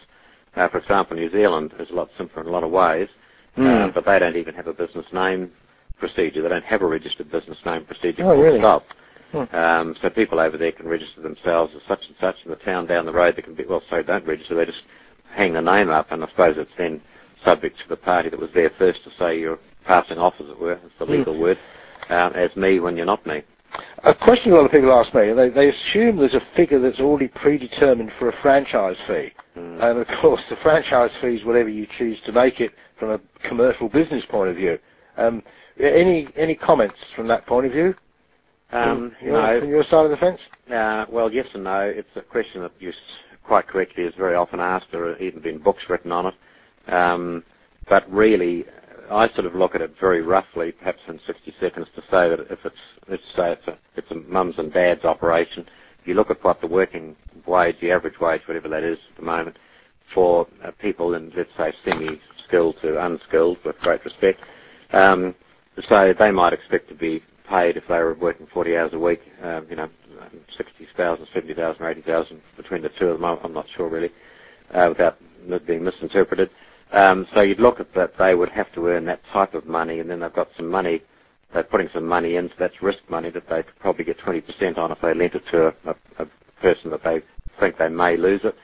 uh, 0.56 0.68
for 0.70 0.80
example, 0.80 1.16
New 1.18 1.30
Zealand 1.30 1.74
is 1.80 1.92
a 1.92 1.94
lot 1.94 2.10
simpler 2.18 2.42
in 2.42 2.48
a 2.48 2.52
lot 2.52 2.64
of 2.64 2.72
ways, 2.72 3.10
uh, 3.58 3.62
Mm. 3.62 3.94
but 3.94 4.06
they 4.06 4.20
don't 4.20 4.36
even 4.36 4.56
have 4.56 4.68
a 4.68 4.74
business 4.74 5.06
name 5.14 5.52
procedure. 6.00 6.42
They 6.42 6.50
don't 6.50 6.64
have 6.66 6.82
a 6.82 6.88
registered 6.88 7.32
business 7.32 7.58
name 7.66 7.86
procedure. 7.86 8.24
Oh, 8.26 8.42
really? 8.42 8.60
Stop. 8.60 8.84
Hmm. 9.32 9.56
Um, 9.56 9.96
so 10.02 10.10
people 10.10 10.40
over 10.40 10.58
there 10.58 10.72
can 10.72 10.88
register 10.88 11.22
themselves 11.22 11.74
as 11.76 11.82
such 11.88 12.06
and 12.08 12.16
such, 12.20 12.36
and 12.44 12.52
the 12.52 12.58
town 12.58 12.86
down 12.88 13.06
the 13.06 13.14
road 13.14 13.36
they 13.36 13.42
can 13.42 13.56
be 13.56 13.66
well, 13.66 13.82
so 13.90 14.02
don't 14.04 14.26
register. 14.26 14.56
They 14.56 14.66
just 14.66 14.84
hang 15.32 15.54
the 15.54 15.62
name 15.62 15.90
up, 15.90 16.12
and 16.12 16.24
I 16.24 16.28
suppose 16.30 16.56
it's 16.58 16.72
then 16.78 17.02
subject 17.44 17.78
to 17.80 17.90
the 17.90 17.98
party 17.98 18.30
that 18.30 18.40
was 18.40 18.52
there 18.54 18.70
first 18.78 19.04
to 19.04 19.10
say 19.18 19.40
you're 19.40 19.60
passing 19.86 20.18
off, 20.18 20.36
as 20.40 20.50
it 20.50 20.60
were. 20.60 20.74
It's 20.74 20.94
the 21.00 21.06
Hmm. 21.06 21.12
legal 21.12 21.38
word. 21.38 21.58
Um, 22.10 22.34
as 22.34 22.56
me 22.56 22.80
when 22.80 22.98
you're 22.98 23.06
not 23.06 23.26
me. 23.26 23.44
A 24.04 24.14
question 24.14 24.52
a 24.52 24.56
lot 24.56 24.66
of 24.66 24.72
people 24.72 24.92
ask 24.92 25.14
me, 25.14 25.32
they, 25.34 25.50
they 25.50 25.70
assume 25.70 26.18
there's 26.18 26.36
a 26.36 26.46
figure 26.56 26.80
that's 26.80 27.00
already 27.00 27.28
predetermined 27.28 28.12
for 28.20 28.30
a 28.30 28.42
franchise 28.42 28.98
fee. 29.08 29.32
Mm. 29.58 29.82
And 29.82 30.00
of 30.00 30.08
course, 30.22 30.42
the 30.50 30.58
franchise 30.58 31.12
fee 31.22 31.36
is 31.36 31.46
whatever 31.46 31.70
you 31.70 31.88
choose 31.98 32.20
to 32.26 32.32
make 32.32 32.60
it 32.60 32.74
from 33.00 33.12
a 33.12 33.48
commercial 33.48 33.90
business 33.90 34.26
point 34.30 34.50
of 34.50 34.56
view. 34.56 34.78
Um, 35.18 35.44
any 35.80 36.28
any 36.36 36.56
comments 36.56 36.98
from 37.16 37.28
that 37.28 37.46
point 37.46 37.66
of 37.66 37.72
view? 37.72 37.96
Um, 38.72 39.16
from, 39.18 39.28
your, 39.28 39.42
no, 39.42 39.60
from 39.60 39.70
your 39.70 39.84
side 39.84 40.06
of 40.06 40.12
the 40.12 40.18
fence? 40.18 40.40
Uh, 40.70 41.06
well, 41.10 41.32
yes 41.32 41.48
and 41.54 41.64
no. 41.64 41.82
It's 41.82 42.10
a 42.16 42.22
question 42.22 42.62
that 42.62 42.72
you 42.80 42.92
quite 43.44 43.68
correctly 43.68 44.04
is 44.04 44.16
very 44.16 44.36
often 44.36 44.60
asked. 44.60 44.88
There 44.92 45.08
have 45.08 45.22
even 45.22 45.42
been 45.42 45.60
books 45.60 45.84
written 45.90 46.12
on 46.12 46.28
it. 46.28 46.92
Um, 46.92 47.44
but 47.88 48.10
really, 48.12 48.66
I 49.12 49.28
sort 49.34 49.46
of 49.46 49.56
look 49.56 49.76
at 49.76 49.82
it 49.82 49.94
very 50.00 50.22
roughly, 50.22 50.72
perhaps 50.72 51.00
in 51.08 51.20
60 51.26 51.54
seconds, 51.60 51.88
to 51.96 52.02
say 52.04 52.30
that 52.30 52.40
if 52.50 52.60
it's, 52.66 52.76
let's 53.10 53.24
say 53.36 53.54
it's 53.54 53.68
a, 53.68 53.78
it's 53.96 54.12
a 54.12 54.16
mums 54.16 54.56
and 54.58 54.72
dads 54.74 55.06
operation, 55.06 55.66
if 56.02 56.08
you 56.08 56.14
look 56.16 56.30
at 56.32 56.44
what 56.44 56.62
the 56.62 56.68
working 56.68 57.16
wage, 57.48 57.76
the 57.82 57.92
average 57.92 58.20
wage, 58.20 58.42
whatever 58.48 58.70
that 58.70 58.84
is 58.84 58.98
at 59.12 59.18
the 59.18 59.26
moment, 59.26 59.58
for 60.14 60.48
uh, 60.64 60.72
people 60.80 61.16
in, 61.16 61.32
let's 61.36 61.50
say, 61.58 61.74
semi-skilled 61.86 62.78
to 62.82 63.06
unskilled, 63.06 63.58
with 63.66 63.78
great 63.80 64.04
respect, 64.06 64.40
um, 64.94 65.36
so 65.90 66.14
they 66.18 66.32
might 66.32 66.54
expect 66.54 66.90
to 66.90 66.96
be 66.96 67.24
paid 67.50 67.78
if 67.78 67.84
they 67.88 67.98
were 68.00 68.14
working 68.16 68.48
40 68.54 68.78
hours 68.78 68.94
a 68.94 69.00
week, 69.00 69.22
um, 69.42 69.66
you 69.70 69.76
know, 69.76 69.90
60,000, 70.58 71.28
70,000, 71.34 71.82
or 71.84 71.90
80,000 71.90 72.42
between 72.58 72.82
the 72.82 72.90
two 73.00 73.08
of 73.08 73.20
them. 73.20 73.40
I'm 73.44 73.54
not 73.54 73.66
sure 73.76 73.90
really, 73.90 74.12
uh, 74.74 74.88
without 74.90 75.18
being 75.68 75.84
misinterpreted. 75.84 76.50
Um, 76.94 77.28
so 77.34 77.42
you'd 77.42 77.60
look 77.60 77.80
at 77.80 77.94
that 77.96 78.14
they 78.20 78.36
would 78.36 78.50
have 78.50 78.72
to 78.74 78.88
earn 78.88 79.06
that 79.06 79.22
type 79.34 79.56
of 79.56 79.66
money, 79.66 80.00
and 80.00 80.10
then 80.10 80.20
they've 80.22 80.34
got 80.34 80.50
some 80.56 80.70
money. 80.70 81.02
They're 81.54 81.64
putting 81.64 81.90
some 81.94 82.06
money 82.06 82.36
in, 82.36 82.50
so 82.50 82.56
that's 82.60 82.82
risk 82.82 83.00
money 83.10 83.30
that 83.32 83.50
they 83.50 83.64
could 83.64 83.80
probably 83.80 84.06
get 84.06 84.20
20% 84.20 84.78
on 84.78 84.92
if 84.92 85.02
they 85.02 85.14
lent 85.14 85.36
it 85.36 85.44
to 85.52 85.68
a, 85.68 85.74
a, 85.92 85.96
a 86.20 86.28
person 86.62 86.92
that 86.92 87.04
they 87.04 87.22
think 87.60 87.78
they 87.78 87.90
may 87.90 88.18
lose 88.18 88.42
it. 88.44 88.56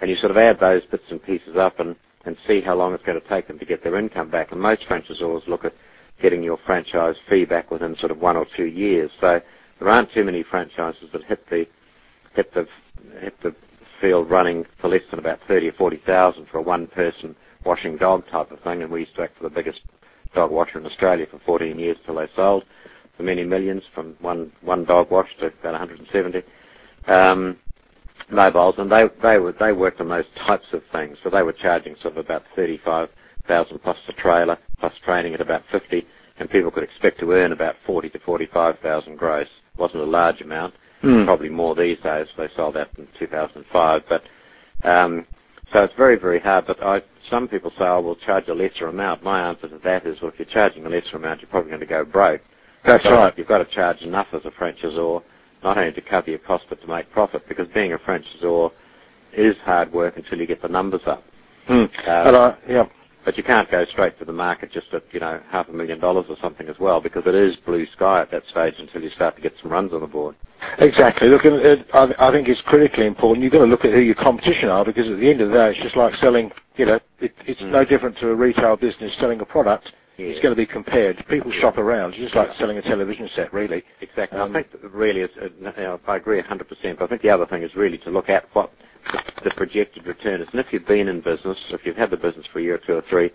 And 0.00 0.10
you 0.10 0.16
sort 0.16 0.30
of 0.32 0.36
add 0.38 0.60
those 0.60 0.84
bits 0.86 1.04
and 1.10 1.22
pieces 1.22 1.56
up 1.56 1.78
and, 1.80 1.96
and 2.24 2.36
see 2.46 2.60
how 2.60 2.74
long 2.74 2.94
it's 2.94 3.04
going 3.04 3.20
to 3.20 3.28
take 3.28 3.48
them 3.48 3.58
to 3.58 3.66
get 3.66 3.82
their 3.84 3.98
income 3.98 4.30
back. 4.30 4.52
And 4.52 4.60
most 4.60 4.82
franchisors 4.88 5.46
look 5.46 5.64
at 5.64 5.74
getting 6.20 6.42
your 6.42 6.58
franchise 6.66 7.16
fee 7.28 7.44
back 7.44 7.70
within 7.70 7.96
sort 7.96 8.12
of 8.12 8.18
one 8.18 8.36
or 8.36 8.46
two 8.56 8.66
years. 8.66 9.10
So 9.20 9.40
there 9.78 9.88
aren't 9.88 10.12
too 10.12 10.24
many 10.24 10.42
franchises 10.42 11.08
that 11.12 11.24
hit 11.24 11.48
the 11.50 11.66
hit 12.34 12.52
the 12.54 12.66
hit 13.20 13.34
the 13.42 13.54
field 14.00 14.30
running 14.30 14.64
for 14.80 14.88
less 14.88 15.02
than 15.10 15.18
about 15.18 15.40
thirty 15.48 15.68
or 15.68 15.72
forty 15.72 16.00
thousand 16.06 16.46
for 16.48 16.58
a 16.58 16.62
one 16.62 16.86
person 16.88 17.34
washing 17.64 17.96
dog 17.96 18.26
type 18.28 18.50
of 18.50 18.60
thing. 18.60 18.82
And 18.82 18.90
we 18.92 19.00
used 19.00 19.14
to 19.16 19.22
act 19.22 19.36
for 19.38 19.44
the 19.44 19.50
biggest 19.54 19.80
dog 20.34 20.50
washer 20.50 20.78
in 20.78 20.86
Australia 20.86 21.26
for 21.30 21.38
14 21.46 21.78
years 21.78 21.96
till 22.04 22.16
they 22.16 22.28
sold 22.34 22.64
for 23.16 23.22
many 23.22 23.44
millions 23.44 23.82
from 23.94 24.16
one 24.20 24.52
one 24.62 24.84
dog 24.84 25.10
wash 25.10 25.28
to 25.38 25.46
about 25.46 25.72
170 25.72 26.42
um, 27.06 27.58
mobiles, 28.30 28.74
and 28.78 28.90
they 28.90 29.04
they 29.22 29.38
were 29.38 29.52
they 29.52 29.72
worked 29.72 30.00
on 30.00 30.08
those 30.08 30.24
types 30.46 30.66
of 30.72 30.82
things. 30.92 31.18
So 31.22 31.30
they 31.30 31.42
were 31.42 31.52
charging 31.52 31.94
sort 31.96 32.16
of 32.16 32.24
about 32.24 32.42
35,000 32.56 33.78
plus 33.80 33.98
the 34.06 34.12
trailer 34.14 34.58
plus 34.78 34.94
training 35.04 35.34
at 35.34 35.40
about 35.40 35.62
50, 35.70 36.06
and 36.38 36.50
people 36.50 36.70
could 36.70 36.82
expect 36.84 37.20
to 37.20 37.32
earn 37.32 37.52
about 37.52 37.76
40 37.86 38.10
to 38.10 38.18
45,000 38.20 39.16
gross. 39.16 39.46
It 39.46 39.78
wasn't 39.80 40.02
a 40.02 40.06
large 40.06 40.40
amount, 40.40 40.74
mm. 41.02 41.24
probably 41.24 41.50
more 41.50 41.74
these 41.74 41.98
days. 42.00 42.28
They 42.36 42.48
sold 42.56 42.76
out 42.76 42.88
in 42.98 43.06
2005, 43.18 44.02
but 44.08 44.22
um, 44.82 45.26
so 45.72 45.84
it's 45.84 45.94
very, 45.94 46.16
very 46.16 46.40
hard. 46.40 46.66
But 46.66 46.82
I, 46.82 47.02
some 47.30 47.48
people 47.48 47.70
say, 47.70 47.84
"Oh, 47.84 48.00
we'll 48.00 48.16
charge 48.16 48.48
a 48.48 48.54
lesser 48.54 48.88
amount." 48.88 49.22
My 49.22 49.48
answer 49.48 49.68
to 49.68 49.78
that 49.84 50.06
is, 50.06 50.20
well, 50.20 50.30
if 50.30 50.38
you're 50.38 50.46
charging 50.46 50.86
a 50.86 50.88
lesser 50.88 51.16
amount, 51.16 51.40
you're 51.40 51.50
probably 51.50 51.70
going 51.70 51.80
to 51.80 51.86
go 51.86 52.04
broke. 52.04 52.42
That's 52.84 53.04
so 53.04 53.12
right. 53.12 53.36
You've 53.36 53.48
got 53.48 53.58
to 53.58 53.74
charge 53.74 54.02
enough 54.02 54.28
as 54.32 54.44
a 54.44 54.50
franchisor, 54.50 55.22
not 55.62 55.78
only 55.78 55.92
to 55.92 56.00
cover 56.02 56.30
your 56.30 56.38
cost, 56.40 56.66
but 56.68 56.80
to 56.82 56.86
make 56.86 57.10
profit. 57.10 57.48
Because 57.48 57.68
being 57.68 57.92
a 57.92 57.98
franchisor 57.98 58.70
is 59.32 59.56
hard 59.64 59.92
work 59.92 60.16
until 60.16 60.38
you 60.38 60.46
get 60.46 60.60
the 60.62 60.68
numbers 60.68 61.02
up. 61.06 61.24
Mm. 61.68 62.08
Um, 62.08 62.56
yeah. 62.68 62.84
But 63.24 63.38
you 63.38 63.42
can't 63.42 63.70
go 63.70 63.84
straight 63.86 64.18
to 64.18 64.24
the 64.24 64.32
market 64.32 64.70
just 64.70 64.92
at 64.92 65.02
you 65.12 65.20
know 65.20 65.40
half 65.48 65.68
a 65.68 65.72
million 65.72 65.98
dollars 65.98 66.26
or 66.28 66.36
something 66.40 66.68
as 66.68 66.78
well, 66.78 67.00
because 67.00 67.22
it 67.26 67.34
is 67.34 67.56
blue 67.56 67.86
sky 67.86 68.20
at 68.20 68.30
that 68.30 68.44
stage 68.46 68.74
until 68.78 69.02
you 69.02 69.10
start 69.10 69.36
to 69.36 69.42
get 69.42 69.54
some 69.62 69.70
runs 69.70 69.92
on 69.92 70.00
the 70.00 70.06
board. 70.06 70.36
Exactly. 70.78 71.28
Look, 71.28 71.44
I 71.44 72.30
think 72.32 72.48
it's 72.48 72.62
critically 72.62 73.06
important. 73.06 73.42
You've 73.42 73.52
got 73.52 73.60
to 73.60 73.64
look 73.64 73.84
at 73.84 73.92
who 73.92 74.00
your 74.00 74.14
competition 74.14 74.68
are, 74.68 74.84
because 74.84 75.08
at 75.08 75.18
the 75.18 75.30
end 75.30 75.40
of 75.40 75.48
the 75.48 75.54
day, 75.54 75.70
it's 75.70 75.82
just 75.82 75.96
like 75.96 76.14
selling. 76.14 76.50
You 76.76 76.86
know, 76.86 77.00
it, 77.20 77.32
it's 77.46 77.60
mm. 77.60 77.70
no 77.70 77.84
different 77.84 78.18
to 78.18 78.30
a 78.30 78.34
retail 78.34 78.76
business 78.76 79.16
selling 79.18 79.40
a 79.40 79.44
product. 79.44 79.92
Yeah. 80.16 80.26
It's 80.26 80.40
going 80.40 80.52
to 80.52 80.56
be 80.56 80.66
compared. 80.66 81.24
People 81.28 81.52
yeah. 81.52 81.60
shop 81.60 81.78
around. 81.78 82.10
It's 82.10 82.18
just 82.18 82.34
like 82.34 82.48
yeah. 82.48 82.58
selling 82.58 82.78
a 82.78 82.82
television 82.82 83.28
set, 83.34 83.52
really. 83.52 83.82
Exactly. 84.00 84.38
Um, 84.38 84.54
I 84.54 84.62
think 84.62 84.82
really, 84.92 85.22
it's, 85.22 85.34
uh, 85.36 85.98
I 86.06 86.16
agree 86.16 86.40
100%. 86.40 86.98
But 86.98 87.04
I 87.04 87.06
think 87.06 87.22
the 87.22 87.30
other 87.30 87.46
thing 87.46 87.62
is 87.62 87.74
really 87.74 87.98
to 87.98 88.10
look 88.10 88.28
at 88.28 88.44
what 88.52 88.72
the, 89.12 89.50
projected 89.56 90.06
return 90.06 90.40
is. 90.40 90.48
And 90.52 90.60
if 90.60 90.72
you've 90.72 90.86
been 90.86 91.08
in 91.08 91.20
business, 91.20 91.58
if 91.70 91.84
you've 91.84 91.96
had 91.96 92.10
the 92.10 92.16
business 92.16 92.46
for 92.52 92.58
a 92.60 92.62
year 92.62 92.74
or 92.76 92.80
two 92.86 92.94
or 92.94 93.02
three, 93.08 93.30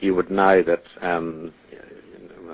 you 0.00 0.14
would 0.14 0.30
know 0.30 0.62
that. 0.62 0.82
Um, 1.02 1.52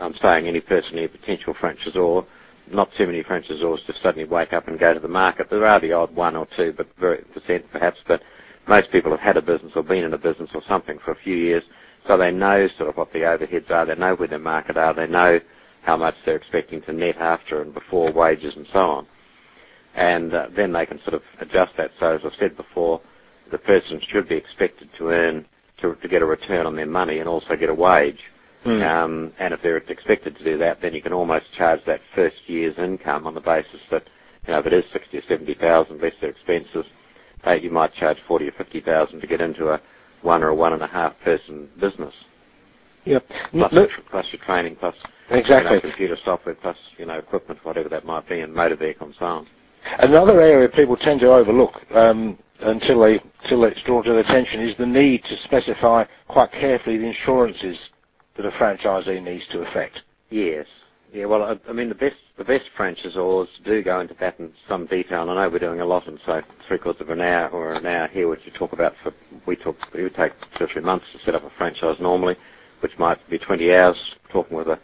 I'm 0.00 0.14
saying 0.14 0.46
any 0.46 0.60
person, 0.60 0.98
any 0.98 1.08
potential 1.08 1.54
franchisor, 1.54 2.26
not 2.70 2.90
too 2.96 3.06
many 3.06 3.22
franchisors 3.22 3.86
just 3.86 4.02
suddenly 4.02 4.28
wake 4.28 4.52
up 4.52 4.68
and 4.68 4.78
go 4.78 4.94
to 4.94 5.00
the 5.00 5.08
market. 5.08 5.48
There 5.50 5.66
are 5.66 5.80
the 5.80 5.92
odd 5.92 6.14
one 6.14 6.36
or 6.36 6.46
two, 6.56 6.74
but 6.76 6.88
very 6.98 7.22
percent 7.34 7.64
perhaps. 7.72 7.98
But 8.06 8.22
most 8.68 8.90
people 8.90 9.10
have 9.10 9.20
had 9.20 9.36
a 9.36 9.42
business 9.42 9.72
or 9.76 9.82
been 9.82 10.04
in 10.04 10.14
a 10.14 10.18
business 10.18 10.50
or 10.54 10.62
something 10.68 10.98
for 11.04 11.12
a 11.12 11.16
few 11.16 11.36
years, 11.36 11.62
so 12.06 12.16
they 12.16 12.30
know 12.32 12.68
sort 12.76 12.88
of 12.90 12.96
what 12.96 13.12
the 13.12 13.20
overheads 13.20 13.70
are. 13.70 13.86
They 13.86 13.94
know 13.94 14.14
where 14.14 14.28
their 14.28 14.38
market 14.38 14.76
are. 14.76 14.94
They 14.94 15.06
know 15.06 15.40
how 15.82 15.96
much 15.96 16.14
they're 16.24 16.36
expecting 16.36 16.82
to 16.82 16.92
net 16.92 17.16
after 17.18 17.62
and 17.62 17.72
before 17.72 18.12
wages 18.12 18.56
and 18.56 18.66
so 18.72 18.78
on. 18.80 19.06
And 19.96 20.32
uh, 20.34 20.48
then 20.54 20.72
they 20.72 20.86
can 20.86 21.00
sort 21.02 21.14
of 21.14 21.22
adjust 21.40 21.72
that. 21.78 21.90
So 21.98 22.14
as 22.14 22.20
I've 22.24 22.32
said 22.38 22.56
before, 22.56 23.00
the 23.50 23.58
person 23.58 24.00
should 24.08 24.28
be 24.28 24.36
expected 24.36 24.90
to 24.98 25.08
earn 25.08 25.46
to, 25.80 25.94
to 25.94 26.08
get 26.08 26.22
a 26.22 26.26
return 26.26 26.66
on 26.66 26.76
their 26.76 26.86
money 26.86 27.18
and 27.18 27.28
also 27.28 27.56
get 27.56 27.70
a 27.70 27.74
wage. 27.74 28.20
Mm. 28.64 28.82
Um, 28.84 29.32
and 29.38 29.54
if 29.54 29.62
they're 29.62 29.76
expected 29.76 30.36
to 30.36 30.44
do 30.44 30.58
that, 30.58 30.80
then 30.82 30.92
you 30.92 31.00
can 31.00 31.12
almost 31.12 31.46
charge 31.56 31.80
that 31.86 32.00
first 32.14 32.36
year's 32.46 32.76
income 32.78 33.26
on 33.26 33.34
the 33.34 33.40
basis 33.40 33.80
that, 33.90 34.04
you 34.46 34.52
know, 34.52 34.58
if 34.60 34.66
it 34.66 34.72
is 34.72 34.84
sixty 34.92 35.18
or 35.18 35.22
seventy 35.28 35.54
thousand 35.54 36.00
less 36.00 36.14
their 36.20 36.30
expenses, 36.30 36.84
uh, 37.46 37.52
you 37.52 37.70
might 37.70 37.92
charge 37.94 38.16
forty 38.26 38.48
or 38.48 38.52
fifty 38.52 38.80
thousand 38.80 39.20
to 39.20 39.26
get 39.26 39.40
into 39.40 39.68
a 39.68 39.80
one 40.22 40.42
or 40.42 40.48
a 40.48 40.54
one 40.54 40.72
and 40.72 40.82
a 40.82 40.86
half 40.86 41.14
person 41.24 41.68
business. 41.80 42.14
Yep. 43.04 43.24
Plus, 43.52 43.72
Look, 43.72 43.90
plus 44.10 44.26
your 44.32 44.42
training, 44.44 44.76
plus 44.76 44.96
exactly 45.30 45.76
you 45.76 45.76
know, 45.76 45.80
computer 45.80 46.16
software, 46.24 46.56
plus 46.56 46.76
you 46.98 47.06
know 47.06 47.18
equipment, 47.18 47.64
whatever 47.64 47.88
that 47.88 48.04
might 48.04 48.28
be, 48.28 48.40
and 48.40 48.52
motor 48.52 48.76
vehicle 48.76 49.06
and 49.06 49.16
so 49.16 49.24
on. 49.26 49.46
Another 49.98 50.40
area 50.40 50.68
people 50.68 50.96
tend 50.96 51.20
to 51.20 51.32
overlook 51.32 51.74
um, 51.94 52.38
until 52.60 53.00
they 53.00 53.20
until 53.42 53.64
it's 53.64 53.82
drawn 53.84 54.02
to 54.04 54.10
their 54.10 54.20
attention 54.20 54.60
is 54.60 54.76
the 54.76 54.86
need 54.86 55.22
to 55.24 55.36
specify 55.44 56.04
quite 56.28 56.50
carefully 56.52 56.98
the 56.98 57.06
insurances 57.06 57.78
that 58.36 58.46
a 58.46 58.50
franchisee 58.50 59.22
needs 59.22 59.46
to 59.48 59.62
effect. 59.62 60.02
Yes. 60.30 60.66
Yeah, 61.12 61.26
well, 61.26 61.42
I, 61.44 61.70
I 61.70 61.72
mean, 61.72 61.88
the 61.88 61.94
best 61.94 62.16
the 62.36 62.44
best 62.44 62.64
franchisors 62.76 63.48
do 63.64 63.82
go 63.82 64.00
into 64.00 64.14
that 64.20 64.38
in 64.38 64.52
some 64.68 64.86
detail. 64.86 65.30
I 65.30 65.34
know 65.34 65.48
we're 65.48 65.58
doing 65.60 65.80
a 65.80 65.84
lot 65.84 66.06
in 66.08 66.18
say 66.26 66.42
three 66.66 66.78
quarters 66.78 67.00
of 67.02 67.10
an 67.10 67.20
hour 67.20 67.48
or 67.50 67.72
an 67.74 67.86
hour 67.86 68.08
here, 68.08 68.28
which 68.28 68.40
you 68.44 68.52
talk 68.52 68.72
about 68.72 68.94
for 69.02 69.12
we 69.46 69.56
talk 69.56 69.76
it 69.94 70.02
would 70.02 70.14
take 70.14 70.32
two 70.58 70.64
or 70.64 70.68
three 70.68 70.82
months 70.82 71.06
to 71.12 71.18
set 71.20 71.34
up 71.34 71.44
a 71.44 71.50
franchise 71.56 71.96
normally, 72.00 72.36
which 72.80 72.98
might 72.98 73.18
be 73.30 73.38
20 73.38 73.74
hours 73.74 74.16
talking 74.30 74.56
with 74.56 74.68
a 74.68 74.78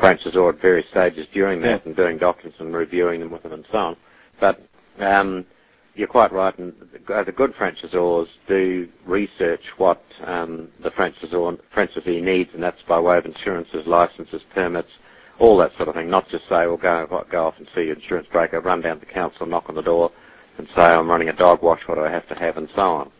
franchisor 0.00 0.54
at 0.54 0.60
various 0.60 0.88
stages 0.90 1.26
during 1.32 1.60
that 1.60 1.82
yeah. 1.82 1.86
and 1.88 1.96
doing 1.96 2.18
documents 2.18 2.58
and 2.60 2.74
reviewing 2.74 3.20
them 3.20 3.30
with 3.30 3.42
them 3.42 3.52
and 3.52 3.66
so 3.70 3.78
on. 3.78 3.96
But 4.44 4.60
um, 5.02 5.46
you're 5.94 6.06
quite 6.06 6.30
right, 6.30 6.56
and 6.58 6.74
the 7.08 7.32
good 7.34 7.54
franchisors 7.54 8.26
do 8.46 8.86
research 9.06 9.62
what 9.78 10.02
um, 10.22 10.68
the 10.82 10.90
franchisor, 10.90 11.58
franchisee 11.74 12.22
needs, 12.22 12.50
and 12.52 12.62
that's 12.62 12.82
by 12.86 13.00
way 13.00 13.16
of 13.16 13.24
insurances, 13.24 13.86
licenses, 13.86 14.42
permits, 14.54 14.90
all 15.38 15.56
that 15.56 15.70
sort 15.78 15.88
of 15.88 15.94
thing. 15.94 16.10
Not 16.10 16.28
just 16.28 16.44
say, 16.44 16.66
well, 16.66 16.76
go, 16.76 17.24
go 17.30 17.46
off 17.46 17.54
and 17.56 17.66
see 17.74 17.84
your 17.84 17.94
insurance 17.94 18.26
broker, 18.30 18.60
run 18.60 18.82
down 18.82 19.00
to 19.00 19.06
the 19.06 19.12
council, 19.12 19.46
knock 19.46 19.64
on 19.70 19.76
the 19.76 19.82
door, 19.82 20.10
and 20.58 20.68
say, 20.76 20.82
I'm 20.82 21.08
running 21.08 21.30
a 21.30 21.36
dog 21.36 21.62
wash, 21.62 21.80
what 21.86 21.94
do 21.94 22.02
I 22.04 22.10
have 22.10 22.28
to 22.28 22.34
have, 22.34 22.58
and 22.58 22.68
so 22.76 22.82
on. 22.82 23.12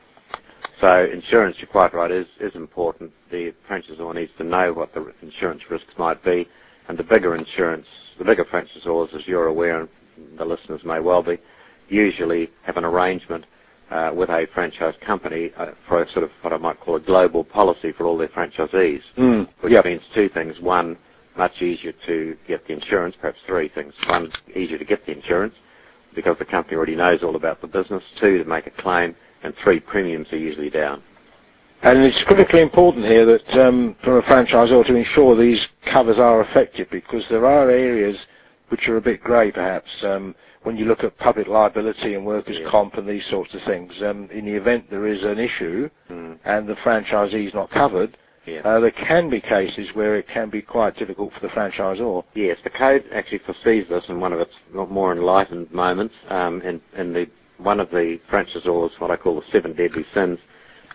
So 0.82 1.08
insurance, 1.10 1.56
you're 1.58 1.68
quite 1.68 1.94
right, 1.94 2.10
is, 2.10 2.26
is 2.38 2.54
important. 2.54 3.12
The 3.30 3.54
franchisor 3.70 4.14
needs 4.14 4.32
to 4.36 4.44
know 4.44 4.74
what 4.74 4.92
the 4.92 5.10
insurance 5.22 5.62
risks 5.70 5.94
might 5.96 6.22
be, 6.22 6.46
and 6.88 6.98
the 6.98 7.04
bigger 7.04 7.34
insurance, 7.34 7.86
the 8.18 8.26
bigger 8.26 8.44
franchisors, 8.44 9.14
as 9.14 9.26
you're 9.26 9.46
aware, 9.46 9.88
the 10.38 10.44
listeners 10.44 10.84
may 10.84 11.00
well 11.00 11.22
be, 11.22 11.38
usually 11.88 12.50
have 12.62 12.76
an 12.76 12.84
arrangement 12.84 13.46
uh, 13.90 14.12
with 14.14 14.30
a 14.30 14.46
franchise 14.54 14.94
company 15.04 15.52
uh, 15.56 15.72
for 15.86 16.02
a 16.02 16.10
sort 16.10 16.24
of 16.24 16.30
what 16.40 16.52
I 16.52 16.56
might 16.56 16.80
call 16.80 16.96
a 16.96 17.00
global 17.00 17.44
policy 17.44 17.92
for 17.92 18.06
all 18.06 18.16
their 18.16 18.28
franchisees, 18.28 19.02
mm, 19.16 19.48
which 19.60 19.72
yep. 19.72 19.84
means 19.84 20.02
two 20.14 20.28
things. 20.28 20.60
One, 20.60 20.96
much 21.36 21.60
easier 21.60 21.92
to 22.06 22.36
get 22.46 22.66
the 22.66 22.72
insurance, 22.72 23.16
perhaps 23.20 23.38
three 23.46 23.68
things. 23.68 23.94
One, 24.08 24.32
easier 24.54 24.78
to 24.78 24.84
get 24.84 25.04
the 25.06 25.12
insurance 25.12 25.54
because 26.14 26.38
the 26.38 26.44
company 26.44 26.76
already 26.76 26.96
knows 26.96 27.22
all 27.22 27.36
about 27.36 27.60
the 27.60 27.66
business. 27.66 28.02
Two, 28.20 28.38
to 28.38 28.44
make 28.44 28.66
a 28.66 28.70
claim. 28.70 29.14
And 29.42 29.54
three, 29.62 29.80
premiums 29.80 30.32
are 30.32 30.38
usually 30.38 30.70
down. 30.70 31.02
And 31.82 31.98
it's 31.98 32.24
critically 32.26 32.62
important 32.62 33.04
here 33.04 33.26
that 33.26 33.60
um, 33.60 33.94
from 34.02 34.14
a 34.14 34.22
franchisor 34.22 34.86
to 34.86 34.94
ensure 34.94 35.36
these 35.36 35.68
covers 35.92 36.18
are 36.18 36.40
effective 36.40 36.88
because 36.90 37.26
there 37.28 37.44
are 37.44 37.68
areas 37.68 38.16
which 38.74 38.88
are 38.88 38.96
a 38.96 39.00
bit 39.00 39.22
grey 39.22 39.52
perhaps. 39.52 39.88
Um, 40.02 40.34
when 40.64 40.76
you 40.76 40.84
look 40.84 41.04
at 41.04 41.16
public 41.18 41.46
liability 41.46 42.14
and 42.14 42.26
workers' 42.26 42.58
yeah. 42.60 42.68
comp 42.68 42.94
and 42.94 43.08
these 43.08 43.24
sorts 43.30 43.54
of 43.54 43.60
things, 43.62 43.92
um, 44.02 44.28
in 44.32 44.46
the 44.46 44.52
event 44.52 44.90
there 44.90 45.06
is 45.06 45.22
an 45.22 45.38
issue 45.38 45.88
mm. 46.10 46.36
and 46.44 46.66
the 46.66 46.74
franchisee 46.74 47.46
is 47.46 47.54
not 47.54 47.70
covered, 47.70 48.18
yeah. 48.46 48.62
uh, 48.64 48.80
there 48.80 48.90
can 48.90 49.30
be 49.30 49.40
cases 49.40 49.90
where 49.94 50.16
it 50.16 50.26
can 50.26 50.50
be 50.50 50.60
quite 50.60 50.96
difficult 50.96 51.32
for 51.34 51.38
the 51.38 51.52
franchisor. 51.52 52.24
Yes, 52.34 52.58
the 52.64 52.70
code 52.70 53.04
actually 53.12 53.42
foresees 53.46 53.88
this 53.88 54.06
in 54.08 54.18
one 54.18 54.32
of 54.32 54.40
its 54.40 54.54
more 54.72 55.12
enlightened 55.12 55.70
moments. 55.70 56.16
Um, 56.28 56.60
in, 56.62 56.80
in 56.96 57.12
the 57.12 57.28
one 57.58 57.78
of 57.78 57.90
the 57.90 58.18
franchisors, 58.28 58.98
what 58.98 59.12
I 59.12 59.16
call 59.16 59.36
the 59.36 59.46
seven 59.52 59.76
deadly 59.76 60.04
sins, 60.12 60.40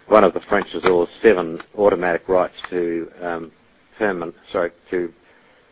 one 0.09 0.25
of 0.25 0.33
the 0.33 0.41
franchisors' 0.41 1.07
seven 1.21 1.61
automatic 1.77 2.27
rights 2.27 2.55
to 2.71 3.09
um, 3.21 3.51
permanent, 3.97 4.35
sorry, 4.51 4.71
to 4.91 5.13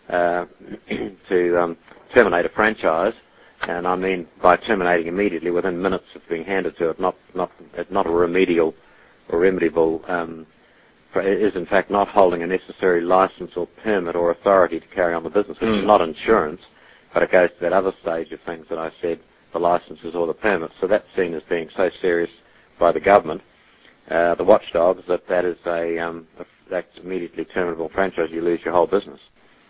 uh, 0.09 0.45
to 1.29 1.61
um, 1.61 1.77
terminate 2.13 2.45
a 2.45 2.49
franchise 2.49 3.13
and 3.61 3.87
I 3.87 3.95
mean 3.95 4.27
by 4.41 4.57
terminating 4.57 5.07
immediately 5.07 5.51
within 5.51 5.81
minutes 5.81 6.05
of 6.15 6.21
being 6.29 6.43
handed 6.43 6.77
to 6.77 6.89
it, 6.91 6.99
not 6.99 7.15
not 7.33 7.51
not 7.89 8.05
a 8.05 8.11
remedial 8.11 8.73
or 9.29 9.39
remediable. 9.39 10.07
Um, 10.09 10.45
is 11.15 11.55
in 11.55 11.65
fact 11.65 11.89
not 11.89 12.07
holding 12.07 12.43
a 12.43 12.47
necessary 12.47 13.01
license 13.01 13.51
or 13.55 13.67
permit 13.83 14.15
or 14.15 14.29
authority 14.29 14.79
to 14.79 14.87
carry 14.87 15.15
on 15.15 15.23
the 15.23 15.29
business, 15.29 15.59
which 15.59 15.69
mm. 15.69 15.79
is 15.79 15.85
not 15.85 16.01
insurance. 16.01 16.61
but 17.13 17.23
it 17.23 17.31
goes 17.31 17.49
to 17.49 17.55
that 17.61 17.73
other 17.73 17.91
stage 18.01 18.31
of 18.31 18.39
things 18.41 18.67
that 18.69 18.77
I 18.77 18.91
said, 19.01 19.19
the 19.51 19.59
licenses 19.59 20.13
or 20.13 20.27
the 20.27 20.33
permits. 20.33 20.75
So 20.79 20.85
that's 20.85 21.07
seen 21.15 21.33
as 21.33 21.41
being 21.49 21.69
so 21.75 21.89
serious 22.01 22.29
by 22.79 22.91
the 22.91 22.99
government, 22.99 23.41
uh, 24.11 24.35
the 24.35 24.43
watchdogs, 24.43 25.03
that 25.07 25.27
that 25.27 25.43
is 25.43 25.57
a, 25.65 25.97
um, 25.97 26.27
a 26.39 26.45
that's 26.69 26.99
immediately 27.03 27.45
terminable 27.45 27.89
franchise. 27.89 28.29
You 28.31 28.41
lose 28.41 28.59
your 28.63 28.73
whole 28.73 28.87
business. 28.87 29.19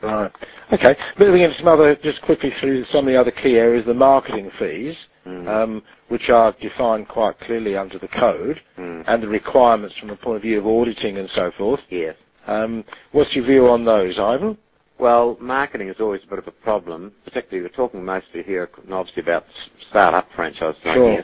Right. 0.02 0.32
Okay. 0.74 0.96
Moving 1.20 1.42
into 1.42 1.58
some 1.58 1.68
other, 1.68 1.96
just 1.96 2.22
quickly 2.22 2.52
through 2.60 2.86
some 2.86 3.08
of 3.08 3.12
the 3.14 3.20
other 3.20 3.32
key 3.32 3.58
areas, 3.58 3.86
the 3.86 3.94
marketing 3.94 4.52
fees, 4.60 4.96
Mm. 5.26 5.48
um, 5.48 5.84
which 6.08 6.30
are 6.30 6.54
defined 6.62 7.10
quite 7.10 7.38
clearly 7.42 7.76
under 7.76 7.98
the 8.00 8.08
code, 8.08 8.62
Mm. 8.78 9.04
and 9.08 9.22
the 9.24 9.28
requirements 9.28 9.98
from 9.98 10.08
the 10.08 10.16
point 10.16 10.38
of 10.38 10.42
view 10.44 10.58
of 10.60 10.66
auditing 10.68 11.18
and 11.18 11.30
so 11.32 11.52
forth. 11.52 11.82
Yes. 11.90 12.16
Um, 12.48 12.86
what's 13.12 13.36
your 13.36 13.44
view 13.44 13.68
on 13.68 13.84
those, 13.84 14.18
Ivan? 14.20 14.58
Well, 15.00 15.36
marketing 15.42 15.90
is 15.90 16.00
always 16.00 16.24
a 16.24 16.28
bit 16.28 16.40
of 16.40 16.48
a 16.48 16.52
problem, 16.52 17.12
particularly 17.26 17.62
we're 17.68 17.76
talking 17.76 18.06
mostly 18.06 18.42
here, 18.42 18.70
obviously, 18.90 19.22
about 19.22 19.46
start-up 19.90 20.32
franchises, 20.34 20.82
Sure. 20.82 21.24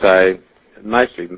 So 0.00 0.38
mostly, 0.82 1.28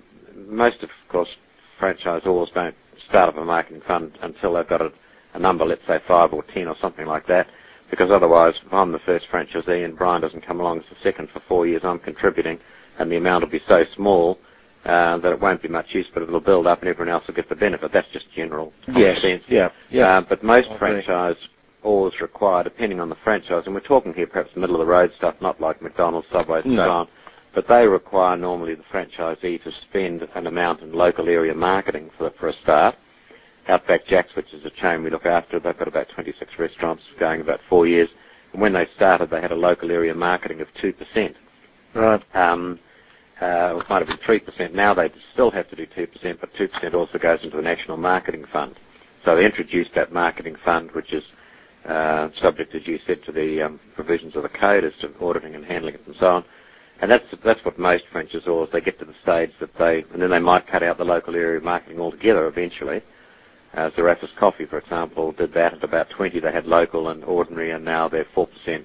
most 0.46 0.82
of 0.82 0.90
course, 1.08 1.34
franchisors 1.80 2.52
don't 2.52 2.74
start 3.08 3.30
up 3.30 3.36
a 3.38 3.44
marketing 3.44 3.80
fund 3.86 4.18
until 4.22 4.52
they've 4.54 4.68
got 4.68 4.82
a, 4.82 4.92
a 5.34 5.38
number, 5.38 5.64
let's 5.64 5.86
say 5.86 6.00
five 6.08 6.32
or 6.32 6.42
ten 6.54 6.68
or 6.68 6.76
something 6.80 7.06
like 7.06 7.26
that, 7.26 7.48
because 7.90 8.10
otherwise, 8.10 8.54
if 8.64 8.72
I'm 8.72 8.92
the 8.92 8.98
first 9.00 9.26
franchisee 9.30 9.84
and 9.84 9.96
Brian 9.96 10.22
doesn't 10.22 10.46
come 10.46 10.60
along 10.60 10.78
as 10.78 10.84
the 10.88 10.96
second 11.02 11.28
for 11.32 11.40
four 11.48 11.66
years, 11.66 11.82
I'm 11.84 11.98
contributing, 11.98 12.58
and 12.98 13.10
the 13.10 13.16
amount 13.16 13.44
will 13.44 13.50
be 13.50 13.60
so 13.68 13.84
small 13.94 14.38
uh, 14.84 15.18
that 15.18 15.32
it 15.32 15.40
won't 15.40 15.62
be 15.62 15.68
much 15.68 15.86
use, 15.90 16.06
but 16.12 16.22
it'll 16.22 16.40
build 16.40 16.66
up 16.66 16.80
and 16.80 16.88
everyone 16.88 17.12
else 17.12 17.26
will 17.26 17.34
get 17.34 17.48
the 17.48 17.56
benefit. 17.56 17.90
That's 17.92 18.08
just 18.12 18.26
general 18.34 18.72
Yes. 18.94 19.20
sense. 19.22 19.42
Yeah. 19.48 19.70
Yeah. 19.90 20.18
Uh, 20.18 20.20
but 20.28 20.42
most 20.42 20.66
agree. 20.66 20.78
franchise 20.78 21.36
always 21.82 22.20
require, 22.20 22.62
depending 22.64 23.00
on 23.00 23.08
the 23.08 23.16
franchise, 23.24 23.64
and 23.66 23.74
we're 23.74 23.80
talking 23.80 24.12
here 24.14 24.26
perhaps 24.26 24.50
middle 24.56 24.76
of 24.76 24.80
the 24.86 24.90
road 24.90 25.10
stuff, 25.16 25.34
not 25.40 25.60
like 25.60 25.82
McDonald's, 25.82 26.26
Subways, 26.32 26.64
and 26.64 26.76
No. 26.76 26.84
so 26.86 26.90
on, 26.90 27.08
but 27.54 27.66
they 27.68 27.86
require 27.86 28.36
normally 28.36 28.74
the 28.74 28.82
franchisee 28.84 29.62
to 29.62 29.70
spend 29.88 30.26
an 30.34 30.46
amount 30.46 30.80
in 30.80 30.92
local 30.92 31.28
area 31.28 31.54
marketing 31.54 32.10
for, 32.18 32.30
for 32.38 32.48
a 32.48 32.52
start. 32.54 32.94
Outback 33.68 34.06
Jack's, 34.06 34.34
which 34.36 34.52
is 34.52 34.64
a 34.64 34.70
chain 34.70 35.02
we 35.02 35.10
look 35.10 35.26
after, 35.26 35.58
they've 35.58 35.78
got 35.78 35.88
about 35.88 36.08
26 36.14 36.58
restaurants 36.58 37.02
going 37.18 37.40
about 37.40 37.60
four 37.68 37.86
years. 37.86 38.08
And 38.52 38.60
when 38.60 38.72
they 38.72 38.86
started, 38.96 39.30
they 39.30 39.40
had 39.40 39.52
a 39.52 39.56
local 39.56 39.90
area 39.90 40.14
marketing 40.14 40.60
of 40.60 40.68
2%. 40.82 41.34
right. 41.94 42.22
Um, 42.34 42.78
uh, 43.40 43.78
it 43.80 43.88
might 43.90 44.06
have 44.06 44.08
been 44.08 44.40
3%. 44.40 44.72
Now 44.74 44.94
they 44.94 45.10
still 45.32 45.50
have 45.50 45.68
to 45.70 45.76
do 45.76 45.86
2%, 45.86 46.40
but 46.40 46.50
2% 46.54 46.94
also 46.94 47.18
goes 47.18 47.42
into 47.42 47.56
the 47.56 47.62
National 47.62 47.96
Marketing 47.96 48.44
Fund. 48.52 48.76
So 49.24 49.34
they 49.34 49.44
introduced 49.44 49.90
that 49.94 50.12
marketing 50.12 50.56
fund, 50.64 50.90
which 50.92 51.12
is 51.12 51.24
uh, 51.86 52.28
subject, 52.40 52.74
as 52.74 52.86
you 52.86 52.98
said, 53.06 53.22
to 53.24 53.32
the 53.32 53.62
um, 53.62 53.80
provisions 53.94 54.36
of 54.36 54.42
the 54.42 54.48
code 54.50 54.84
as 54.84 54.92
to 55.00 55.10
auditing 55.20 55.54
and 55.54 55.64
handling 55.64 55.94
it 55.94 56.02
and 56.06 56.14
so 56.20 56.26
on. 56.26 56.44
And 57.00 57.10
that's 57.10 57.24
that's 57.44 57.64
what 57.64 57.78
most 57.78 58.04
franchisors 58.12 58.70
they 58.70 58.80
get 58.80 58.98
to 59.00 59.04
the 59.04 59.14
stage 59.22 59.50
that 59.60 59.70
they 59.78 60.04
and 60.12 60.22
then 60.22 60.30
they 60.30 60.38
might 60.38 60.66
cut 60.68 60.82
out 60.82 60.96
the 60.96 61.04
local 61.04 61.34
area 61.34 61.60
marketing 61.60 61.98
altogether 61.98 62.46
eventually. 62.46 63.02
Uh, 63.76 63.90
Zarraffa's 63.90 64.30
Coffee, 64.38 64.66
for 64.66 64.78
example, 64.78 65.32
did 65.32 65.52
that 65.54 65.74
at 65.74 65.84
about 65.84 66.08
20. 66.10 66.38
They 66.40 66.52
had 66.52 66.66
local 66.66 67.08
and 67.08 67.24
ordinary, 67.24 67.72
and 67.72 67.84
now 67.84 68.08
they're 68.08 68.26
4% 68.36 68.84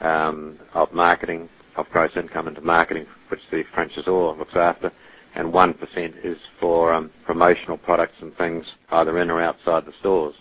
um, 0.00 0.58
of 0.74 0.92
marketing, 0.92 1.48
of 1.76 1.88
gross 1.90 2.16
income 2.16 2.48
into 2.48 2.60
marketing, 2.60 3.06
which 3.28 3.40
the 3.50 3.64
franchisor 3.74 4.36
looks 4.36 4.54
after, 4.54 4.92
and 5.34 5.52
1% 5.52 6.24
is 6.24 6.36
for 6.60 6.92
um, 6.92 7.10
promotional 7.24 7.78
products 7.78 8.16
and 8.20 8.36
things 8.36 8.74
either 8.90 9.18
in 9.18 9.30
or 9.30 9.40
outside 9.40 9.86
the 9.86 9.92
stores. 10.00 10.34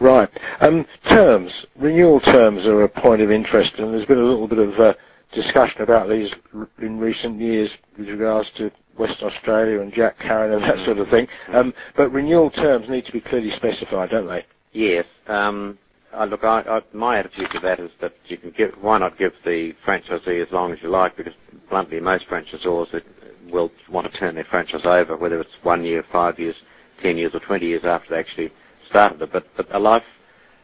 Right. 0.00 0.30
Um, 0.60 0.86
terms, 1.08 1.66
renewal 1.76 2.20
terms 2.20 2.66
are 2.66 2.84
a 2.84 2.88
point 2.88 3.22
of 3.22 3.30
interest, 3.30 3.74
and 3.78 3.92
there's 3.92 4.06
been 4.06 4.18
a 4.18 4.22
little 4.24 4.48
bit 4.48 4.58
of 4.58 4.72
uh, 4.78 4.94
discussion 5.32 5.82
about 5.82 6.08
these 6.08 6.32
in 6.80 6.98
recent 6.98 7.40
years 7.40 7.70
with 7.98 8.08
regards 8.08 8.50
to 8.56 8.70
Western 9.00 9.30
Australia 9.30 9.80
and 9.80 9.92
Jack 9.92 10.18
Cowin 10.18 10.52
and 10.52 10.62
that 10.62 10.84
sort 10.84 10.98
of 10.98 11.08
thing. 11.08 11.26
Um, 11.48 11.72
but 11.96 12.10
renewal 12.12 12.50
terms 12.50 12.88
need 12.88 13.06
to 13.06 13.12
be 13.12 13.20
clearly 13.20 13.50
specified, 13.50 14.10
don't 14.10 14.28
they? 14.28 14.44
Yes. 14.72 15.06
Um, 15.26 15.78
uh, 16.12 16.24
look, 16.24 16.44
I, 16.44 16.60
I, 16.62 16.82
my 16.92 17.18
attitude 17.18 17.48
to 17.52 17.60
that 17.60 17.80
is 17.80 17.90
that 18.00 18.12
you 18.26 18.36
can 18.36 18.50
give. 18.50 18.72
Why 18.80 18.98
not 18.98 19.16
give 19.16 19.32
the 19.44 19.74
franchisee 19.86 20.44
as 20.44 20.52
long 20.52 20.72
as 20.72 20.78
you 20.82 20.88
like? 20.88 21.16
Because 21.16 21.34
bluntly, 21.68 22.00
most 22.00 22.26
franchisors 22.28 23.02
will 23.50 23.70
want 23.90 24.12
to 24.12 24.18
turn 24.18 24.34
their 24.34 24.44
franchise 24.44 24.82
over, 24.84 25.16
whether 25.16 25.40
it's 25.40 25.56
one 25.62 25.84
year, 25.84 26.04
five 26.12 26.38
years, 26.38 26.56
ten 27.02 27.16
years, 27.16 27.34
or 27.34 27.40
twenty 27.40 27.66
years 27.66 27.84
after 27.84 28.10
they 28.10 28.18
actually 28.20 28.52
started 28.88 29.22
it. 29.22 29.32
But, 29.32 29.46
but 29.56 29.66
a 29.74 29.78
life, 29.78 30.02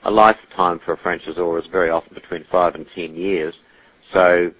a 0.03 0.11
lifetime 0.11 0.81
for 0.85 0.95
a 0.95 0.99
franchisor 0.99 1.61
is 1.61 1.69
very 1.69 1.91
often 1.91 2.13
between 2.15 2.45
five 2.51 2.75
and 2.75 2.87
ten 2.95 3.15
years. 3.15 3.55
So 4.13 4.51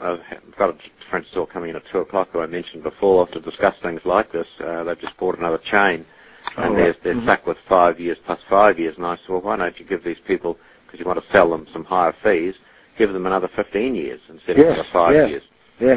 I've 0.00 0.20
got 0.58 0.70
a 0.70 0.76
franchisor 1.10 1.48
coming 1.50 1.70
in 1.70 1.76
at 1.76 1.82
two 1.90 1.98
o'clock 1.98 2.28
who 2.32 2.40
I 2.40 2.46
mentioned 2.46 2.82
before 2.82 3.26
to 3.28 3.40
discuss 3.40 3.74
things 3.82 4.00
like 4.04 4.30
this. 4.32 4.46
Uh, 4.60 4.84
they've 4.84 4.98
just 4.98 5.16
bought 5.18 5.38
another 5.38 5.58
chain 5.58 6.04
and 6.56 6.72
Oh, 6.72 6.76
they're, 6.76 6.94
they're 7.02 7.14
Mhm. 7.14 7.22
stuck 7.24 7.46
with 7.46 7.58
five 7.68 7.98
years 8.00 8.18
plus 8.24 8.40
five 8.48 8.78
years. 8.78 8.96
And 8.96 9.06
I 9.06 9.16
said, 9.16 9.28
well, 9.28 9.40
why 9.40 9.56
don't 9.56 9.78
you 9.78 9.84
give 9.86 10.04
these 10.04 10.20
people, 10.26 10.58
because 10.86 11.00
you 11.00 11.06
want 11.06 11.22
to 11.22 11.32
sell 11.32 11.50
them 11.50 11.66
some 11.72 11.84
higher 11.84 12.12
fees, 12.22 12.54
give 12.98 13.12
them 13.12 13.26
another 13.26 13.48
15 13.48 13.94
years 13.94 14.20
instead 14.28 14.56
Yes, 14.56 14.66
of 14.66 14.72
another 14.72 14.88
five 14.92 15.30
years. 15.30 15.42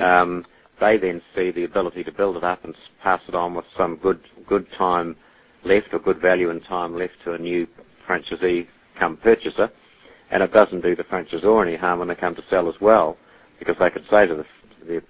Um, 0.04 0.46
they 0.80 0.98
then 0.98 1.22
see 1.36 1.52
the 1.52 1.64
ability 1.66 2.04
to 2.06 2.12
build 2.12 2.38
it 2.38 2.44
up 2.44 2.64
and 2.66 2.76
pass 3.02 3.22
it 3.28 3.36
on 3.36 3.54
with 3.56 3.66
some 3.78 3.98
good 3.98 4.20
good 4.48 4.66
time 4.74 5.16
left 5.64 5.94
or 5.94 6.00
good 6.00 6.20
value 6.22 6.50
and 6.50 6.64
time 6.64 6.96
left 6.96 7.14
to 7.26 7.34
a 7.34 7.38
new 7.38 7.68
franchisee 8.08 8.66
come 8.98 9.18
purchaser. 9.18 9.70
And 10.32 10.42
it 10.44 10.54
doesn't 10.54 10.82
do 10.82 10.96
the 10.96 11.04
franchisor 11.04 11.66
any 11.66 11.76
harm 11.76 12.00
when 12.00 12.08
they 12.08 12.16
come 12.16 12.36
to 12.36 12.44
sell 12.50 12.70
as 12.70 12.80
well, 12.80 13.18
because 13.60 13.76
they 13.80 13.90
could 13.90 14.06
say 14.10 14.26
to 14.26 14.36
the, 14.36 14.46
the 14.86 15.04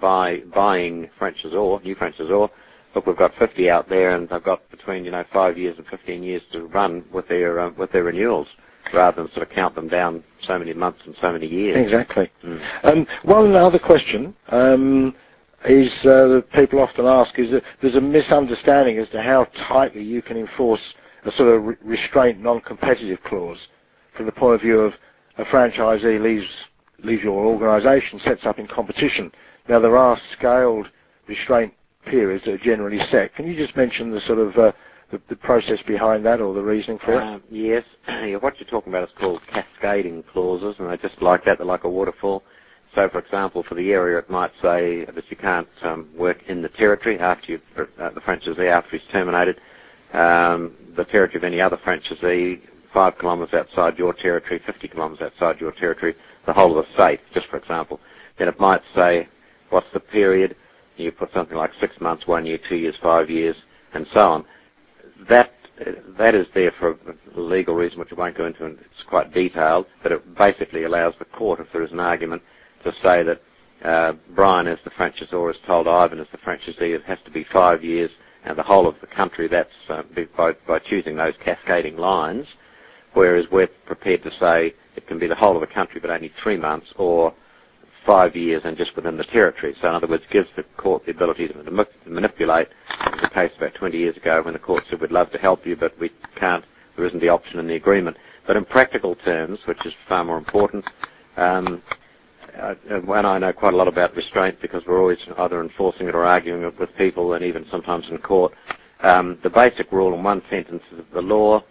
buy, 0.00 0.40
buying 0.52 1.08
franchisor, 1.20 1.82
new 1.82 1.96
franchisor, 1.96 2.50
look, 2.94 3.06
we've 3.06 3.16
got 3.16 3.32
50 3.38 3.70
out 3.70 3.88
there, 3.88 4.10
and 4.10 4.28
they've 4.28 4.42
got 4.42 4.68
between 4.70 5.04
you 5.04 5.10
know 5.10 5.24
five 5.32 5.56
years 5.56 5.78
and 5.78 5.86
15 5.86 6.22
years 6.22 6.42
to 6.52 6.66
run 6.66 7.04
with 7.12 7.28
their 7.28 7.60
um, 7.60 7.74
with 7.78 7.92
their 7.92 8.04
renewals, 8.04 8.48
rather 8.92 9.22
than 9.22 9.32
sort 9.32 9.46
of 9.48 9.54
count 9.54 9.74
them 9.74 9.88
down 9.88 10.22
so 10.42 10.58
many 10.58 10.72
months 10.74 11.00
and 11.06 11.14
so 11.20 11.32
many 11.32 11.46
years. 11.46 11.76
Exactly. 11.82 12.30
Mm. 12.44 12.84
Um, 12.84 13.06
one 13.22 13.54
other 13.54 13.78
question 13.78 14.34
um, 14.48 15.14
is 15.64 15.90
uh, 16.00 16.28
that 16.28 16.44
people 16.52 16.80
often 16.80 17.06
ask 17.06 17.38
is 17.38 17.50
that 17.50 17.62
there's 17.80 17.96
a 17.96 18.00
misunderstanding 18.00 18.98
as 18.98 19.08
to 19.10 19.22
how 19.22 19.46
tightly 19.68 20.02
you 20.02 20.20
can 20.20 20.36
enforce 20.36 20.94
a 21.24 21.32
sort 21.32 21.54
of 21.54 21.64
re- 21.64 21.76
restraint 21.82 22.40
non-competitive 22.40 23.18
clause 23.24 23.68
from 24.16 24.26
the 24.26 24.32
point 24.32 24.54
of 24.56 24.60
view 24.60 24.80
of 24.80 24.92
a 25.38 25.44
franchisee 25.44 26.20
leaves 26.20 26.46
your 27.02 27.46
organisation, 27.46 28.18
sets 28.20 28.46
up 28.46 28.58
in 28.58 28.66
competition. 28.66 29.30
Now 29.68 29.80
there 29.80 29.96
are 29.96 30.18
scaled 30.36 30.88
restraint 31.28 31.72
periods 32.06 32.44
that 32.44 32.54
are 32.54 32.58
generally 32.58 32.98
set. 33.10 33.34
Can 33.34 33.46
you 33.46 33.56
just 33.56 33.76
mention 33.76 34.10
the 34.10 34.20
sort 34.20 34.38
of 34.38 34.56
uh, 34.56 34.72
the, 35.10 35.20
the 35.28 35.36
process 35.36 35.78
behind 35.86 36.24
that 36.26 36.40
or 36.40 36.54
the 36.54 36.62
reasoning 36.62 36.98
for 36.98 37.12
it? 37.12 37.22
Um, 37.22 37.42
yes, 37.50 37.84
what 38.40 38.58
you're 38.58 38.68
talking 38.68 38.92
about 38.92 39.08
is 39.08 39.14
called 39.18 39.40
cascading 39.50 40.24
clauses, 40.32 40.76
and 40.78 40.88
they're 40.88 40.96
just 40.96 41.20
like 41.22 41.44
that. 41.44 41.58
They're 41.58 41.66
like 41.66 41.84
a 41.84 41.88
waterfall. 41.88 42.42
So, 42.94 43.08
for 43.08 43.18
example, 43.18 43.64
for 43.68 43.74
the 43.74 43.92
area, 43.92 44.18
it 44.18 44.30
might 44.30 44.52
say 44.62 45.04
that 45.06 45.24
you 45.28 45.36
can't 45.36 45.68
um, 45.82 46.08
work 46.16 46.38
in 46.46 46.62
the 46.62 46.68
territory 46.68 47.18
after 47.18 47.52
you, 47.52 47.60
uh, 47.76 48.10
the 48.10 48.20
franchisee 48.20 48.70
after 48.70 48.96
he's 48.96 49.08
terminated. 49.10 49.60
Um, 50.12 50.74
the 50.96 51.04
territory 51.04 51.38
of 51.38 51.44
any 51.44 51.60
other 51.60 51.76
franchisee, 51.76 52.60
five 52.94 53.18
kilometres 53.18 53.52
outside 53.52 53.98
your 53.98 54.14
territory, 54.14 54.60
50 54.64 54.88
kilometres 54.88 55.26
outside 55.32 55.60
your 55.60 55.72
territory, 55.72 56.14
the 56.46 56.52
whole 56.52 56.78
of 56.78 56.86
the 56.86 56.92
state, 56.94 57.20
just 57.34 57.48
for 57.48 57.56
example. 57.58 58.00
Then 58.38 58.48
it 58.48 58.58
might 58.60 58.82
say, 58.94 59.28
what's 59.70 59.90
the 59.92 60.00
period? 60.00 60.56
You 60.96 61.10
put 61.12 61.32
something 61.32 61.56
like 61.56 61.72
six 61.80 62.00
months, 62.00 62.26
one 62.26 62.46
year, 62.46 62.58
two 62.68 62.76
years, 62.76 62.96
five 63.02 63.28
years, 63.28 63.56
and 63.92 64.06
so 64.12 64.20
on. 64.20 64.44
That 65.28 65.50
that 66.18 66.36
is 66.36 66.46
there 66.54 66.72
for 66.78 66.92
a 66.92 67.40
legal 67.40 67.74
reason, 67.74 67.98
which 67.98 68.12
I 68.12 68.14
won't 68.14 68.36
go 68.36 68.46
into, 68.46 68.64
and 68.64 68.78
it's 68.78 69.02
quite 69.08 69.32
detailed. 69.34 69.86
But 70.04 70.12
it 70.12 70.34
basically 70.36 70.84
allows 70.84 71.14
the 71.18 71.24
court, 71.24 71.58
if 71.58 71.66
there 71.72 71.82
is 71.82 71.90
an 71.90 71.98
argument, 71.98 72.42
to 72.84 72.92
say 73.02 73.24
that 73.24 73.40
uh, 73.82 74.12
Brian, 74.36 74.68
as 74.68 74.78
the 74.84 74.90
franchisor, 74.90 75.46
has 75.52 75.60
told 75.66 75.88
Ivan, 75.88 76.20
as 76.20 76.28
the 76.30 76.38
franchisee, 76.38 76.94
it 76.94 77.02
has 77.04 77.18
to 77.24 77.30
be 77.32 77.44
five 77.52 77.82
years, 77.82 78.10
and 78.44 78.56
the 78.56 78.62
whole 78.62 78.86
of 78.86 78.94
the 79.00 79.06
country. 79.08 79.48
That's 79.48 79.68
uh, 79.88 80.02
by 80.36 80.52
by 80.66 80.78
choosing 80.78 81.16
those 81.16 81.34
cascading 81.44 81.96
lines. 81.96 82.46
Whereas 83.14 83.46
we're 83.50 83.68
prepared 83.86 84.22
to 84.24 84.30
say 84.32 84.74
it 84.96 85.06
can 85.06 85.18
be 85.18 85.26
the 85.26 85.34
whole 85.34 85.54
of 85.54 85.60
the 85.60 85.72
country, 85.72 86.00
but 86.00 86.10
only 86.10 86.32
three 86.42 86.56
months, 86.56 86.92
or 86.96 87.32
five 88.04 88.36
years 88.36 88.62
and 88.64 88.76
just 88.76 88.94
within 88.96 89.16
the 89.16 89.24
territory. 89.24 89.74
So 89.80 89.88
in 89.88 89.94
other 89.94 90.06
words, 90.06 90.24
gives 90.30 90.48
the 90.56 90.64
court 90.76 91.04
the 91.04 91.12
ability 91.12 91.48
to 91.48 91.86
manipulate. 92.06 92.68
There 93.00 93.12
was 93.12 93.24
a 93.24 93.30
case 93.30 93.52
about 93.56 93.74
20 93.74 93.96
years 93.96 94.16
ago 94.16 94.42
when 94.42 94.52
the 94.52 94.60
court 94.60 94.84
said 94.88 95.00
we'd 95.00 95.10
love 95.10 95.30
to 95.32 95.38
help 95.38 95.66
you, 95.66 95.76
but 95.76 95.98
we 95.98 96.10
can't. 96.36 96.64
There 96.96 97.06
isn't 97.06 97.20
the 97.20 97.28
option 97.28 97.58
in 97.58 97.66
the 97.66 97.74
agreement. 97.76 98.16
But 98.46 98.56
in 98.56 98.64
practical 98.64 99.14
terms, 99.16 99.60
which 99.66 99.84
is 99.86 99.94
far 100.08 100.24
more 100.24 100.38
important, 100.38 100.84
um, 101.36 101.82
uh, 102.60 102.74
and 102.88 103.26
I 103.26 103.38
know 103.38 103.52
quite 103.52 103.74
a 103.74 103.76
lot 103.76 103.88
about 103.88 104.14
restraint 104.14 104.58
because 104.60 104.84
we're 104.86 105.00
always 105.00 105.18
either 105.38 105.60
enforcing 105.60 106.06
it 106.06 106.14
or 106.14 106.24
arguing 106.24 106.62
it 106.62 106.78
with 106.78 106.94
people, 106.96 107.32
and 107.32 107.44
even 107.44 107.66
sometimes 107.70 108.08
in 108.10 108.18
court. 108.18 108.52
Um, 109.00 109.38
the 109.42 109.50
basic 109.50 109.90
rule 109.90 110.14
in 110.14 110.22
one 110.22 110.42
sentence 110.48 110.82
is 110.92 111.04
the 111.12 111.20
law 111.20 111.64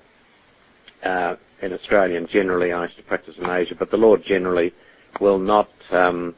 in 1.04 1.74
Australia 1.74 2.18
and 2.18 2.28
generally 2.28 2.72
I 2.72 2.84
used 2.84 2.97
to 2.97 3.04
practice 3.04 3.36
in 3.38 3.49
Asia, 3.49 3.76
but 3.78 3.91
the 3.91 3.97
law 3.97 4.18
generally 4.18 4.74
will 5.20 5.39
not 5.39 5.70
um, 5.91 6.36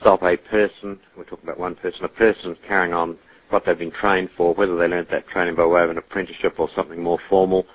stop 0.00 0.22
a 0.22 0.36
person, 0.36 0.98
we're 1.16 1.24
talking 1.24 1.44
about 1.44 1.58
one 1.58 1.74
person, 1.74 2.04
a 2.04 2.08
person 2.08 2.56
carrying 2.66 2.92
on 2.92 3.18
what 3.50 3.64
they've 3.64 3.78
been 3.78 3.92
trained 3.92 4.30
for, 4.36 4.54
whether 4.54 4.76
they 4.76 4.88
learnt 4.88 5.10
that 5.10 5.26
training 5.28 5.54
by 5.54 5.64
way 5.64 5.82
of 5.82 5.90
an 5.90 5.98
apprenticeship 5.98 6.58
or 6.58 6.68
something 6.74 7.02
more 7.02 7.18
formal, 7.28 7.66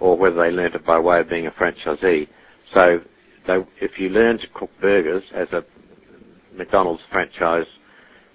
or 0.00 0.16
whether 0.16 0.36
they 0.36 0.50
learnt 0.50 0.74
it 0.74 0.84
by 0.84 0.98
way 0.98 1.20
of 1.20 1.28
being 1.28 1.46
a 1.46 1.50
franchisee. 1.52 2.28
So 2.74 3.00
they, 3.46 3.64
if 3.80 3.98
you 3.98 4.08
learn 4.08 4.38
to 4.38 4.46
cook 4.54 4.70
burgers 4.80 5.22
as 5.32 5.48
a 5.52 5.64
McDonald's 6.52 7.02
franchise 7.12 7.66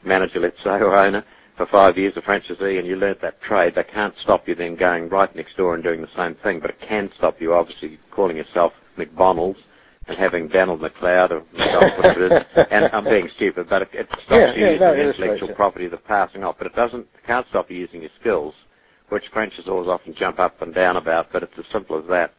manager, 0.04 0.40
let's 0.40 0.64
say, 0.64 0.70
or 0.70 0.96
owner, 0.96 1.24
for 1.58 1.66
five 1.68 1.98
years, 1.98 2.14
a 2.18 2.22
franchisee, 2.22 2.78
and 2.80 2.88
you 2.88 2.96
learnt 2.96 3.22
that 3.22 3.42
trade, 3.42 3.76
they 3.76 3.84
can't 3.84 4.14
stop 4.18 4.48
you 4.48 4.56
then 4.56 4.76
going 4.76 5.10
right 5.10 5.34
next 5.36 5.56
door 5.58 5.74
and 5.76 5.84
doing 5.84 6.02
the 6.02 6.16
same 6.16 6.36
thing. 6.36 6.60
But 6.60 6.72
it 6.72 6.82
can 6.88 7.10
stop 7.18 7.40
you, 7.40 7.54
obviously, 7.54 8.00
calling 8.12 8.38
yourself 8.38 8.74
McDonald's 8.98 9.60
and 10.08 10.18
having 10.18 10.48
Donald 10.48 10.82
McLeod 10.82 11.32
or 11.32 11.44
McDonald, 11.54 11.98
whatever 11.98 12.26
it 12.28 12.32
is. 12.34 12.66
And 12.72 12.86
I'm 12.94 13.06
being 13.06 13.30
stupid, 13.36 13.68
but 13.70 13.84
it, 13.84 13.90
it 13.94 14.08
stops 14.10 14.30
Yeah, 14.32 14.54
you 14.54 14.62
yeah, 14.66 14.72
using 14.72 14.88
no, 14.88 14.96
the 14.96 15.10
intellectual 15.10 15.48
right, 15.50 15.58
property 15.58 15.88
that's 15.88 16.04
passing 16.08 16.44
off. 16.44 16.56
But 16.58 16.68
it 16.68 16.76
doesn't, 16.76 17.02
it 17.02 17.26
can't 17.26 17.48
stop 17.50 17.72
you 17.72 17.78
using 17.78 18.02
your 18.02 18.12
skills, 18.20 18.54
which 19.10 19.24
franchisors 19.34 19.88
often 19.88 20.14
jump 20.14 20.40
up 20.40 20.62
and 20.62 20.74
down 20.74 20.98
about. 20.98 21.28
But 21.32 21.44
it's 21.44 21.58
as 21.58 21.66
simple 21.72 21.98
as 22.00 22.06
that. 22.10 22.34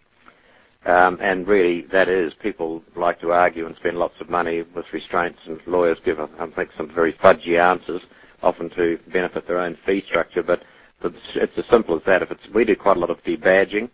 Um, 0.84 1.18
and 1.20 1.48
really, 1.48 1.82
that 1.90 2.08
is, 2.08 2.32
people 2.34 2.82
like 2.94 3.20
to 3.20 3.32
argue 3.32 3.66
and 3.66 3.74
spend 3.76 3.98
lots 3.98 4.14
of 4.20 4.30
money 4.30 4.62
with 4.74 4.84
restraints, 4.92 5.40
and 5.46 5.58
lawyers 5.66 5.98
give, 6.04 6.20
I 6.20 6.28
think, 6.54 6.70
some 6.76 6.94
very 6.94 7.12
fudgy 7.14 7.58
answers, 7.58 8.02
often 8.43 8.70
to 8.70 8.99
benefit 9.12 9.47
their 9.47 9.59
own 9.59 9.76
fee 9.87 10.03
structure. 10.07 10.43
But 10.43 10.62
it's, 11.03 11.59
as 11.59 11.64
simple 11.70 11.97
as 11.97 12.03
that. 12.07 12.22
If 12.22 12.30
it's, 12.30 12.49
we 12.55 12.64
do 12.64 12.76
quite 12.76 12.97
a 12.97 13.01
lot 13.01 13.11
of 13.11 13.22
debadging. 13.24 13.91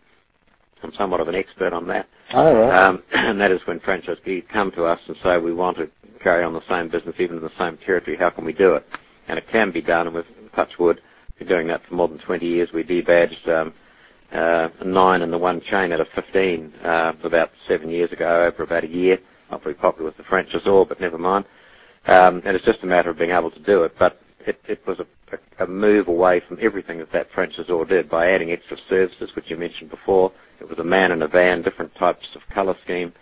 I'm 0.83 0.93
somewhat 0.93 1.21
of 1.21 1.29
an 1.29 1.35
expert 1.35 1.73
on 1.73 1.87
that. 1.89 2.09
All 2.33 2.55
right. 2.55 2.77
Um, 2.77 3.03
and 3.13 3.41
that 3.41 3.51
is 3.53 3.61
when 3.67 3.79
franchisees 3.81 4.49
come 4.49 4.73
to 4.73 4.85
us 4.85 5.01
and 5.07 5.17
say, 5.23 5.39
we 5.39 5.53
want 5.53 5.77
to 5.79 5.89
carry 6.23 6.43
on 6.45 6.53
the 6.53 6.67
same 6.69 6.89
business 6.89 7.15
even 7.19 7.37
in 7.37 7.43
the 7.43 7.51
same 7.59 7.77
territory. 7.79 8.17
How 8.17 8.31
can 8.31 8.45
we 8.45 8.53
do 8.53 8.75
it? 8.75 8.85
And 9.29 9.39
it 9.39 9.47
can 9.51 9.71
be 9.71 9.83
done, 9.83 10.07
and 10.09 10.17
with 10.17 10.27
touch 10.55 10.71
wood, 10.79 11.01
been 11.39 11.49
doing 11.49 11.67
that 11.69 11.83
for 11.87 11.95
more 11.95 12.09
than 12.09 12.19
20 12.19 12.45
years. 12.45 12.71
We 12.73 12.85
debadged 12.85 13.49
um, 13.49 13.75
uh, 14.33 14.69
nine 14.85 15.23
in 15.23 15.31
the 15.31 15.39
one 15.39 15.61
chain 15.61 15.93
out 15.93 16.01
of 16.01 16.09
15 16.15 16.75
uh, 16.83 17.13
about 17.23 17.51
seven 17.69 17.91
years 17.91 18.13
ago, 18.13 18.47
over 18.47 18.65
about 18.65 18.85
a 18.85 18.89
year. 18.89 19.19
Not 19.51 19.63
very 19.63 19.75
popular 19.75 20.07
with 20.07 20.17
the 20.17 20.23
franchisor, 20.25 20.89
but 20.89 21.01
never 21.01 21.19
mind. 21.19 21.45
Um, 22.07 22.43
and 22.45 22.57
it's 22.57 22.65
just 22.65 22.83
a 22.83 22.87
matter 22.87 23.11
of 23.11 23.19
being 23.19 23.31
able 23.31 23.51
to 23.51 23.63
do 23.63 23.85
it. 23.85 23.93
But 23.99 24.21
it, 24.47 24.61
it 24.69 24.87
was 24.87 24.99
a, 25.01 25.65
a, 25.65 25.67
move 25.67 26.09
away 26.09 26.41
from 26.47 26.59
everything 26.61 26.99
that 26.99 27.13
that 27.13 27.31
franchisor 27.33 27.89
did 27.89 28.09
by 28.09 28.31
adding 28.31 28.51
extra 28.51 28.77
services, 28.89 29.31
which 29.35 29.51
you 29.51 29.57
mentioned 29.57 29.91
before. 29.91 30.33
It 30.61 30.69
was 30.69 30.79
a 30.79 30.85
man 30.85 31.13
in 31.13 31.23
a 31.23 31.29
van, 31.29 31.63
different 31.63 31.95
types 31.95 32.29
of 32.35 32.43
colour 32.55 32.77
scheme, 32.85 33.13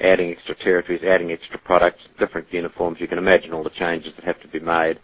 adding 0.00 0.30
extra 0.30 0.54
territories, 0.54 1.02
adding 1.04 1.30
extra 1.32 1.58
products, 1.58 2.02
different 2.18 2.52
uniforms. 2.52 3.00
You 3.00 3.08
can 3.08 3.18
imagine 3.18 3.52
all 3.52 3.64
the 3.64 3.70
changes 3.70 4.12
that 4.16 4.24
have 4.24 4.40
to 4.42 4.48
be 4.48 4.60
made. 4.60 4.98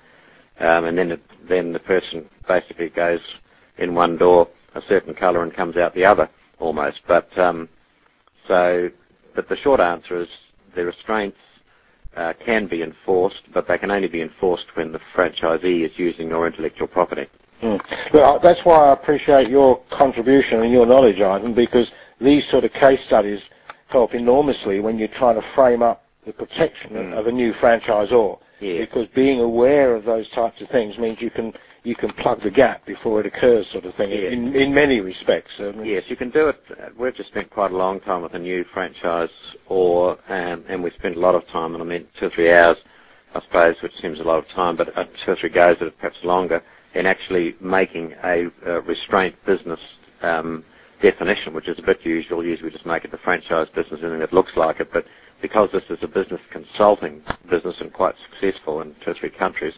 Um, 0.59 0.87
and 0.87 0.97
then, 0.97 1.13
it, 1.13 1.23
then 1.49 1.73
the 1.73 1.81
person 1.81 2.29
basically 2.49 2.89
goes 2.89 3.21
in 3.79 3.95
one 3.95 4.17
door 4.17 4.49
a 4.75 4.83
certain 4.89 5.15
colour 5.15 5.43
and 5.43 5.55
comes 5.55 5.77
out 5.77 5.95
the 5.95 6.05
other 6.05 6.29
almost. 6.59 7.01
But 7.07 7.37
um, 7.39 7.69
so, 8.47 8.91
but 9.35 9.49
the 9.49 9.57
short 9.57 9.81
answer 9.81 10.17
is 10.21 10.29
the 10.75 10.85
restraints 10.85 11.39
uh, 12.17 12.33
can 12.45 12.67
be 12.67 12.83
enforced, 12.83 13.43
but 13.53 13.69
they 13.69 13.79
can 13.79 13.91
only 13.91 14.09
be 14.09 14.23
enforced 14.23 14.67
when 14.75 14.93
the 14.93 15.01
franchisee 15.15 15.85
is 15.85 15.93
using 15.99 16.29
your 16.29 16.47
intellectual 16.47 16.89
property. 16.89 17.27
Mm. 17.63 17.81
Look, 18.13 18.43
that's 18.43 18.61
why 18.65 18.89
I 18.89 18.93
appreciate 18.93 19.49
your 19.49 19.81
contribution 19.91 20.61
and 20.63 20.73
your 20.73 20.87
knowledge, 20.87 21.21
Ivan, 21.21 21.55
because 21.55 21.91
these 22.21 22.49
sort 22.51 22.65
of 22.65 22.73
case 22.73 23.01
studies 23.07 23.41
help 23.89 24.15
enormously 24.15 24.81
when 24.81 24.99
you're 24.99 25.09
trying 25.09 25.41
to 25.41 25.47
frame 25.55 25.83
up 25.83 26.05
the 26.27 26.33
protection 26.33 26.91
Mm. 26.91 27.13
of 27.19 27.27
a 27.27 27.33
new 27.33 27.53
franchisor. 27.55 28.39
Yeah. 28.61 28.81
Because 28.81 29.07
being 29.09 29.41
aware 29.41 29.95
of 29.95 30.05
those 30.05 30.29
types 30.31 30.61
of 30.63 30.69
things 30.71 30.99
means 30.99 31.21
you 31.21 31.31
can 31.31 31.53
you 31.87 31.95
can 31.95 32.13
plug 32.15 32.43
the 32.43 32.51
gap 32.51 32.85
before 32.85 33.21
it 33.21 33.27
occurs, 33.27 33.67
sort 33.71 33.85
of 33.85 33.95
thing. 33.95 34.11
Yeah. 34.11 34.31
In 34.31 34.55
in 34.57 34.75
many 34.75 35.01
respects. 35.01 35.53
I 35.61 35.71
mean, 35.73 35.87
Yes, 35.87 36.03
you 36.09 36.17
can 36.17 36.31
do 36.31 36.49
it. 36.49 36.61
Uh, 36.71 36.89
We've 36.99 37.15
just 37.15 37.29
spent 37.31 37.49
quite 37.51 37.71
a 37.71 37.77
long 37.77 38.01
time 38.01 38.23
with 38.23 38.35
a 38.35 38.39
new 38.41 38.65
franchise, 38.75 39.31
or 39.69 40.19
um, 40.29 40.65
and 40.69 40.83
we 40.83 40.91
spent 40.91 41.17
a 41.17 41.21
lot 41.21 41.37
of 41.37 41.47
time, 41.49 41.75
and 41.75 41.83
I 41.83 41.87
mean 41.87 42.07
two 42.19 42.27
or 42.27 42.31
three 42.31 42.53
hours, 42.53 42.77
I 43.35 43.41
suppose, 43.41 43.77
which 43.83 43.95
seems 44.03 44.19
a 44.19 44.25
lot 44.25 44.39
of 44.43 44.49
time, 44.49 44.77
but 44.77 44.97
uh, 44.99 45.05
two 45.25 45.33
or 45.33 45.37
three 45.37 45.51
goes 45.51 45.77
at 45.81 45.87
it, 45.89 45.97
perhaps 45.99 46.19
longer, 46.25 46.61
in 46.95 47.07
actually 47.07 47.55
making 47.61 48.15
a, 48.25 48.49
uh 48.67 48.83
restraint 48.83 49.37
business 49.47 49.81
um, 50.23 50.65
definition, 51.03 51.55
which 51.55 51.69
is 51.69 51.79
a 51.79 51.83
bit 51.83 52.01
usual. 52.05 52.45
Usually, 52.45 52.69
we 52.69 52.73
just 52.73 52.87
make 52.87 53.05
it 53.05 53.13
the 53.13 53.19
franchise 53.19 53.69
business, 53.77 54.01
anything 54.03 54.21
that 54.21 54.33
looks 54.33 54.53
like 54.57 54.81
it. 54.81 54.89
But 54.93 55.05
because 55.41 55.71
this 55.73 55.85
is 55.91 55.99
a 56.03 56.09
business 56.09 56.41
consulting 56.51 57.23
business 57.49 57.77
and 57.81 57.93
quite 57.93 58.15
successful 58.31 58.81
in 58.81 58.95
two 59.05 59.13
or 59.13 59.15
three 59.15 59.31
countries, 59.31 59.75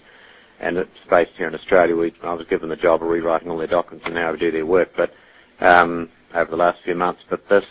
and 0.61 0.77
it's 0.77 0.91
based 1.11 1.33
here 1.37 1.49
in 1.49 1.55
Australia. 1.55 1.97
We, 1.97 2.15
I 2.23 2.33
was 2.35 2.47
given 2.47 2.69
the 2.69 2.77
job 2.77 3.03
of 3.03 3.09
rewriting 3.09 3.51
all 3.51 3.59
their 3.59 3.67
documents 3.67 4.07
and 4.07 4.15
now 4.15 4.33
we 4.33 4.39
do 4.39 4.51
their 4.51 4.67
work, 4.67 4.91
but 4.97 5.13
um, 5.61 6.11
over 6.35 6.51
the 6.51 6.57
last 6.57 6.83
few 6.85 6.95
months. 6.95 7.23
But 7.31 7.49
this, 7.49 7.65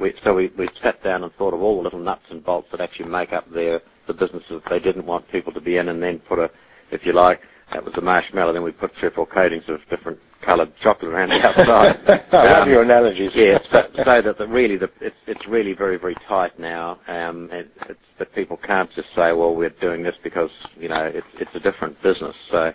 we, 0.00 0.14
so 0.24 0.34
we, 0.34 0.52
we 0.58 0.68
sat 0.82 1.02
down 1.02 1.22
and 1.24 1.32
thought 1.34 1.54
of 1.54 1.60
all 1.62 1.76
the 1.78 1.82
little 1.82 1.98
nuts 2.00 2.24
and 2.30 2.44
bolts 2.44 2.68
that 2.72 2.80
actually 2.80 3.08
make 3.08 3.32
up 3.32 3.50
their 3.50 3.80
the 4.06 4.14
businesses 4.14 4.62
they 4.70 4.78
didn't 4.80 5.04
want 5.04 5.28
people 5.30 5.52
to 5.52 5.60
be 5.60 5.78
in, 5.78 5.88
and 5.88 6.02
then 6.02 6.20
put 6.20 6.38
a, 6.38 6.50
if 6.90 7.04
you 7.04 7.12
like, 7.12 7.40
that 7.72 7.84
was 7.84 7.94
the 7.94 8.00
marshmallow. 8.00 8.52
Then 8.52 8.62
we 8.62 8.72
put 8.72 8.92
three 8.98 9.08
or 9.08 9.12
four 9.12 9.26
coatings 9.26 9.64
of 9.68 9.80
different 9.90 10.18
coloured 10.46 10.72
chocolate 10.80 11.12
around 11.12 11.30
the 11.30 11.40
outside. 11.46 11.98
I 12.32 12.44
love 12.44 12.62
Um, 12.62 12.70
your 12.70 12.82
analogies. 12.82 13.32
yeah, 13.34 13.58
so, 13.70 13.82
so 13.96 14.22
that 14.22 14.38
the, 14.38 14.46
really 14.46 14.76
the, 14.76 14.90
it's, 15.00 15.16
it's 15.26 15.46
really 15.48 15.74
very, 15.74 15.96
very 15.98 16.14
tight 16.28 16.58
now. 16.58 17.00
Um, 17.08 17.50
and 17.52 17.68
it's, 17.90 17.98
that 18.18 18.32
people 18.34 18.56
can't 18.56 18.90
just 18.92 19.08
say, 19.14 19.32
well, 19.32 19.54
we're 19.54 19.70
doing 19.80 20.02
this 20.02 20.16
because, 20.22 20.50
you 20.78 20.88
know, 20.88 21.04
it's, 21.04 21.26
it's 21.34 21.54
a 21.54 21.60
different 21.60 22.00
business. 22.02 22.34
So, 22.50 22.72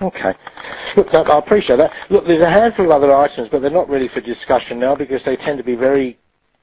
Okay. 0.00 0.34
Look, 0.96 1.14
I 1.14 1.20
I 1.20 1.38
appreciate 1.38 1.76
that. 1.76 1.92
Look, 2.10 2.26
there's 2.26 2.42
a 2.42 2.50
handful 2.50 2.86
of 2.86 2.90
other 2.90 3.14
items, 3.14 3.48
but 3.52 3.62
they're 3.62 3.70
not 3.70 3.88
really 3.88 4.08
for 4.08 4.20
discussion 4.20 4.80
now 4.80 4.96
because 4.96 5.22
they 5.24 5.36
tend 5.36 5.58
to 5.58 5.64
be 5.64 5.76
very 5.76 6.18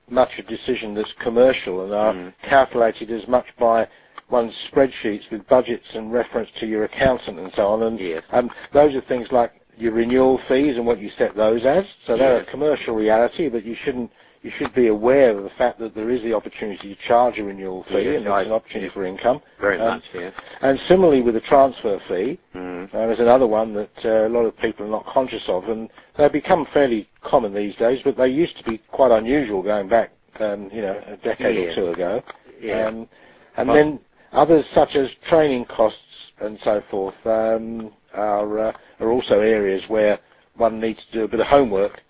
much 0.09 0.29
a 0.39 0.43
decision 0.43 0.93
that's 0.93 1.13
commercial 1.23 1.85
and 1.85 1.93
are 1.93 2.13
Mm. 2.13 2.33
calculated 2.43 3.11
as 3.11 3.25
much 3.29 3.45
by 3.57 3.87
one's 4.29 4.53
spreadsheets 4.69 5.29
with 5.31 5.47
budgets 5.47 5.85
and 5.93 6.11
reference 6.11 6.49
to 6.59 6.65
your 6.67 6.83
accountant 6.83 7.39
and 7.39 7.53
so 7.53 7.67
on. 7.67 7.83
And 7.83 7.97
Yes. 7.99 8.23
um, 8.31 8.51
those 8.73 8.93
are 8.95 9.01
things 9.01 9.31
like 9.31 9.53
your 9.79 9.93
renewal 9.93 10.39
fees 10.47 10.77
and 10.77 10.85
what 10.85 10.99
you 10.99 11.09
set 11.17 11.35
those 11.35 11.65
as. 11.65 11.85
So 12.05 12.17
they're 12.17 12.41
a 12.41 12.45
commercial 12.45 12.95
reality, 12.95 13.49
but 13.49 13.63
you 13.65 13.75
shouldn't. 13.75 14.11
You 14.41 14.51
should 14.57 14.73
be 14.73 14.87
aware 14.87 15.37
of 15.37 15.43
the 15.43 15.49
fact 15.57 15.79
that 15.79 15.93
there 15.93 16.09
is 16.09 16.21
the 16.21 16.33
opportunity 16.33 16.95
to 16.95 17.01
charge 17.05 17.39
a 17.39 17.43
renewal 17.43 17.83
fee, 17.89 18.03
Yes, 18.03 18.21
and 18.21 18.29
I- 18.29 18.43
an 18.43 18.53
opportunity 18.53 18.89
for 18.89 19.03
income. 19.03 19.41
very 19.59 19.77
Um, 19.77 19.87
much, 19.95 20.03
yeah. 20.13 20.29
And 20.61 20.79
similarly 20.87 21.21
with 21.21 21.33
the 21.33 21.41
transfer 21.41 21.99
fee, 22.07 22.39
Mm. 22.55 22.85
uh, 22.85 23.07
there's 23.07 23.19
another 23.19 23.47
one 23.47 23.73
that 23.73 24.05
uh, 24.05 24.27
a 24.27 24.29
lot 24.29 24.45
of 24.45 24.55
people 24.57 24.85
are 24.85 24.89
not 24.89 25.05
conscious 25.07 25.43
of, 25.49 25.67
and 25.67 25.89
they've 26.15 26.31
become 26.31 26.65
fairly 26.67 27.05
common 27.21 27.53
these 27.53 27.75
days, 27.75 27.99
but 28.01 28.15
they 28.15 28.29
used 28.29 28.55
to 28.59 28.63
be 28.63 28.77
quite 28.91 29.11
unusual 29.11 29.61
going 29.61 29.89
back, 29.89 30.11
um, 30.39 30.69
you 30.71 30.83
know, 30.83 30.95
a 31.07 31.17
decade 31.17 31.57
Yeah. 31.57 31.71
or 31.71 31.75
two 31.75 31.87
ago. 31.89 32.23
Yeah. 32.61 32.87
Um, 32.87 33.09
and 33.57 33.67
Well- 33.67 33.75
then 33.77 33.99
others 34.31 34.65
such 34.67 34.95
as 34.95 35.11
training 35.27 35.65
costs 35.65 35.99
and 36.41 36.59
so 36.63 36.81
forth 36.89 37.15
um, 37.25 37.91
are 38.13 38.59
uh, 38.59 38.73
are 38.99 39.11
also 39.11 39.39
areas 39.39 39.83
where 39.87 40.19
one 40.55 40.79
needs 40.79 40.99
to 41.11 41.19
do 41.19 41.23
a 41.23 41.27
bit 41.27 41.39
of 41.39 41.47
homework 41.47 42.01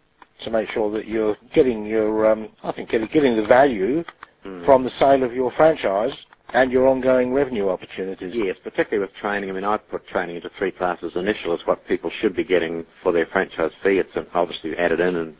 to 0.44 0.50
make 0.52 0.70
sure 0.70 0.90
that 0.92 1.08
you're 1.08 1.36
getting 1.54 1.86
your, 1.86 2.32
um, 2.32 2.50
I 2.64 2.72
think, 2.72 2.90
getting, 2.90 3.08
getting 3.12 3.36
the 3.36 3.46
value 3.46 4.04
Mm. 4.46 4.66
from 4.66 4.84
the 4.86 4.90
sale 4.92 5.24
of 5.24 5.34
your 5.34 5.52
franchise 5.52 6.14
and 6.54 6.72
your 6.72 6.88
ongoing 6.88 7.34
revenue 7.34 7.68
opportunities. 7.68 8.34
Yes, 8.34 8.56
particularly 8.64 9.06
with 9.06 9.14
training. 9.16 9.50
I 9.50 9.54
mean, 9.54 9.66
I 9.66 9.76
put 9.78 10.08
training 10.08 10.38
into 10.38 10.50
three 10.58 10.72
classes. 10.72 11.16
Initial 11.18 11.54
is 11.54 11.62
what 11.66 11.86
people 11.88 12.10
should 12.10 12.36
be 12.36 12.46
getting 12.46 12.86
for 13.04 13.12
their 13.12 13.26
franchise 13.26 13.72
fee. 13.84 14.00
It's 14.00 14.18
obviously 14.34 14.78
added 14.78 15.02
in 15.02 15.16
and 15.18 15.36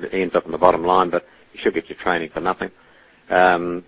it 0.00 0.12
ends 0.12 0.34
up 0.34 0.44
in 0.44 0.52
the 0.52 0.58
bottom 0.58 0.84
line, 0.84 1.08
but 1.08 1.24
you 1.54 1.60
should 1.62 1.72
get 1.74 1.88
your 1.88 1.98
training 1.98 2.28
for 2.32 2.40
nothing. 2.40 2.70
Um, 3.30 3.84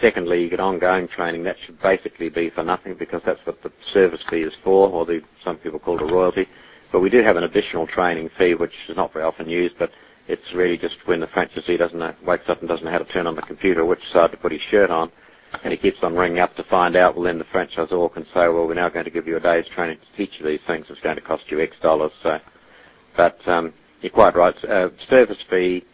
secondly, 0.00 0.42
you 0.42 0.50
get 0.50 0.60
ongoing 0.60 1.08
training. 1.08 1.44
That 1.44 1.56
should 1.64 1.80
basically 1.80 2.28
be 2.30 2.50
for 2.50 2.62
nothing 2.64 2.96
because 2.98 3.22
that's 3.24 3.40
what 3.44 3.62
the 3.62 3.72
service 3.92 4.22
fee 4.30 4.42
is 4.42 4.54
for, 4.64 4.88
or 4.90 5.06
the, 5.06 5.20
some 5.44 5.56
people 5.58 5.78
call 5.78 5.96
it 5.96 6.02
a 6.02 6.14
royalty. 6.14 6.46
But 6.92 7.00
we 7.00 7.10
do 7.10 7.22
have 7.22 7.36
an 7.36 7.44
additional 7.44 7.86
training 7.86 8.30
fee, 8.38 8.54
which 8.54 8.72
is 8.88 8.96
not 8.96 9.12
very 9.12 9.24
often 9.24 9.48
used, 9.48 9.76
but 9.78 9.90
it's 10.26 10.54
really 10.54 10.78
just 10.78 10.96
when 11.06 11.20
the 11.20 11.26
franchisee 11.26 11.78
doesn't 11.78 11.98
know, 11.98 12.14
wakes 12.26 12.48
up 12.48 12.60
and 12.60 12.68
doesn't 12.68 12.84
know 12.84 12.90
how 12.90 12.98
to 12.98 13.12
turn 13.12 13.26
on 13.26 13.36
the 13.36 13.42
computer, 13.42 13.84
which 13.84 14.02
side 14.12 14.30
to 14.30 14.36
put 14.36 14.52
his 14.52 14.60
shirt 14.70 14.90
on, 14.90 15.10
and 15.64 15.72
he 15.72 15.78
keeps 15.78 15.98
on 16.02 16.14
ringing 16.14 16.38
up 16.38 16.54
to 16.56 16.64
find 16.64 16.96
out. 16.96 17.14
Well, 17.14 17.24
then 17.24 17.38
the 17.38 17.44
franchisor 17.44 18.12
can 18.12 18.24
say, 18.26 18.48
well, 18.48 18.66
we're 18.66 18.74
now 18.74 18.88
going 18.88 19.04
to 19.06 19.10
give 19.10 19.26
you 19.26 19.36
a 19.36 19.40
day's 19.40 19.66
training 19.74 19.98
to 19.98 20.16
teach 20.16 20.38
you 20.38 20.46
these 20.46 20.60
things. 20.66 20.86
It's 20.90 21.00
going 21.00 21.16
to 21.16 21.22
cost 21.22 21.44
you 21.48 21.60
X 21.60 21.76
dollars. 21.82 22.12
So, 22.22 22.38
but 23.16 23.38
um, 23.46 23.72
you're 24.00 24.12
quite 24.12 24.36
right. 24.36 24.54
Uh, 24.64 24.90
service 25.08 25.42
fee 25.50 25.84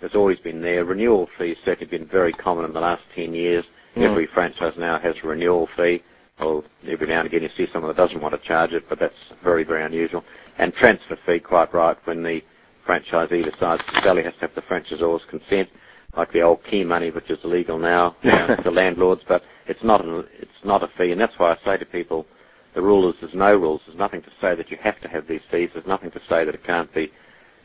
has 0.00 0.14
always 0.14 0.38
been 0.40 0.62
there. 0.62 0.84
Renewal 0.84 1.28
fee 1.38 1.50
has 1.50 1.58
certainly 1.64 1.90
been 1.90 2.08
very 2.08 2.32
common 2.32 2.64
in 2.64 2.72
the 2.72 2.80
last 2.80 3.02
10 3.14 3.34
years. 3.34 3.64
Mm. 3.96 4.10
Every 4.10 4.26
franchise 4.26 4.74
now 4.78 4.98
has 4.98 5.16
a 5.22 5.26
renewal 5.26 5.68
fee. 5.76 6.02
Well, 6.38 6.64
every 6.86 7.06
now 7.06 7.20
and 7.20 7.26
again 7.26 7.42
you 7.42 7.50
see 7.56 7.70
someone 7.72 7.94
that 7.94 8.00
doesn't 8.00 8.20
want 8.20 8.34
to 8.34 8.48
charge 8.48 8.72
it, 8.72 8.84
but 8.88 8.98
that's 8.98 9.14
very, 9.44 9.64
very 9.64 9.84
unusual. 9.84 10.24
And 10.58 10.72
transfer 10.72 11.18
fee, 11.26 11.40
quite 11.40 11.74
right, 11.74 11.96
when 12.04 12.22
the 12.22 12.42
franchisee 12.88 13.44
decides 13.44 13.82
to 13.84 14.00
sell, 14.02 14.16
he 14.16 14.22
has 14.24 14.34
to 14.34 14.40
have 14.40 14.54
the 14.54 14.62
franchisor's 14.62 15.24
consent. 15.28 15.68
like 16.16 16.32
the 16.32 16.40
old 16.40 16.64
key 16.64 16.84
money, 16.84 17.10
which 17.10 17.30
is 17.30 17.38
illegal 17.44 17.78
now 17.78 18.16
for 18.62 18.70
landlords, 18.70 19.22
but 19.28 19.42
it's 19.66 19.84
not 19.84 20.04
an, 20.04 20.24
it's 20.38 20.50
not 20.64 20.82
a 20.82 20.88
fee, 20.96 21.12
and 21.12 21.20
that's 21.20 21.38
why 21.38 21.52
I 21.52 21.58
say 21.64 21.76
to 21.76 21.86
people, 21.86 22.26
the 22.74 22.82
rule 22.82 23.08
is 23.10 23.16
there's 23.20 23.34
no 23.34 23.56
rules. 23.56 23.80
There's 23.86 23.98
nothing 23.98 24.22
to 24.22 24.30
say 24.40 24.54
that 24.54 24.70
you 24.70 24.76
have 24.80 25.00
to 25.00 25.08
have 25.08 25.26
these 25.26 25.40
fees. 25.50 25.70
There's 25.72 25.86
nothing 25.86 26.10
to 26.12 26.20
say 26.28 26.44
that 26.44 26.54
it 26.54 26.64
can't 26.64 26.92
be 26.94 27.10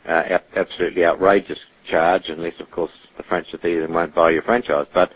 uh, 0.06 0.38
absolutely 0.54 1.04
outrageous 1.04 1.58
charge, 1.88 2.24
unless 2.28 2.58
of 2.60 2.70
course 2.70 2.90
the 3.16 3.22
franchisees 3.24 3.88
won't 3.88 4.14
buy 4.14 4.30
your 4.30 4.42
franchise. 4.42 4.86
But 4.94 5.12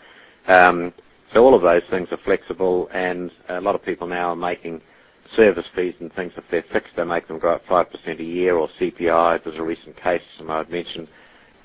um, 0.47 0.93
so 1.33 1.43
all 1.43 1.55
of 1.55 1.61
those 1.61 1.83
things 1.89 2.09
are 2.11 2.17
flexible, 2.23 2.89
and 2.93 3.31
a 3.49 3.61
lot 3.61 3.75
of 3.75 3.83
people 3.83 4.07
now 4.07 4.29
are 4.29 4.35
making 4.35 4.81
service 5.35 5.65
fees 5.75 5.95
and 5.99 6.11
things 6.13 6.33
if 6.35 6.43
they're 6.51 6.65
fixed, 6.73 6.95
they 6.97 7.05
make 7.05 7.27
them 7.27 7.39
go 7.39 7.49
up 7.49 7.61
five 7.67 7.89
percent 7.89 8.19
a 8.19 8.23
year 8.23 8.55
or 8.57 8.67
CPI. 8.79 9.43
There's 9.43 9.57
a 9.57 9.63
recent 9.63 9.95
case 9.95 10.21
I 10.47 10.57
had 10.57 10.69
mentioned 10.69 11.07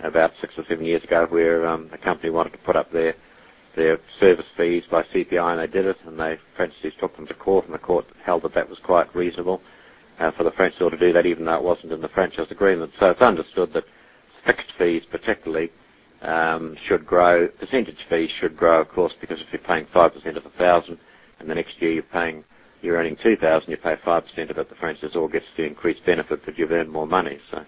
about 0.01 0.33
six 0.41 0.55
or 0.59 0.65
seven 0.69 0.85
years 0.85 1.03
ago 1.05 1.27
where 1.31 1.67
um, 1.67 1.91
a 1.93 1.99
company 1.99 2.31
wanted 2.31 2.53
to 2.53 2.59
put 2.59 2.77
up 2.77 2.93
their 2.93 3.15
their 3.77 3.99
service 4.21 4.47
fees 4.57 4.85
by 4.91 5.03
CPI 5.03 5.51
and 5.53 5.61
they 5.61 5.67
did 5.67 5.85
it 5.87 5.97
and 6.07 6.19
the 6.19 6.39
franchisees 6.59 6.97
took 6.99 7.15
them 7.17 7.27
to 7.27 7.35
court 7.35 7.65
and 7.67 7.75
the 7.75 7.79
court 7.79 8.07
held 8.25 8.43
that 8.43 8.55
that 8.55 8.69
was 8.69 8.79
quite 8.79 9.15
reasonable 9.15 9.61
uh, 10.21 10.31
for 10.33 10.45
the 10.45 10.51
franchisor 10.53 10.91
to 10.91 10.99
do 10.99 11.13
that 11.13 11.27
even 11.27 11.45
though 11.45 11.57
it 11.57 11.63
wasn't 11.63 11.93
in 11.93 12.01
the 12.01 12.09
franchise 12.09 12.47
agreement. 12.51 12.93
So 12.99 13.11
it's 13.11 13.21
understood 13.23 13.73
that 13.75 13.85
fixed 14.47 14.73
fees 14.79 15.03
particularly 15.11 15.71
um, 16.23 16.77
should 16.87 17.07
grow. 17.07 17.49
Percentage 17.49 17.99
fees 18.09 18.31
should 18.41 18.57
grow 18.57 18.81
of 18.81 18.89
course 18.89 19.15
because 19.21 19.41
if 19.41 19.47
you're 19.53 19.63
paying 19.63 19.87
5% 19.95 20.37
of 20.37 20.47
a 20.47 20.51
thousand 20.59 20.99
and 21.41 21.49
the 21.51 21.55
next 21.55 21.81
year 21.81 21.93
you're 21.93 22.03
paying 22.05 22.45
you're 22.83 22.97
earning 22.97 23.17
2000 23.23 23.71
you 23.71 23.77
pay 23.79 23.97
5% 23.97 24.51
of 24.51 24.59
it, 24.59 24.69
the 24.69 24.75
franchisor 24.77 25.33
gets 25.33 25.47
the 25.57 25.65
increased 25.65 26.05
benefit 26.07 26.45
that 26.47 26.59
you've 26.59 26.71
earned 26.71 26.91
more 26.91 27.07
money. 27.07 27.39
So. 27.51 27.65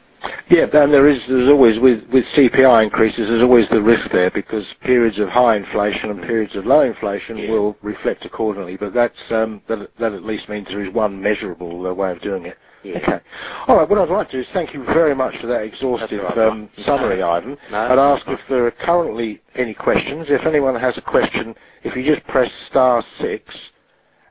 Yeah, 0.50 0.66
and 0.72 0.92
there 0.92 1.06
is 1.06 1.20
there's 1.28 1.50
always 1.50 1.78
with 1.78 2.04
with 2.12 2.24
CPI 2.36 2.84
increases 2.84 3.28
there's 3.28 3.42
always 3.42 3.68
the 3.70 3.82
risk 3.82 4.10
there 4.12 4.30
because 4.30 4.64
periods 4.82 5.18
of 5.18 5.28
high 5.28 5.56
inflation 5.56 6.10
and 6.10 6.22
periods 6.22 6.56
of 6.56 6.64
low 6.66 6.80
inflation 6.80 7.36
Yeah. 7.36 7.50
will 7.50 7.76
reflect 7.82 8.24
accordingly. 8.24 8.76
But 8.76 8.94
that's 8.94 9.18
um, 9.30 9.62
that 9.68 9.90
that 9.98 10.12
at 10.12 10.24
least 10.24 10.48
means 10.48 10.68
there 10.68 10.82
is 10.82 10.92
one 10.92 11.20
measurable 11.20 11.86
uh, 11.86 11.92
way 11.92 12.12
of 12.12 12.20
doing 12.20 12.46
it. 12.46 12.56
Yeah. 12.82 12.98
Okay. 12.98 13.20
All 13.66 13.76
right. 13.76 13.88
What 13.88 13.98
I'd 13.98 14.08
like 14.08 14.30
to 14.30 14.36
do 14.36 14.40
is 14.40 14.46
thank 14.52 14.72
you 14.72 14.84
very 14.84 15.14
much 15.14 15.34
for 15.40 15.48
that 15.48 15.62
exhaustive 15.62 16.22
right, 16.22 16.38
um, 16.38 16.70
summary, 16.84 17.22
Ivan. 17.22 17.58
No, 17.70 17.78
I'd 17.78 17.98
ask 17.98 18.26
if 18.28 18.40
there 18.48 18.66
are 18.66 18.70
currently 18.70 19.42
any 19.54 19.74
questions. 19.74 20.26
If 20.30 20.46
anyone 20.46 20.74
has 20.76 20.96
a 20.96 21.02
question, 21.02 21.54
if 21.82 21.96
you 21.96 22.04
just 22.04 22.26
press 22.28 22.50
star 22.70 23.04
six 23.20 23.54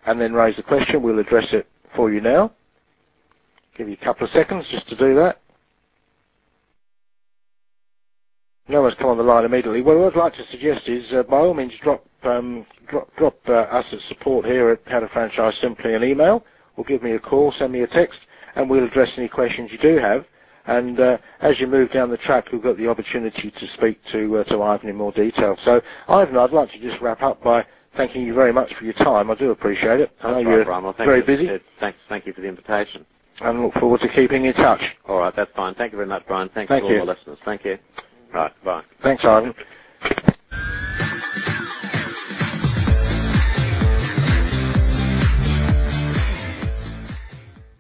and 0.06 0.20
then 0.20 0.34
raise 0.34 0.56
the 0.56 0.64
question, 0.64 1.04
we'll 1.04 1.20
address 1.20 1.48
it 1.52 1.68
for 1.96 2.12
you 2.12 2.22
now. 2.22 2.52
Give 3.78 3.88
you 3.90 3.98
a 4.02 4.04
couple 4.04 4.26
of 4.26 4.32
seconds 4.32 4.66
just 4.72 4.88
to 4.90 4.96
do 4.98 5.14
that. 5.16 5.40
No 8.70 8.82
one's 8.82 8.96
come 8.96 9.08
on 9.10 9.18
the 9.18 9.24
line 9.24 9.46
immediately. 9.46 9.82
Well, 9.82 9.98
what 10.00 10.14
I'd 10.16 10.20
like 10.20 10.34
to 10.34 10.46
suggest 10.48 10.88
is, 10.90 11.12
uh, 11.14 11.24
by 11.24 11.38
all 11.38 11.54
means, 11.54 11.74
drop 11.82 12.04
um, 12.24 12.66
drop, 12.88 13.08
drop 13.16 13.38
uh, 13.48 13.54
us 13.54 13.86
at 13.94 14.00
support 14.10 14.46
here 14.46 14.70
at 14.70 14.80
How 14.86 15.00
to 15.00 15.08
Franchise 15.08 15.58
Simply 15.62 15.94
an 15.94 16.04
email, 16.04 16.44
or 16.76 16.84
give 16.84 17.02
me 17.02 17.12
a 17.12 17.20
call, 17.20 17.52
send 17.54 17.72
me 17.72 17.82
a 17.82 17.88
text, 17.88 18.20
and 18.56 18.70
we'll 18.70 18.84
address 18.86 19.12
any 19.18 19.30
questions 19.30 19.72
you 19.72 19.78
do 19.78 19.98
have. 19.98 20.26
And 20.66 21.00
uh, 21.00 21.18
as 21.40 21.62
you 21.62 21.68
move 21.68 21.92
down 21.94 22.10
the 22.10 22.18
track, 22.18 22.52
you've 22.52 22.64
got 22.64 22.76
the 22.76 22.90
opportunity 22.90 23.52
to 23.52 23.68
speak 23.76 24.00
to 24.12 24.38
uh, 24.38 24.44
to 24.46 24.62
Ivan 24.62 24.90
in 24.90 24.96
more 24.98 25.14
detail. 25.14 25.56
So, 25.64 25.80
Ivan, 26.10 26.36
I'd 26.36 26.52
like 26.52 26.70
to 26.72 26.80
just 26.82 27.02
wrap 27.02 27.22
up 27.22 27.42
by 27.42 27.66
thanking 27.96 28.26
you 28.26 28.34
very 28.34 28.52
much 28.52 28.74
for 28.76 28.84
your 28.84 28.94
time. 28.94 29.32
I 29.32 29.36
do 29.36 29.52
appreciate 29.52 30.02
it. 30.02 30.12
I 30.22 30.28
know 30.28 30.34
right, 30.36 30.46
you're 30.46 30.66
Brian. 30.66 30.84
Well, 30.84 30.94
thank 30.98 31.08
very 31.08 31.20
you. 31.22 31.26
busy, 31.26 31.50
Uh, 31.50 31.60
Thanks, 31.80 31.98
thank 32.10 32.26
you 32.28 32.34
for 32.34 32.42
the 32.42 32.48
invitation. 32.50 33.06
and 33.40 33.64
look 33.64 33.74
forward 33.76 34.02
to 34.02 34.10
keeping 34.10 34.44
in 34.46 34.54
touch. 34.56 34.82
All 35.08 35.20
right, 35.20 35.34
that's 35.36 35.52
fine. 35.56 35.74
Thank 35.76 35.94
you 35.94 35.98
very 35.98 36.08
much, 36.10 36.24
Brian. 36.28 36.50
Thanks 36.50 36.68
Thank 36.70 36.82
to 36.82 36.88
all 36.88 36.94
you. 36.94 37.00
the 37.00 37.06
listeners. 37.06 37.38
Thank 37.46 37.64
you. 37.64 37.78
Right. 38.34 38.52
Bye. 38.64 38.84
Thanks, 39.04 39.24
Ivan. 39.26 39.54